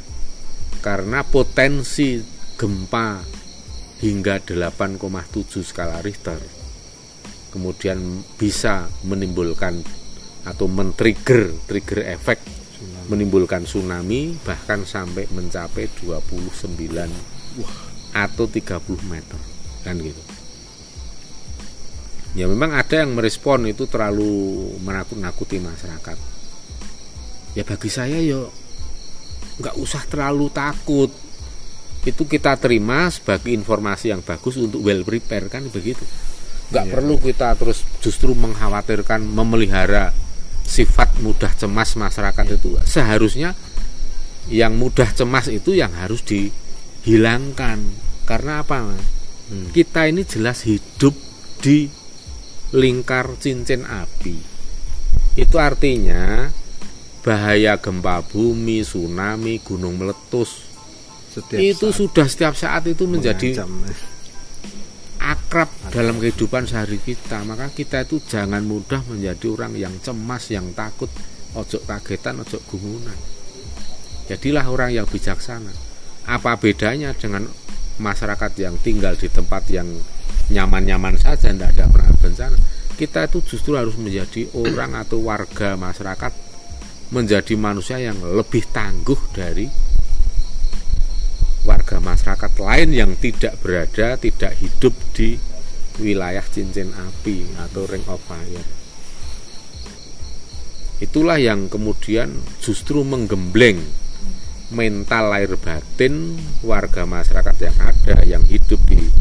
Karena 0.81 1.25
potensi 1.25 2.34
gempa 2.55 3.23
hingga 3.99 4.43
8,7 4.43 4.99
skala 5.63 5.99
Richter 6.03 6.39
kemudian 7.55 8.23
bisa 8.35 8.87
menimbulkan 9.07 9.79
atau 10.43 10.67
men-trigger 10.67 11.55
trigger 11.67 12.03
efek 12.19 12.39
menimbulkan 13.07 13.63
tsunami 13.63 14.35
bahkan 14.43 14.83
sampai 14.83 15.29
mencapai 15.31 15.87
29 16.03 16.75
atau 18.15 18.45
30 18.47 19.11
meter 19.11 19.39
kan 19.85 19.95
gitu. 20.01 20.23
Ya 22.35 22.51
memang 22.51 22.75
ada 22.75 23.05
yang 23.05 23.15
merespon 23.15 23.63
itu 23.69 23.87
terlalu 23.87 24.75
menakut-nakuti 24.83 25.61
masyarakat. 25.63 26.17
Ya 27.55 27.63
bagi 27.63 27.87
saya 27.87 28.19
yo 28.19 28.51
nggak 29.55 29.79
usah 29.79 30.03
terlalu 30.11 30.51
takut 30.51 31.07
itu 32.05 32.23
kita 32.29 32.53
terima 32.61 33.09
sebagai 33.09 33.49
informasi 33.49 34.13
yang 34.13 34.21
bagus 34.21 34.61
untuk 34.61 34.85
well 34.85 35.01
prepare 35.01 35.49
kan 35.49 35.65
begitu 35.73 36.05
nggak 36.69 36.85
Iya. 36.85 36.93
perlu 36.93 37.15
kita 37.21 37.53
terus 37.57 37.85
justru 38.01 38.33
mengkhawatirkan 38.37 39.21
memelihara 39.21 40.13
sifat 40.65 41.21
mudah 41.21 41.53
cemas 41.53 41.93
masyarakat 41.93 42.45
itu 42.57 42.77
seharusnya 42.85 43.53
yang 44.49 44.77
mudah 44.77 45.09
cemas 45.13 45.49
itu 45.49 45.73
yang 45.73 45.93
harus 45.93 46.21
dihilangkan 46.25 47.81
karena 48.25 48.65
apa? 48.65 48.97
Hmm. 49.45 49.69
kita 49.69 50.09
ini 50.09 50.25
jelas 50.25 50.65
hidup 50.65 51.13
di 51.61 51.85
lingkar 52.73 53.37
cincin 53.37 53.85
api 53.85 54.33
itu 55.37 55.55
artinya 55.61 56.49
bahaya 57.21 57.77
gempa 57.77 58.25
bumi 58.25 58.81
tsunami 58.81 59.61
gunung 59.61 60.01
meletus 60.01 60.64
setiap 61.35 61.59
itu 61.59 61.87
saat. 61.91 61.97
sudah 61.99 62.25
setiap 62.31 62.53
saat 62.55 62.83
itu 62.87 63.03
menjadi 63.03 63.59
mengancam, 63.59 63.91
eh. 63.91 63.99
akrab 65.19 65.69
dalam 65.91 66.15
kehidupan 66.23 66.63
sehari 66.63 67.03
kita. 67.03 67.43
Maka 67.43 67.75
kita 67.75 68.07
itu 68.07 68.23
jangan 68.23 68.63
mudah 68.63 69.03
menjadi 69.11 69.45
orang 69.51 69.75
yang 69.75 69.93
cemas 69.99 70.47
yang 70.47 70.71
takut 70.71 71.11
ojo 71.55 71.77
kagetan 71.83 72.39
ojo 72.39 72.59
gumunan 72.71 73.35
jadilah 74.25 74.65
orang 74.65 74.91
yang 74.93 75.05
bijaksana. 75.05 75.71
Apa 76.25 76.57
bedanya 76.57 77.13
dengan 77.13 77.45
masyarakat 78.01 78.51
yang 78.57 78.75
tinggal 78.81 79.13
di 79.13 79.29
tempat 79.29 79.69
yang 79.69 79.87
nyaman-nyaman 80.49 81.15
saja 81.21 81.53
tidak 81.53 81.77
ada 81.77 81.85
pernah 81.89 82.13
bencana? 82.17 82.57
Kita 82.95 83.27
itu 83.29 83.43
justru 83.45 83.77
harus 83.77 83.93
menjadi 83.99 84.49
orang 84.55 84.97
atau 84.97 85.21
warga 85.21 85.77
masyarakat 85.77 86.33
menjadi 87.13 87.53
manusia 87.53 88.01
yang 88.01 88.17
lebih 88.17 88.65
tangguh 88.73 89.19
dari 89.29 89.69
warga 91.65 91.97
masyarakat 91.97 92.53
lain 92.61 92.89
yang 92.93 93.11
tidak 93.17 93.57
berada, 93.59 94.15
tidak 94.21 94.53
hidup 94.61 94.93
di 95.11 95.35
wilayah 95.99 96.45
cincin 96.45 96.93
api 96.93 97.49
atau 97.57 97.83
ring 97.89 98.05
of 98.05 98.21
fire. 98.23 98.65
Itulah 101.03 101.35
yang 101.41 101.67
kemudian 101.67 102.39
justru 102.63 103.03
menggembleng 103.03 103.83
mental 104.71 105.29
lahir 105.29 105.59
batin 105.59 106.39
warga 106.65 107.03
masyarakat 107.03 107.55
yang 107.61 107.77
ada 107.83 108.17
yang 108.25 108.43
hidup 108.47 108.79
di 108.87 109.11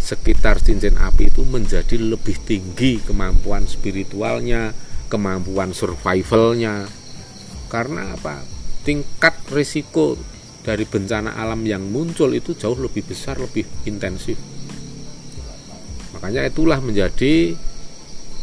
sekitar 0.00 0.60
cincin 0.60 0.98
api 0.98 1.30
itu 1.30 1.46
menjadi 1.46 1.96
lebih 1.96 2.36
tinggi 2.44 2.98
kemampuan 3.00 3.64
spiritualnya, 3.64 4.74
kemampuan 5.08 5.70
survivalnya. 5.72 6.88
Karena 7.70 8.14
apa? 8.18 8.42
Tingkat 8.82 9.46
risiko 9.54 10.18
dari 10.70 10.86
bencana 10.86 11.34
alam 11.34 11.66
yang 11.66 11.82
muncul 11.90 12.30
itu 12.30 12.54
jauh 12.54 12.78
lebih 12.78 13.02
besar, 13.02 13.42
lebih 13.42 13.66
intensif. 13.90 14.38
Makanya 16.14 16.46
itulah 16.46 16.78
menjadi 16.78 17.58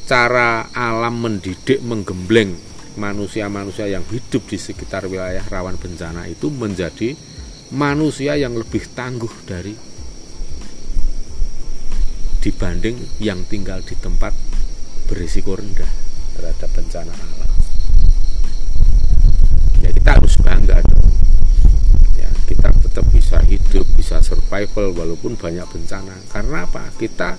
cara 0.04 0.68
alam 0.76 1.24
mendidik, 1.24 1.80
menggembleng 1.80 2.52
manusia-manusia 2.99 3.88
yang 3.88 4.04
hidup 4.12 4.44
di 4.44 4.60
sekitar 4.60 5.08
wilayah 5.08 5.45
rawan 5.48 5.80
bencana 5.80 6.28
itu 6.28 6.52
menjadi 6.52 7.16
manusia 7.72 8.36
yang 8.36 8.60
lebih 8.60 8.84
tangguh 8.91 9.32
dari 9.48 9.72
dibanding 12.44 13.24
yang 13.24 13.48
tinggal 13.48 13.80
di 13.88 13.95
tempat 13.95 14.36
berisiko 15.08 15.56
rendah 15.56 15.91
terhadap 16.36 16.70
bencana 16.76 17.16
alam. 17.16 17.52
Ya 19.80 19.95
kita 19.95 20.20
harus 20.20 20.36
bangga 20.44 20.84
dong 20.84 21.06
kita 22.57 22.73
tetap 22.89 23.05
bisa 23.13 23.38
hidup 23.45 23.85
bisa 23.93 24.17
survival 24.25 24.97
walaupun 24.97 25.38
banyak 25.38 25.69
bencana. 25.69 26.17
Karena 26.34 26.65
apa? 26.65 26.89
Kita 26.97 27.38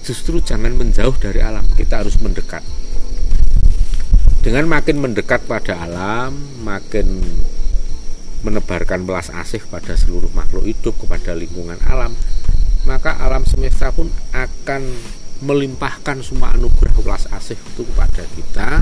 justru 0.00 0.40
jangan 0.40 0.72
menjauh 0.80 1.12
dari 1.20 1.44
alam. 1.44 1.68
Kita 1.76 2.00
harus 2.00 2.16
mendekat. 2.24 2.64
Dengan 4.40 4.72
makin 4.72 5.04
mendekat 5.04 5.44
pada 5.44 5.84
alam 5.84 6.32
makin 6.64 7.20
menebarkan 8.40 9.04
belas 9.04 9.28
asih 9.28 9.60
pada 9.68 9.92
seluruh 9.92 10.32
makhluk 10.32 10.64
hidup 10.64 10.96
kepada 10.96 11.36
lingkungan 11.36 11.76
alam 11.84 12.16
maka 12.88 13.20
alam 13.20 13.44
semesta 13.44 13.92
pun 13.92 14.08
akan 14.32 14.80
melimpahkan 15.44 16.24
semua 16.24 16.56
anugerah 16.56 16.96
belas 17.04 17.28
asih 17.36 17.60
itu 17.60 17.84
kepada 17.84 18.24
kita 18.32 18.80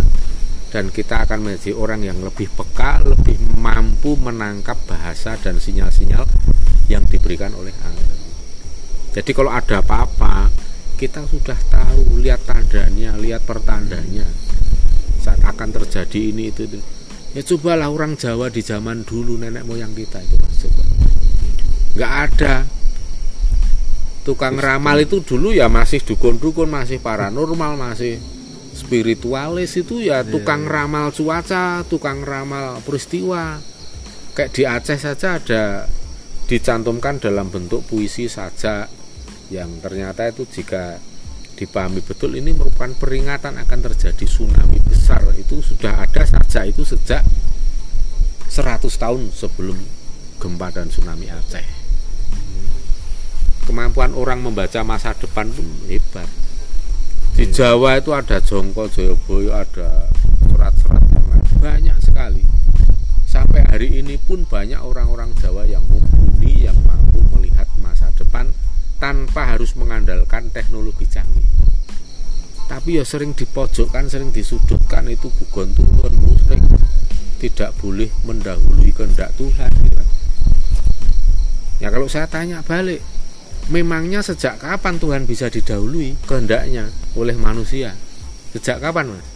dan 0.69 0.93
kita 0.93 1.25
akan 1.25 1.49
menjadi 1.49 1.73
orang 1.73 2.05
yang 2.05 2.19
lebih 2.21 2.53
peka, 2.53 3.01
lebih 3.05 3.41
mampu 3.57 4.21
menangkap 4.21 4.77
bahasa 4.85 5.41
dan 5.41 5.57
sinyal-sinyal 5.57 6.29
yang 6.93 7.05
diberikan 7.09 7.53
oleh 7.57 7.73
alam. 7.85 8.19
Jadi 9.17 9.31
kalau 9.33 9.49
ada 9.49 9.81
apa-apa, 9.81 10.53
kita 11.01 11.25
sudah 11.25 11.57
tahu, 11.73 12.21
lihat 12.21 12.45
tandanya, 12.45 13.17
lihat 13.17 13.45
pertandanya. 13.49 14.29
Saat 15.25 15.41
akan 15.45 15.69
terjadi 15.73 16.33
ini 16.33 16.53
itu, 16.53 16.69
itu. 16.69 16.81
ya 17.37 17.45
cobalah 17.45 17.93
orang 17.93 18.17
Jawa 18.17 18.49
di 18.49 18.65
zaman 18.65 19.05
dulu 19.05 19.37
nenek 19.37 19.69
moyang 19.69 19.93
kita 19.93 20.17
itu 20.25 20.37
mas 20.41 20.65
coba 20.65 20.83
nggak 21.93 22.13
ada 22.25 22.55
tukang 24.25 24.57
ramal 24.57 24.97
itu 24.97 25.21
dulu 25.21 25.53
ya 25.53 25.69
masih 25.69 26.01
dukun-dukun 26.01 26.69
masih 26.73 27.01
paranormal 27.05 27.77
masih 27.77 28.17
spiritualis 28.89 29.77
itu 29.77 30.01
ya 30.01 30.25
tukang 30.25 30.65
ramal 30.65 31.13
cuaca 31.13 31.85
tukang 31.85 32.25
ramal 32.25 32.81
peristiwa. 32.81 33.61
Kayak 34.33 34.51
di 34.57 34.63
Aceh 34.65 34.97
saja 34.97 35.37
ada 35.37 35.85
dicantumkan 36.49 37.21
dalam 37.21 37.53
bentuk 37.53 37.85
puisi 37.85 38.33
saja 38.33 38.89
yang 39.53 39.85
ternyata 39.85 40.25
itu 40.33 40.49
jika 40.49 40.97
dipahami 41.61 42.01
betul 42.01 42.33
ini 42.33 42.57
merupakan 42.57 42.89
peringatan 42.97 43.61
akan 43.61 43.79
terjadi 43.93 44.25
tsunami 44.25 44.81
besar. 44.81 45.21
Itu 45.37 45.61
sudah 45.61 46.09
ada 46.09 46.25
saja 46.25 46.65
itu 46.65 46.81
sejak 46.81 47.21
100 48.49 48.89
tahun 48.89 49.29
sebelum 49.37 49.77
gempa 50.41 50.73
dan 50.73 50.89
tsunami 50.89 51.29
Aceh. 51.29 51.69
Kemampuan 53.69 54.17
orang 54.17 54.41
membaca 54.41 54.81
masa 54.81 55.13
depan 55.13 55.53
pun 55.53 55.69
hebat 55.93 56.48
di 57.39 57.47
Jawa 57.55 58.03
itu 58.03 58.11
ada 58.11 58.43
Jongko 58.43 58.91
Joyoboyo 58.91 59.55
ada 59.55 60.11
serat-serat 60.51 60.99
banyak 61.63 61.95
sekali. 62.03 62.43
Sampai 63.31 63.63
hari 63.63 64.03
ini 64.03 64.19
pun 64.19 64.43
banyak 64.43 64.83
orang-orang 64.83 65.31
Jawa 65.39 65.63
yang 65.63 65.87
mumpuni 65.87 66.67
yang 66.67 66.75
mampu 66.83 67.23
melihat 67.39 67.71
masa 67.79 68.11
depan 68.19 68.51
tanpa 68.99 69.55
harus 69.55 69.79
mengandalkan 69.79 70.51
teknologi 70.51 71.07
canggih. 71.07 71.47
Tapi 72.67 72.99
ya 72.99 73.07
sering 73.07 73.39
dipojokkan 73.39 74.11
sering 74.11 74.35
disudutkan 74.35 75.07
itu 75.07 75.31
bukan 75.31 75.71
Tuhan 75.79 76.19
sering 76.43 76.67
tidak 77.39 77.71
boleh 77.79 78.11
mendahului 78.27 78.91
kehendak 78.91 79.31
Tuhan 79.39 79.71
gitu 79.87 79.95
kan. 79.95 80.09
ya 81.79 81.87
kalau 81.95 82.11
saya 82.11 82.27
tanya 82.27 82.67
balik 82.67 82.99
memangnya 83.69 84.25
sejak 84.25 84.61
kapan 84.61 84.97
Tuhan 84.97 85.23
bisa 85.29 85.53
didahului 85.53 86.17
kehendaknya 86.25 86.89
oleh 87.17 87.37
manusia? 87.37 87.93
Sejak 88.57 88.81
kapan 88.81 89.13
mas? 89.13 89.27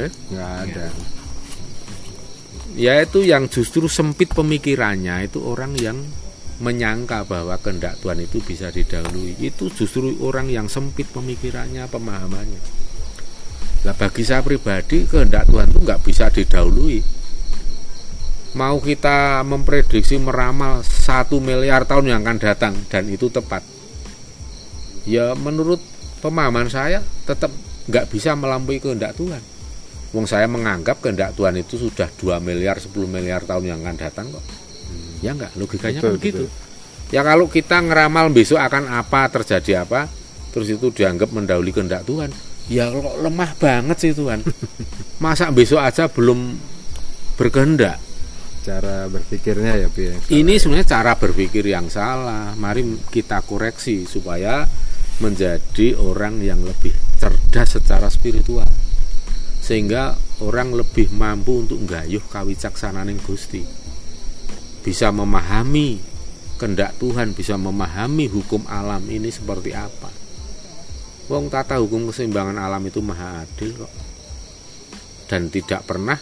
Eh? 0.00 0.10
nggak 0.32 0.52
ada. 0.64 0.86
Ya 2.78 3.02
itu 3.02 3.26
yang 3.26 3.50
justru 3.50 3.90
sempit 3.90 4.30
pemikirannya 4.30 5.26
itu 5.26 5.42
orang 5.42 5.74
yang 5.76 5.98
menyangka 6.62 7.26
bahwa 7.26 7.58
kehendak 7.58 7.98
Tuhan 7.98 8.22
itu 8.22 8.38
bisa 8.40 8.70
didahului. 8.70 9.36
Itu 9.42 9.68
justru 9.74 10.14
orang 10.22 10.46
yang 10.48 10.70
sempit 10.70 11.10
pemikirannya 11.10 11.90
pemahamannya. 11.90 12.62
Lah 13.82 13.96
bagi 13.96 14.22
saya 14.22 14.44
pribadi 14.44 15.08
kehendak 15.08 15.50
Tuhan 15.50 15.72
itu 15.72 15.80
nggak 15.82 16.00
bisa 16.04 16.30
didahului 16.30 17.19
mau 18.54 18.82
kita 18.82 19.46
memprediksi 19.46 20.18
meramal 20.18 20.82
satu 20.82 21.38
miliar 21.38 21.86
tahun 21.86 22.10
yang 22.10 22.20
akan 22.26 22.38
datang 22.42 22.74
dan 22.90 23.06
itu 23.06 23.30
tepat. 23.30 23.62
Ya 25.06 25.32
menurut 25.38 25.78
pemahaman 26.18 26.66
saya 26.66 27.00
tetap 27.24 27.50
nggak 27.86 28.10
bisa 28.10 28.34
melampaui 28.34 28.82
kehendak 28.82 29.14
Tuhan. 29.14 29.42
Wong 30.10 30.26
saya 30.26 30.50
menganggap 30.50 30.98
kehendak 30.98 31.38
Tuhan 31.38 31.54
itu 31.62 31.78
sudah 31.78 32.10
2 32.18 32.42
miliar 32.42 32.82
10 32.82 32.90
miliar 33.06 33.46
tahun 33.46 33.70
yang 33.70 33.78
akan 33.86 33.96
datang 33.96 34.26
kok. 34.34 34.44
Ya 35.22 35.36
enggak 35.36 35.54
logikanya 35.54 36.02
Betul, 36.02 36.10
kan 36.10 36.18
begitu 36.18 36.44
ya 37.10 37.26
kalau 37.26 37.50
kita 37.50 37.82
ngeramal 37.82 38.30
besok 38.30 38.62
akan 38.62 38.86
apa 38.86 39.26
terjadi 39.34 39.82
apa 39.82 40.06
terus 40.50 40.70
itu 40.70 40.90
dianggap 40.90 41.30
mendahului 41.30 41.70
kehendak 41.70 42.02
Tuhan. 42.06 42.30
Ya 42.70 42.86
kok 42.90 43.18
lemah 43.22 43.50
banget 43.58 43.96
sih 43.98 44.12
Tuhan. 44.14 44.42
Masa 45.22 45.50
besok 45.50 45.82
aja 45.82 46.06
belum 46.10 46.58
berkehendak 47.38 48.09
cara 48.70 49.10
berpikirnya 49.10 49.82
ya 49.82 49.88
Pi, 49.90 50.14
salah. 50.14 50.30
ini 50.30 50.54
sebenarnya 50.62 50.86
cara 50.86 51.12
berpikir 51.18 51.66
yang 51.66 51.90
salah 51.90 52.54
mari 52.54 52.86
kita 53.10 53.42
koreksi 53.42 54.06
supaya 54.06 54.62
menjadi 55.18 55.98
orang 55.98 56.38
yang 56.38 56.62
lebih 56.62 56.94
cerdas 57.18 57.74
secara 57.82 58.06
spiritual 58.06 58.70
sehingga 59.58 60.14
orang 60.46 60.70
lebih 60.72 61.10
mampu 61.10 61.66
untuk 61.66 61.82
nggayuh 61.82 62.22
kawicaksanan 62.30 63.10
Gusti 63.26 63.80
bisa 64.80 65.12
memahami 65.12 66.00
kehendak 66.60 66.96
Tuhan, 67.00 67.32
bisa 67.32 67.56
memahami 67.56 68.28
hukum 68.28 68.64
alam 68.68 69.00
ini 69.08 69.32
seperti 69.32 69.72
apa. 69.72 70.12
Wong 71.32 71.48
tata 71.48 71.80
hukum 71.80 72.12
keseimbangan 72.12 72.60
alam 72.60 72.84
itu 72.84 73.00
maha 73.00 73.44
adil 73.48 73.80
kok. 73.80 73.92
Dan 75.24 75.48
tidak 75.48 75.88
pernah 75.88 76.18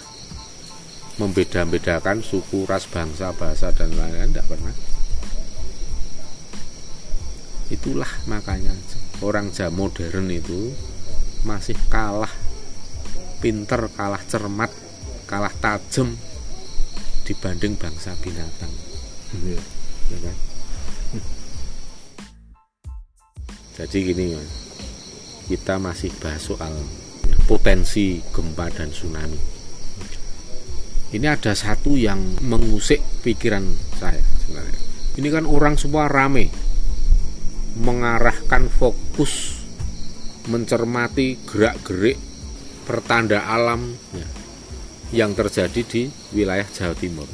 membeda-bedakan 1.18 2.22
suku, 2.22 2.64
ras, 2.64 2.86
bangsa, 2.86 3.34
bahasa 3.34 3.74
dan 3.74 3.90
lain-lain 3.92 4.30
tidak 4.30 4.46
pernah. 4.48 4.74
Itulah 7.68 8.10
makanya 8.30 8.72
orang 9.20 9.52
Jawa 9.52 9.74
modern 9.74 10.30
itu 10.30 10.72
masih 11.42 11.76
kalah 11.90 12.30
pinter, 13.42 13.90
kalah 13.98 14.22
cermat, 14.24 14.70
kalah 15.28 15.52
tajam 15.60 16.16
dibanding 17.28 17.76
bangsa 17.76 18.16
binatang 18.24 18.72
Iya. 19.44 19.60
ya 20.08 20.18
kan? 20.24 20.36
jadi 23.76 23.98
gini 24.00 24.26
kita 25.52 25.76
masih 25.76 26.08
bahas 26.16 26.40
soal 26.40 26.72
potensi 27.44 28.24
gempa 28.32 28.72
dan 28.72 28.88
tsunami 28.88 29.36
ini 31.14 31.26
ada 31.26 31.56
satu 31.56 31.96
yang 31.96 32.20
mengusik 32.44 33.00
pikiran 33.24 33.64
saya 33.96 34.20
sebenarnya 34.44 34.80
ini 35.18 35.28
kan 35.32 35.44
orang 35.48 35.74
semua 35.74 36.06
rame 36.06 36.48
mengarahkan 37.78 38.66
fokus 38.66 39.62
mencermati 40.48 41.36
gerak-gerik 41.44 42.16
pertanda 42.88 43.44
alam 43.44 43.92
ya, 44.16 44.28
yang 45.12 45.36
terjadi 45.36 45.84
di 45.84 46.02
wilayah 46.32 46.64
Jawa 46.64 46.96
Timur. 46.96 47.28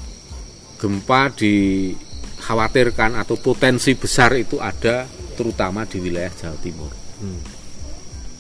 Gempa 0.83 1.31
dikhawatirkan 1.31 3.15
atau 3.15 3.39
potensi 3.39 3.95
besar 3.95 4.35
itu 4.35 4.59
ada 4.59 5.07
terutama 5.39 5.87
di 5.87 6.03
wilayah 6.03 6.35
Jawa 6.35 6.59
Timur. 6.59 6.91
Hmm. 7.23 7.41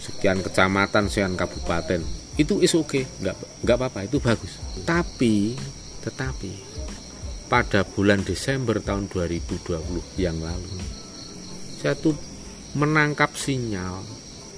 Sekian 0.03 0.43
kecamatan, 0.43 1.07
sekian 1.07 1.39
kabupaten. 1.39 2.03
Itu 2.35 2.59
is 2.59 2.75
oke, 2.75 2.91
okay. 2.91 3.05
nggak 3.23 3.37
nggak 3.63 3.77
apa-apa, 3.79 4.11
itu 4.11 4.19
bagus. 4.19 4.59
Tapi 4.83 5.55
tetapi 6.05 6.53
pada 7.49 7.87
bulan 7.87 8.21
Desember 8.25 8.81
tahun 8.81 9.09
2020 9.09 10.21
yang 10.21 10.37
lalu 10.41 11.05
saya 11.85 12.01
tuh 12.01 12.17
menangkap 12.81 13.37
sinyal 13.37 14.01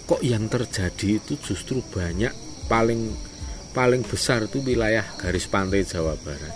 kok 0.07 0.23
yang 0.23 0.47
terjadi 0.47 1.19
itu 1.19 1.35
justru 1.43 1.82
banyak 1.82 2.31
paling 2.70 3.11
paling 3.74 4.07
besar 4.07 4.47
itu 4.47 4.62
wilayah 4.62 5.03
garis 5.19 5.51
pantai 5.51 5.82
Jawa 5.82 6.15
Barat. 6.23 6.55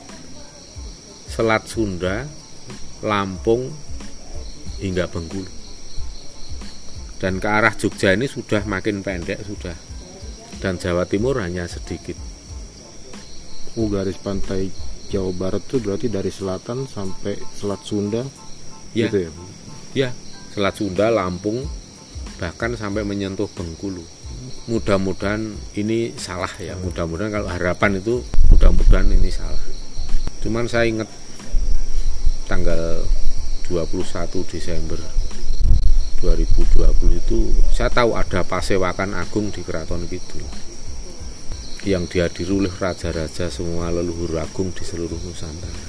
Selat 1.26 1.66
Sunda, 1.66 2.24
Lampung 3.02 3.68
hingga 4.78 5.10
Bengkulu. 5.10 5.50
Dan 7.20 7.36
ke 7.36 7.48
arah 7.50 7.76
Jogja 7.76 8.16
ini 8.16 8.24
sudah 8.24 8.64
makin 8.64 9.04
pendek 9.04 9.44
sudah. 9.44 9.89
Dan 10.60 10.76
Jawa 10.76 11.08
Timur 11.08 11.40
hanya 11.40 11.64
sedikit. 11.64 12.16
Oh, 13.80 13.88
garis 13.88 14.20
pantai 14.20 14.68
Jawa 15.08 15.32
Barat 15.32 15.64
tuh 15.66 15.80
berarti 15.80 16.06
dari 16.06 16.28
selatan 16.30 16.86
sampai 16.86 17.34
Selat 17.56 17.82
Sunda 17.82 18.22
Ya. 18.92 19.06
gitu 19.06 19.26
ya. 19.26 19.30
Ya, 19.94 20.10
Selat 20.54 20.76
Sunda, 20.78 21.08
Lampung 21.10 21.64
bahkan 22.36 22.74
sampai 22.74 23.02
menyentuh 23.02 23.46
Bengkulu. 23.52 24.02
Mudah-mudahan 24.66 25.54
ini 25.76 26.14
salah 26.16 26.50
ya. 26.58 26.74
Mudah-mudahan 26.78 27.30
kalau 27.30 27.48
harapan 27.50 28.00
itu 28.00 28.22
mudah-mudahan 28.50 29.06
ini 29.12 29.30
salah. 29.30 29.60
Cuman 30.40 30.66
saya 30.66 30.88
ingat 30.88 31.08
tanggal 32.48 33.04
21 33.70 34.42
Desember 34.50 34.98
2020 36.20 37.16
itu 37.16 37.38
saya 37.72 37.88
tahu 37.88 38.12
ada 38.12 38.44
pasewakan 38.44 39.16
agung 39.16 39.48
di 39.48 39.64
Keraton 39.64 40.04
Kidul 40.04 40.44
yang 41.88 42.04
dihadiri 42.04 42.52
oleh 42.52 42.72
raja-raja 42.76 43.48
semua 43.48 43.88
leluhur 43.88 44.36
agung 44.36 44.68
di 44.68 44.84
seluruh 44.84 45.16
Nusantara. 45.16 45.88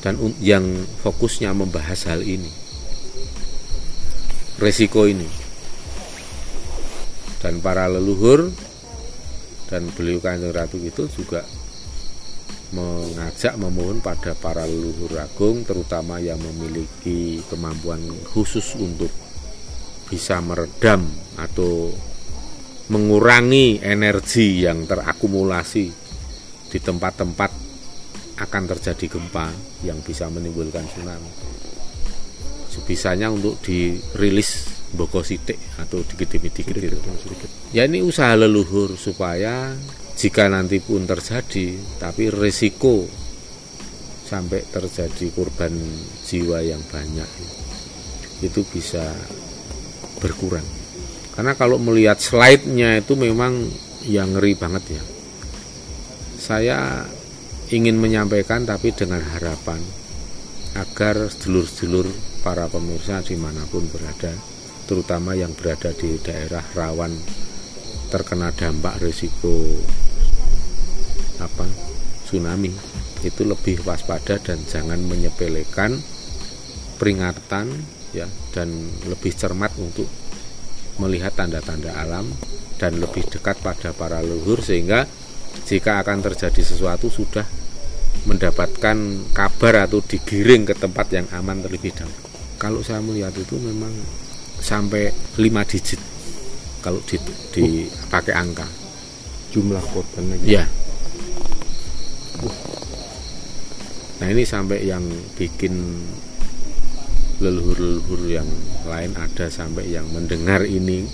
Dan 0.00 0.16
yang 0.40 0.64
fokusnya 1.04 1.52
membahas 1.52 2.08
hal 2.08 2.24
ini 2.24 2.48
resiko 4.60 5.08
ini 5.08 5.28
dan 7.40 7.64
para 7.64 7.88
leluhur 7.88 8.52
dan 9.72 9.88
beliau 9.96 10.20
kanjeng 10.20 10.52
ratu 10.52 10.76
itu 10.76 11.08
juga 11.08 11.44
mengajak 12.70 13.58
memohon 13.58 13.98
pada 13.98 14.38
para 14.38 14.62
leluhur 14.62 15.18
agung 15.18 15.66
terutama 15.66 16.22
yang 16.22 16.38
memiliki 16.38 17.42
kemampuan 17.50 17.98
khusus 18.30 18.78
untuk 18.78 19.10
bisa 20.06 20.38
meredam 20.42 21.06
atau 21.34 21.90
mengurangi 22.90 23.78
energi 23.82 24.66
yang 24.66 24.86
terakumulasi 24.86 25.86
di 26.70 26.78
tempat-tempat 26.78 27.50
akan 28.38 28.62
terjadi 28.66 29.06
gempa 29.18 29.50
yang 29.86 30.02
bisa 30.02 30.26
menimbulkan 30.26 30.86
tsunami. 30.90 31.30
Sebisanya 32.70 33.30
untuk 33.30 33.58
dirilis 33.62 34.66
boko 34.90 35.22
sidik 35.22 35.58
atau 35.78 36.02
dikit 36.02 36.34
demi 36.34 36.50
dikit. 36.50 36.74
Ya 37.70 37.86
ini 37.86 38.02
usaha 38.02 38.34
leluhur 38.34 38.98
supaya 38.98 39.74
jika 40.20 40.52
nanti 40.52 40.84
pun 40.84 41.08
terjadi, 41.08 41.80
tapi 41.96 42.28
risiko 42.28 43.08
sampai 44.28 44.68
terjadi 44.68 45.32
korban 45.32 45.72
jiwa 46.28 46.60
yang 46.60 46.84
banyak 46.92 47.24
itu 48.44 48.60
bisa 48.68 49.16
berkurang. 50.20 50.64
Karena 51.32 51.56
kalau 51.56 51.80
melihat 51.80 52.20
slide-nya 52.20 53.00
itu 53.00 53.16
memang 53.16 53.64
yang 54.04 54.36
ngeri 54.36 54.60
banget 54.60 55.00
ya. 55.00 55.02
Saya 56.36 57.08
ingin 57.72 57.96
menyampaikan 57.96 58.68
tapi 58.68 58.92
dengan 58.92 59.24
harapan 59.24 59.80
agar 60.76 61.32
sedulur-sedulur 61.32 62.12
para 62.44 62.68
pemirsa 62.68 63.24
di 63.24 63.40
mana 63.40 63.64
pun 63.72 63.88
berada 63.88 64.36
terutama 64.84 65.32
yang 65.32 65.56
berada 65.56 65.96
di 65.96 66.20
daerah 66.20 66.62
rawan 66.76 67.16
terkena 68.10 68.50
dampak 68.50 68.98
risiko 68.98 69.80
apa 71.42 71.64
tsunami 72.28 72.70
itu 73.20 73.42
lebih 73.44 73.84
waspada 73.84 74.40
dan 74.40 74.60
jangan 74.64 75.00
menyepelekan 75.02 75.98
peringatan 76.96 77.72
ya 78.14 78.28
dan 78.52 78.70
lebih 79.08 79.32
cermat 79.34 79.72
untuk 79.76 80.08
melihat 81.00 81.32
tanda-tanda 81.32 81.96
alam 81.96 82.28
dan 82.76 83.00
lebih 83.00 83.24
dekat 83.28 83.56
pada 83.60 83.92
para 83.96 84.20
leluhur 84.20 84.60
sehingga 84.60 85.08
jika 85.64 86.00
akan 86.04 86.20
terjadi 86.20 86.60
sesuatu 86.60 87.08
sudah 87.08 87.44
mendapatkan 88.28 88.96
kabar 89.32 89.88
atau 89.88 90.04
digiring 90.04 90.68
ke 90.68 90.74
tempat 90.76 91.08
yang 91.14 91.26
aman 91.32 91.64
terlebih 91.64 91.96
dahulu. 91.96 92.20
Kalau 92.60 92.80
saya 92.84 93.00
melihat 93.00 93.32
itu 93.32 93.56
memang 93.56 93.92
sampai 94.60 95.08
5 95.40 95.70
digit 95.72 96.00
kalau 96.84 97.00
di, 97.04 97.16
dipakai 97.52 98.36
angka 98.36 98.68
jumlah 99.52 99.80
korbannya 99.92 100.36
gitu. 100.44 100.60
ya 100.60 100.64
nah 104.20 104.26
ini 104.28 104.44
sampai 104.44 104.84
yang 104.84 105.04
bikin 105.36 105.72
leluhur-leluhur 107.40 108.20
yang 108.28 108.46
lain 108.84 109.16
ada 109.16 109.48
sampai 109.48 109.88
yang 109.88 110.04
mendengar 110.12 110.62
ini. 110.68 111.08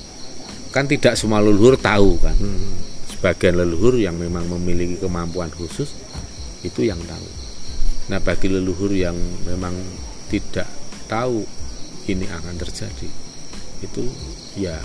Kan 0.75 0.91
tidak 0.91 1.15
semua 1.17 1.41
leluhur 1.41 1.79
tahu 1.79 2.19
kan. 2.21 2.37
Hmm. 2.37 2.75
sebagian 3.07 3.57
leluhur 3.57 3.97
yang 3.97 4.19
memang 4.21 4.45
memiliki 4.45 5.01
kemampuan 5.01 5.49
khusus 5.49 5.89
itu 6.61 6.85
yang 6.85 7.01
tahu. 7.09 7.29
Nah 8.13 8.21
bagi 8.21 8.53
leluhur 8.53 8.93
yang 8.93 9.17
memang 9.49 9.73
tidak 10.29 10.69
tahu 11.09 11.47
ini 12.11 12.29
akan 12.29 12.55
terjadi 12.61 13.09
itu 13.81 14.05
ya 14.59 14.77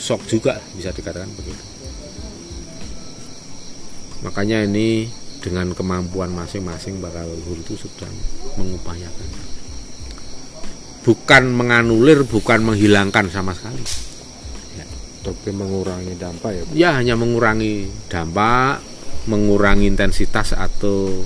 shock 0.00 0.26
juga 0.26 0.58
bisa 0.74 0.90
dikatakan 0.90 1.30
begitu. 1.36 1.62
Makanya 4.26 4.66
ini 4.66 5.06
dengan 5.42 5.74
kemampuan 5.74 6.30
masing-masing 6.30 7.02
bakal 7.02 7.26
leluhur 7.26 7.58
itu 7.58 7.74
sudah 7.74 8.08
mengupayakan 8.56 9.28
bukan 11.02 11.42
menganulir 11.50 12.22
bukan 12.22 12.62
menghilangkan 12.62 13.26
sama 13.26 13.50
sekali 13.58 13.82
ya. 14.78 14.86
tapi 15.26 15.50
mengurangi 15.50 16.14
dampak 16.14 16.50
ya 16.54 16.62
ya 16.70 16.90
hanya 17.02 17.18
mengurangi 17.18 17.90
dampak 18.06 18.78
mengurangi 19.26 19.86
intensitas 19.86 20.54
atau 20.54 21.22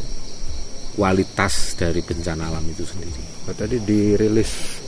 kualitas 0.97 1.76
dari 1.76 2.01
bencana 2.01 2.48
alam 2.48 2.64
itu 2.72 2.88
sendiri. 2.88 3.20
Nah, 3.44 3.55
tadi 3.56 3.76
dirilis 3.84 4.80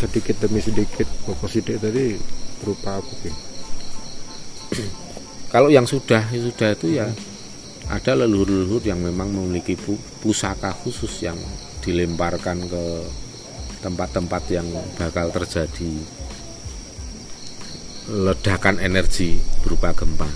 sedikit 0.00 0.40
demi 0.40 0.60
sedikit 0.64 1.04
sidik 1.48 1.76
tadi 1.76 2.16
berupa 2.64 3.00
apa? 3.00 3.12
Kalau 5.52 5.68
yang 5.68 5.84
sudah 5.84 6.28
sudah 6.32 6.68
itu 6.76 6.96
ya 6.96 7.08
ada 7.88 8.12
leluhur-leluhur 8.12 8.84
yang 8.84 9.00
memang 9.00 9.32
memiliki 9.32 9.76
pusaka 10.20 10.72
khusus 10.76 11.24
yang 11.24 11.36
dilemparkan 11.80 12.68
ke 12.68 12.84
tempat-tempat 13.80 14.42
yang 14.52 14.68
bakal 15.00 15.32
terjadi 15.32 15.92
ledakan 18.08 18.80
energi 18.80 19.40
berupa 19.64 19.92
gempa 19.96 20.28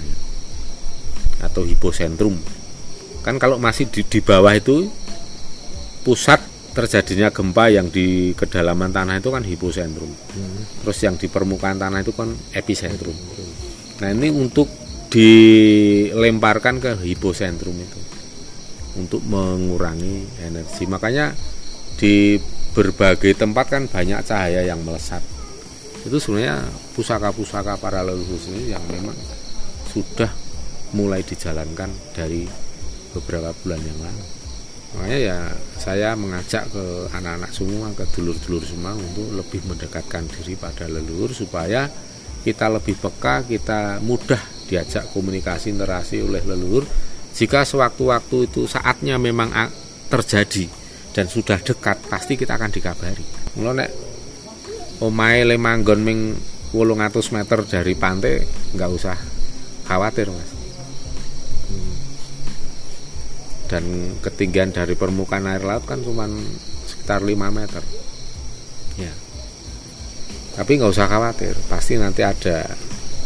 atau 1.43 1.66
hipocentrum 1.66 2.39
kan 3.23 3.37
kalau 3.37 3.59
masih 3.61 3.89
di, 3.89 4.05
di 4.07 4.20
bawah 4.23 4.53
itu 4.55 4.89
pusat 6.03 6.43
terjadinya 6.73 7.29
gempa 7.29 7.69
yang 7.69 7.93
di 7.93 8.33
kedalaman 8.33 8.91
tanah 8.91 9.20
itu 9.20 9.29
kan 9.29 9.45
hipocentrum. 9.45 10.09
Hmm. 10.09 10.61
Terus 10.83 10.99
yang 11.05 11.15
di 11.20 11.29
permukaan 11.29 11.77
tanah 11.77 12.01
itu 12.01 12.16
kan 12.16 12.33
epicentrum. 12.57 13.15
Nah, 14.01 14.09
ini 14.11 14.33
untuk 14.33 14.66
dilemparkan 15.12 16.80
ke 16.80 16.97
hipocentrum 17.05 17.76
itu 17.76 18.01
untuk 18.97 19.20
mengurangi 19.28 20.24
energi. 20.40 20.89
Makanya 20.89 21.36
di 22.01 22.40
berbagai 22.72 23.36
tempat 23.36 23.68
kan 23.68 23.82
banyak 23.84 24.24
cahaya 24.24 24.64
yang 24.64 24.80
melesat. 24.80 25.20
Itu 26.09 26.16
sebenarnya 26.16 26.64
pusaka-pusaka 26.97 27.76
para 27.76 28.01
leluhur 28.01 28.40
ini 28.56 28.72
yang 28.72 28.82
memang 28.89 29.14
sudah 29.93 30.32
mulai 30.97 31.20
dijalankan 31.20 31.93
dari 32.16 32.48
beberapa 33.12 33.52
bulan 33.60 33.80
yang 33.80 34.01
lalu 34.01 34.24
makanya 34.93 35.18
ya 35.18 35.39
saya 35.80 36.12
mengajak 36.12 36.68
ke 36.68 36.84
anak-anak 37.16 37.48
semua 37.48 37.89
ke 37.97 38.05
dulur-dulur 38.12 38.60
semua 38.60 38.93
untuk 38.93 39.24
lebih 39.32 39.64
mendekatkan 39.64 40.28
diri 40.28 40.52
pada 40.52 40.84
leluhur 40.84 41.32
supaya 41.32 41.89
kita 42.44 42.68
lebih 42.68 43.01
peka 43.01 43.48
kita 43.48 44.05
mudah 44.05 44.40
diajak 44.73 45.12
komunikasi 45.12 45.69
interaksi 45.69 46.24
oleh 46.24 46.40
leluhur 46.40 46.89
jika 47.36 47.69
sewaktu-waktu 47.69 48.49
itu 48.49 48.65
saatnya 48.65 49.20
memang 49.20 49.53
terjadi 50.09 50.69
dan 51.12 51.28
sudah 51.28 51.61
dekat 51.61 52.01
pasti 52.09 52.40
kita 52.40 52.57
akan 52.57 52.73
dikabari. 52.73 53.24
Mulai 53.61 53.85
nek 53.85 53.90
omae 55.05 55.44
lemanggon 55.44 56.01
ming 56.01 56.32
800 56.73 57.36
meter 57.36 57.59
dari 57.69 57.93
pantai 57.93 58.40
nggak 58.73 58.90
usah 58.93 59.16
khawatir 59.85 60.32
mas. 60.32 60.51
Dan 63.69 64.16
ketinggian 64.20 64.73
dari 64.73 64.93
permukaan 64.97 65.49
air 65.49 65.65
laut 65.65 65.85
kan 65.85 66.01
cuma 66.05 66.28
sekitar 66.89 67.24
5 67.24 67.32
meter. 67.49 67.81
Ya. 69.01 69.12
Tapi 70.53 70.81
nggak 70.81 70.93
usah 70.93 71.09
khawatir 71.09 71.57
pasti 71.69 71.97
nanti 71.97 72.20
ada 72.20 72.69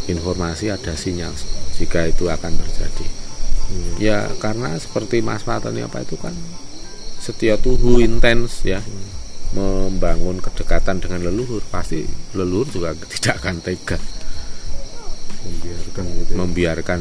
informasi 0.07 0.71
ada 0.71 0.95
sinyal 0.95 1.33
jika 1.77 2.07
itu 2.09 2.31
akan 2.31 2.53
terjadi 2.57 3.07
hmm. 3.07 3.95
ya 4.01 4.31
karena 4.39 4.75
seperti 4.79 5.21
Mas 5.21 5.43
Fatoni 5.43 5.83
apa 5.83 6.03
itu 6.03 6.15
kan 6.19 6.33
setiap 7.19 7.59
tuhu 7.63 7.99
intens 7.99 8.63
ya 8.63 8.79
hmm. 8.79 9.59
membangun 9.59 10.39
kedekatan 10.39 11.03
dengan 11.03 11.27
leluhur 11.27 11.63
pasti 11.69 12.07
leluhur 12.35 12.71
juga 12.71 12.95
tidak 13.19 13.43
akan 13.43 13.63
tega 13.63 13.99
membiarkan 15.47 16.05
gitu 16.11 16.33
ya. 16.33 16.37
membiarkan 16.37 17.01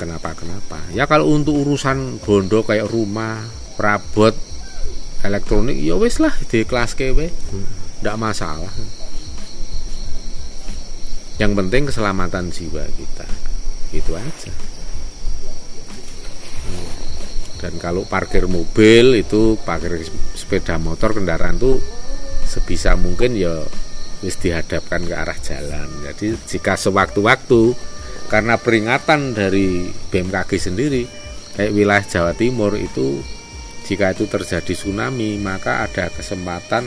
kenapa-kenapa. 0.00 0.78
Ya 0.96 1.04
kalau 1.04 1.28
untuk 1.28 1.60
urusan 1.60 2.24
bondo 2.24 2.64
kayak 2.64 2.88
rumah, 2.88 3.44
perabot, 3.76 4.32
elektronik, 5.20 5.76
ya 5.76 6.00
wes 6.00 6.16
lah 6.16 6.32
di 6.48 6.64
kelas 6.64 6.96
kewe, 6.96 7.28
tidak 8.00 8.16
masalah. 8.16 8.72
Yang 11.40 11.52
penting 11.56 11.82
keselamatan 11.88 12.52
jiwa 12.52 12.84
kita, 13.00 13.24
itu 13.96 14.12
aja. 14.12 14.52
Dan 17.60 17.80
kalau 17.80 18.04
parkir 18.04 18.44
mobil 18.44 19.16
itu 19.16 19.56
parkir 19.64 20.04
sepeda 20.36 20.76
motor 20.76 21.16
kendaraan 21.16 21.56
tuh 21.56 21.80
sebisa 22.44 22.92
mungkin 22.96 23.36
ya 23.36 23.64
wis 24.20 24.36
dihadapkan 24.36 25.00
ke 25.04 25.16
arah 25.16 25.36
jalan. 25.40 25.88
Jadi 26.04 26.36
jika 26.44 26.76
sewaktu-waktu 26.76 27.72
karena 28.28 28.60
peringatan 28.60 29.32
dari 29.32 29.88
BMKG 30.12 30.50
sendiri 30.60 31.02
kayak 31.56 31.72
wilayah 31.72 32.04
Jawa 32.04 32.32
Timur 32.36 32.76
itu 32.76 33.20
jika 33.88 34.12
itu 34.14 34.28
terjadi 34.30 34.72
tsunami 34.76 35.40
maka 35.40 35.82
ada 35.88 36.12
kesempatan 36.14 36.86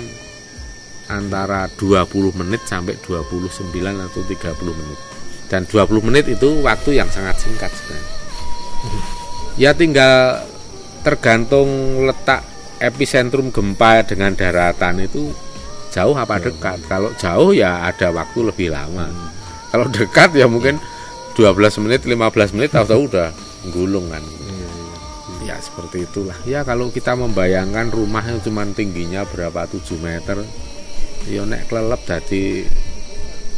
antara 1.11 1.67
20 1.79 2.39
menit 2.39 2.63
sampai 2.63 2.95
29 3.01 3.73
atau 3.79 4.21
30 4.23 4.79
menit. 4.79 4.99
Dan 5.51 5.67
20 5.67 6.07
menit 6.07 6.25
itu 6.31 6.63
waktu 6.63 6.97
yang 6.97 7.09
sangat 7.11 7.37
singkat 7.39 7.71
sebenarnya. 7.71 8.13
Ya 9.59 9.71
tinggal 9.75 10.43
tergantung 11.03 12.03
letak 12.07 12.41
epicentrum 12.79 13.51
gempa 13.51 14.01
dengan 14.03 14.33
daratan 14.33 15.03
itu 15.03 15.29
jauh 15.93 16.15
apa 16.17 16.41
dekat. 16.41 16.81
Kalau 16.89 17.13
jauh 17.15 17.53
ya 17.53 17.85
ada 17.85 18.09
waktu 18.09 18.39
lebih 18.49 18.73
lama. 18.73 19.07
Kalau 19.69 19.87
dekat 19.93 20.33
ya 20.33 20.49
mungkin 20.49 20.81
12 21.37 21.83
menit 21.85 22.01
15 22.05 22.55
menit 22.57 22.69
tahu-tahu 22.73 23.01
udah 23.13 23.29
gulung 23.69 24.09
kan. 24.09 24.23
Iya, 24.25 24.67
iya. 25.45 25.53
ya 25.53 25.55
seperti 25.61 26.09
itulah. 26.09 26.37
Ya 26.49 26.65
kalau 26.65 26.89
kita 26.89 27.13
membayangkan 27.13 27.93
rumah 27.93 28.25
yang 28.25 28.41
cuma 28.41 28.65
tingginya 28.73 29.23
berapa? 29.29 29.69
7 29.69 29.79
meter 30.01 30.41
ya 31.27 31.47
nek 31.47 31.67
kelelep 31.71 32.01
jadi 32.03 32.67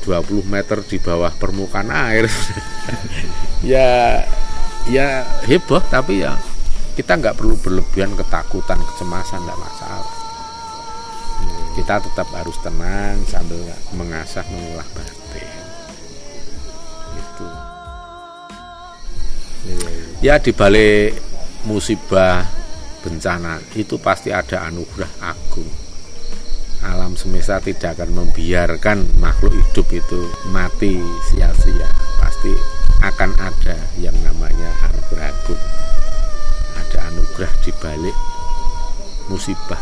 20 0.05 0.45
meter 0.45 0.77
di 0.85 0.97
bawah 1.01 1.33
permukaan 1.33 1.89
air. 1.89 2.29
Ya 3.65 4.21
ya 4.85 5.25
heboh 5.49 5.81
tapi 5.89 6.21
ya 6.21 6.37
kita 6.93 7.17
nggak 7.17 7.33
perlu 7.33 7.57
berlebihan 7.57 8.13
ketakutan 8.13 8.77
kecemasan 8.77 9.41
nggak 9.41 9.57
masalah. 9.57 10.15
Kita 11.73 11.97
tetap 11.97 12.29
harus 12.29 12.53
tenang 12.61 13.25
sambil 13.25 13.65
mengasah 13.97 14.45
mengolah 14.53 14.85
batin 14.93 15.65
itu 17.15 17.47
ya 20.21 20.37
di 20.37 20.51
balik 20.53 21.17
musibah 21.65 22.45
bencana 23.01 23.61
itu 23.77 23.97
pasti 23.97 24.29
ada 24.29 24.69
anugerah 24.69 25.09
agung 25.21 25.84
alam 26.85 27.17
semesta 27.17 27.57
tidak 27.57 27.97
akan 27.97 28.13
membiarkan 28.13 29.17
makhluk 29.17 29.53
hidup 29.57 29.87
itu 29.89 30.21
mati 30.53 31.01
sia-sia. 31.33 31.89
Pasti 32.21 32.53
akan 33.01 33.33
ada 33.41 33.75
yang 33.97 34.15
namanya 34.21 34.69
anugerah 34.85 35.33
agung. 35.33 35.61
Ada 36.77 36.97
anugerah 37.09 37.53
di 37.65 37.71
balik 37.81 38.17
musibah 39.25 39.81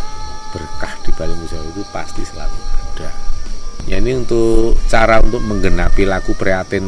berkah 0.53 0.93
di 1.03 1.11
balik 1.17 1.35
musibah 1.35 1.65
itu 1.65 1.83
pasti 1.91 2.21
selalu 2.23 2.59
ada. 2.61 3.09
Ya 3.89 3.99
ini 3.99 4.15
untuk 4.15 4.79
cara 4.87 5.19
untuk 5.19 5.43
menggenapi 5.43 6.07
lagu 6.07 6.31
prihatin 6.37 6.85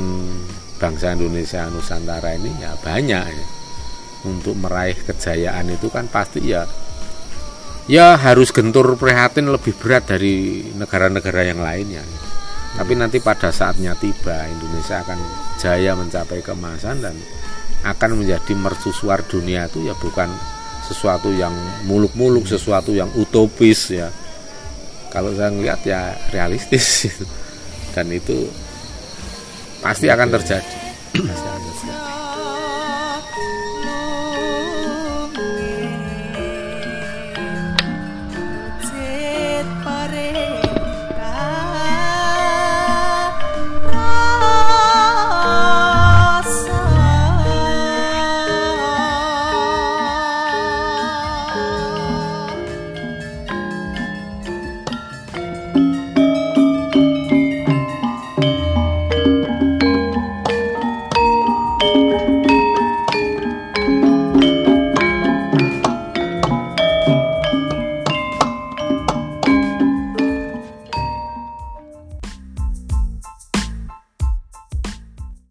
bangsa 0.80 1.18
Indonesia 1.18 1.68
Nusantara 1.68 2.38
ini 2.40 2.56
ya 2.62 2.72
banyak 2.80 3.26
ya. 3.26 3.48
Untuk 4.26 4.56
meraih 4.58 4.96
kejayaan 4.96 5.70
itu 5.76 5.92
kan 5.92 6.08
pasti 6.08 6.42
ya 6.46 6.64
ya 7.86 8.18
harus 8.18 8.50
gentur 8.50 8.98
prihatin 8.98 9.50
lebih 9.50 9.78
berat 9.78 10.10
dari 10.10 10.66
negara-negara 10.74 11.42
yang 11.46 11.62
lainnya 11.62 12.02
tapi 12.76 12.92
nanti 13.00 13.24
pada 13.24 13.56
saatnya 13.56 13.96
tiba 13.96 14.52
Indonesia 14.52 15.00
akan 15.00 15.20
jaya 15.56 15.96
mencapai 15.96 16.44
kemasan 16.44 17.00
dan 17.00 17.16
akan 17.88 18.20
menjadi 18.20 18.52
mercusuar 18.58 19.24
dunia 19.24 19.72
itu 19.72 19.88
ya 19.88 19.96
bukan 19.96 20.28
sesuatu 20.86 21.34
yang 21.34 21.54
muluk-muluk 21.90 22.46
sesuatu 22.46 22.94
yang 22.94 23.10
utopis 23.18 23.90
ya. 23.90 24.14
Kalau 25.10 25.34
saya 25.34 25.50
ngelihat 25.50 25.82
ya 25.88 26.14
realistis. 26.30 27.10
Dan 27.96 28.12
itu 28.12 28.52
pasti 29.80 30.12
akan 30.12 30.28
terjadi. 30.36 30.76
Pasti 31.32 31.48
akan 31.48 31.62
terjadi. 31.64 32.15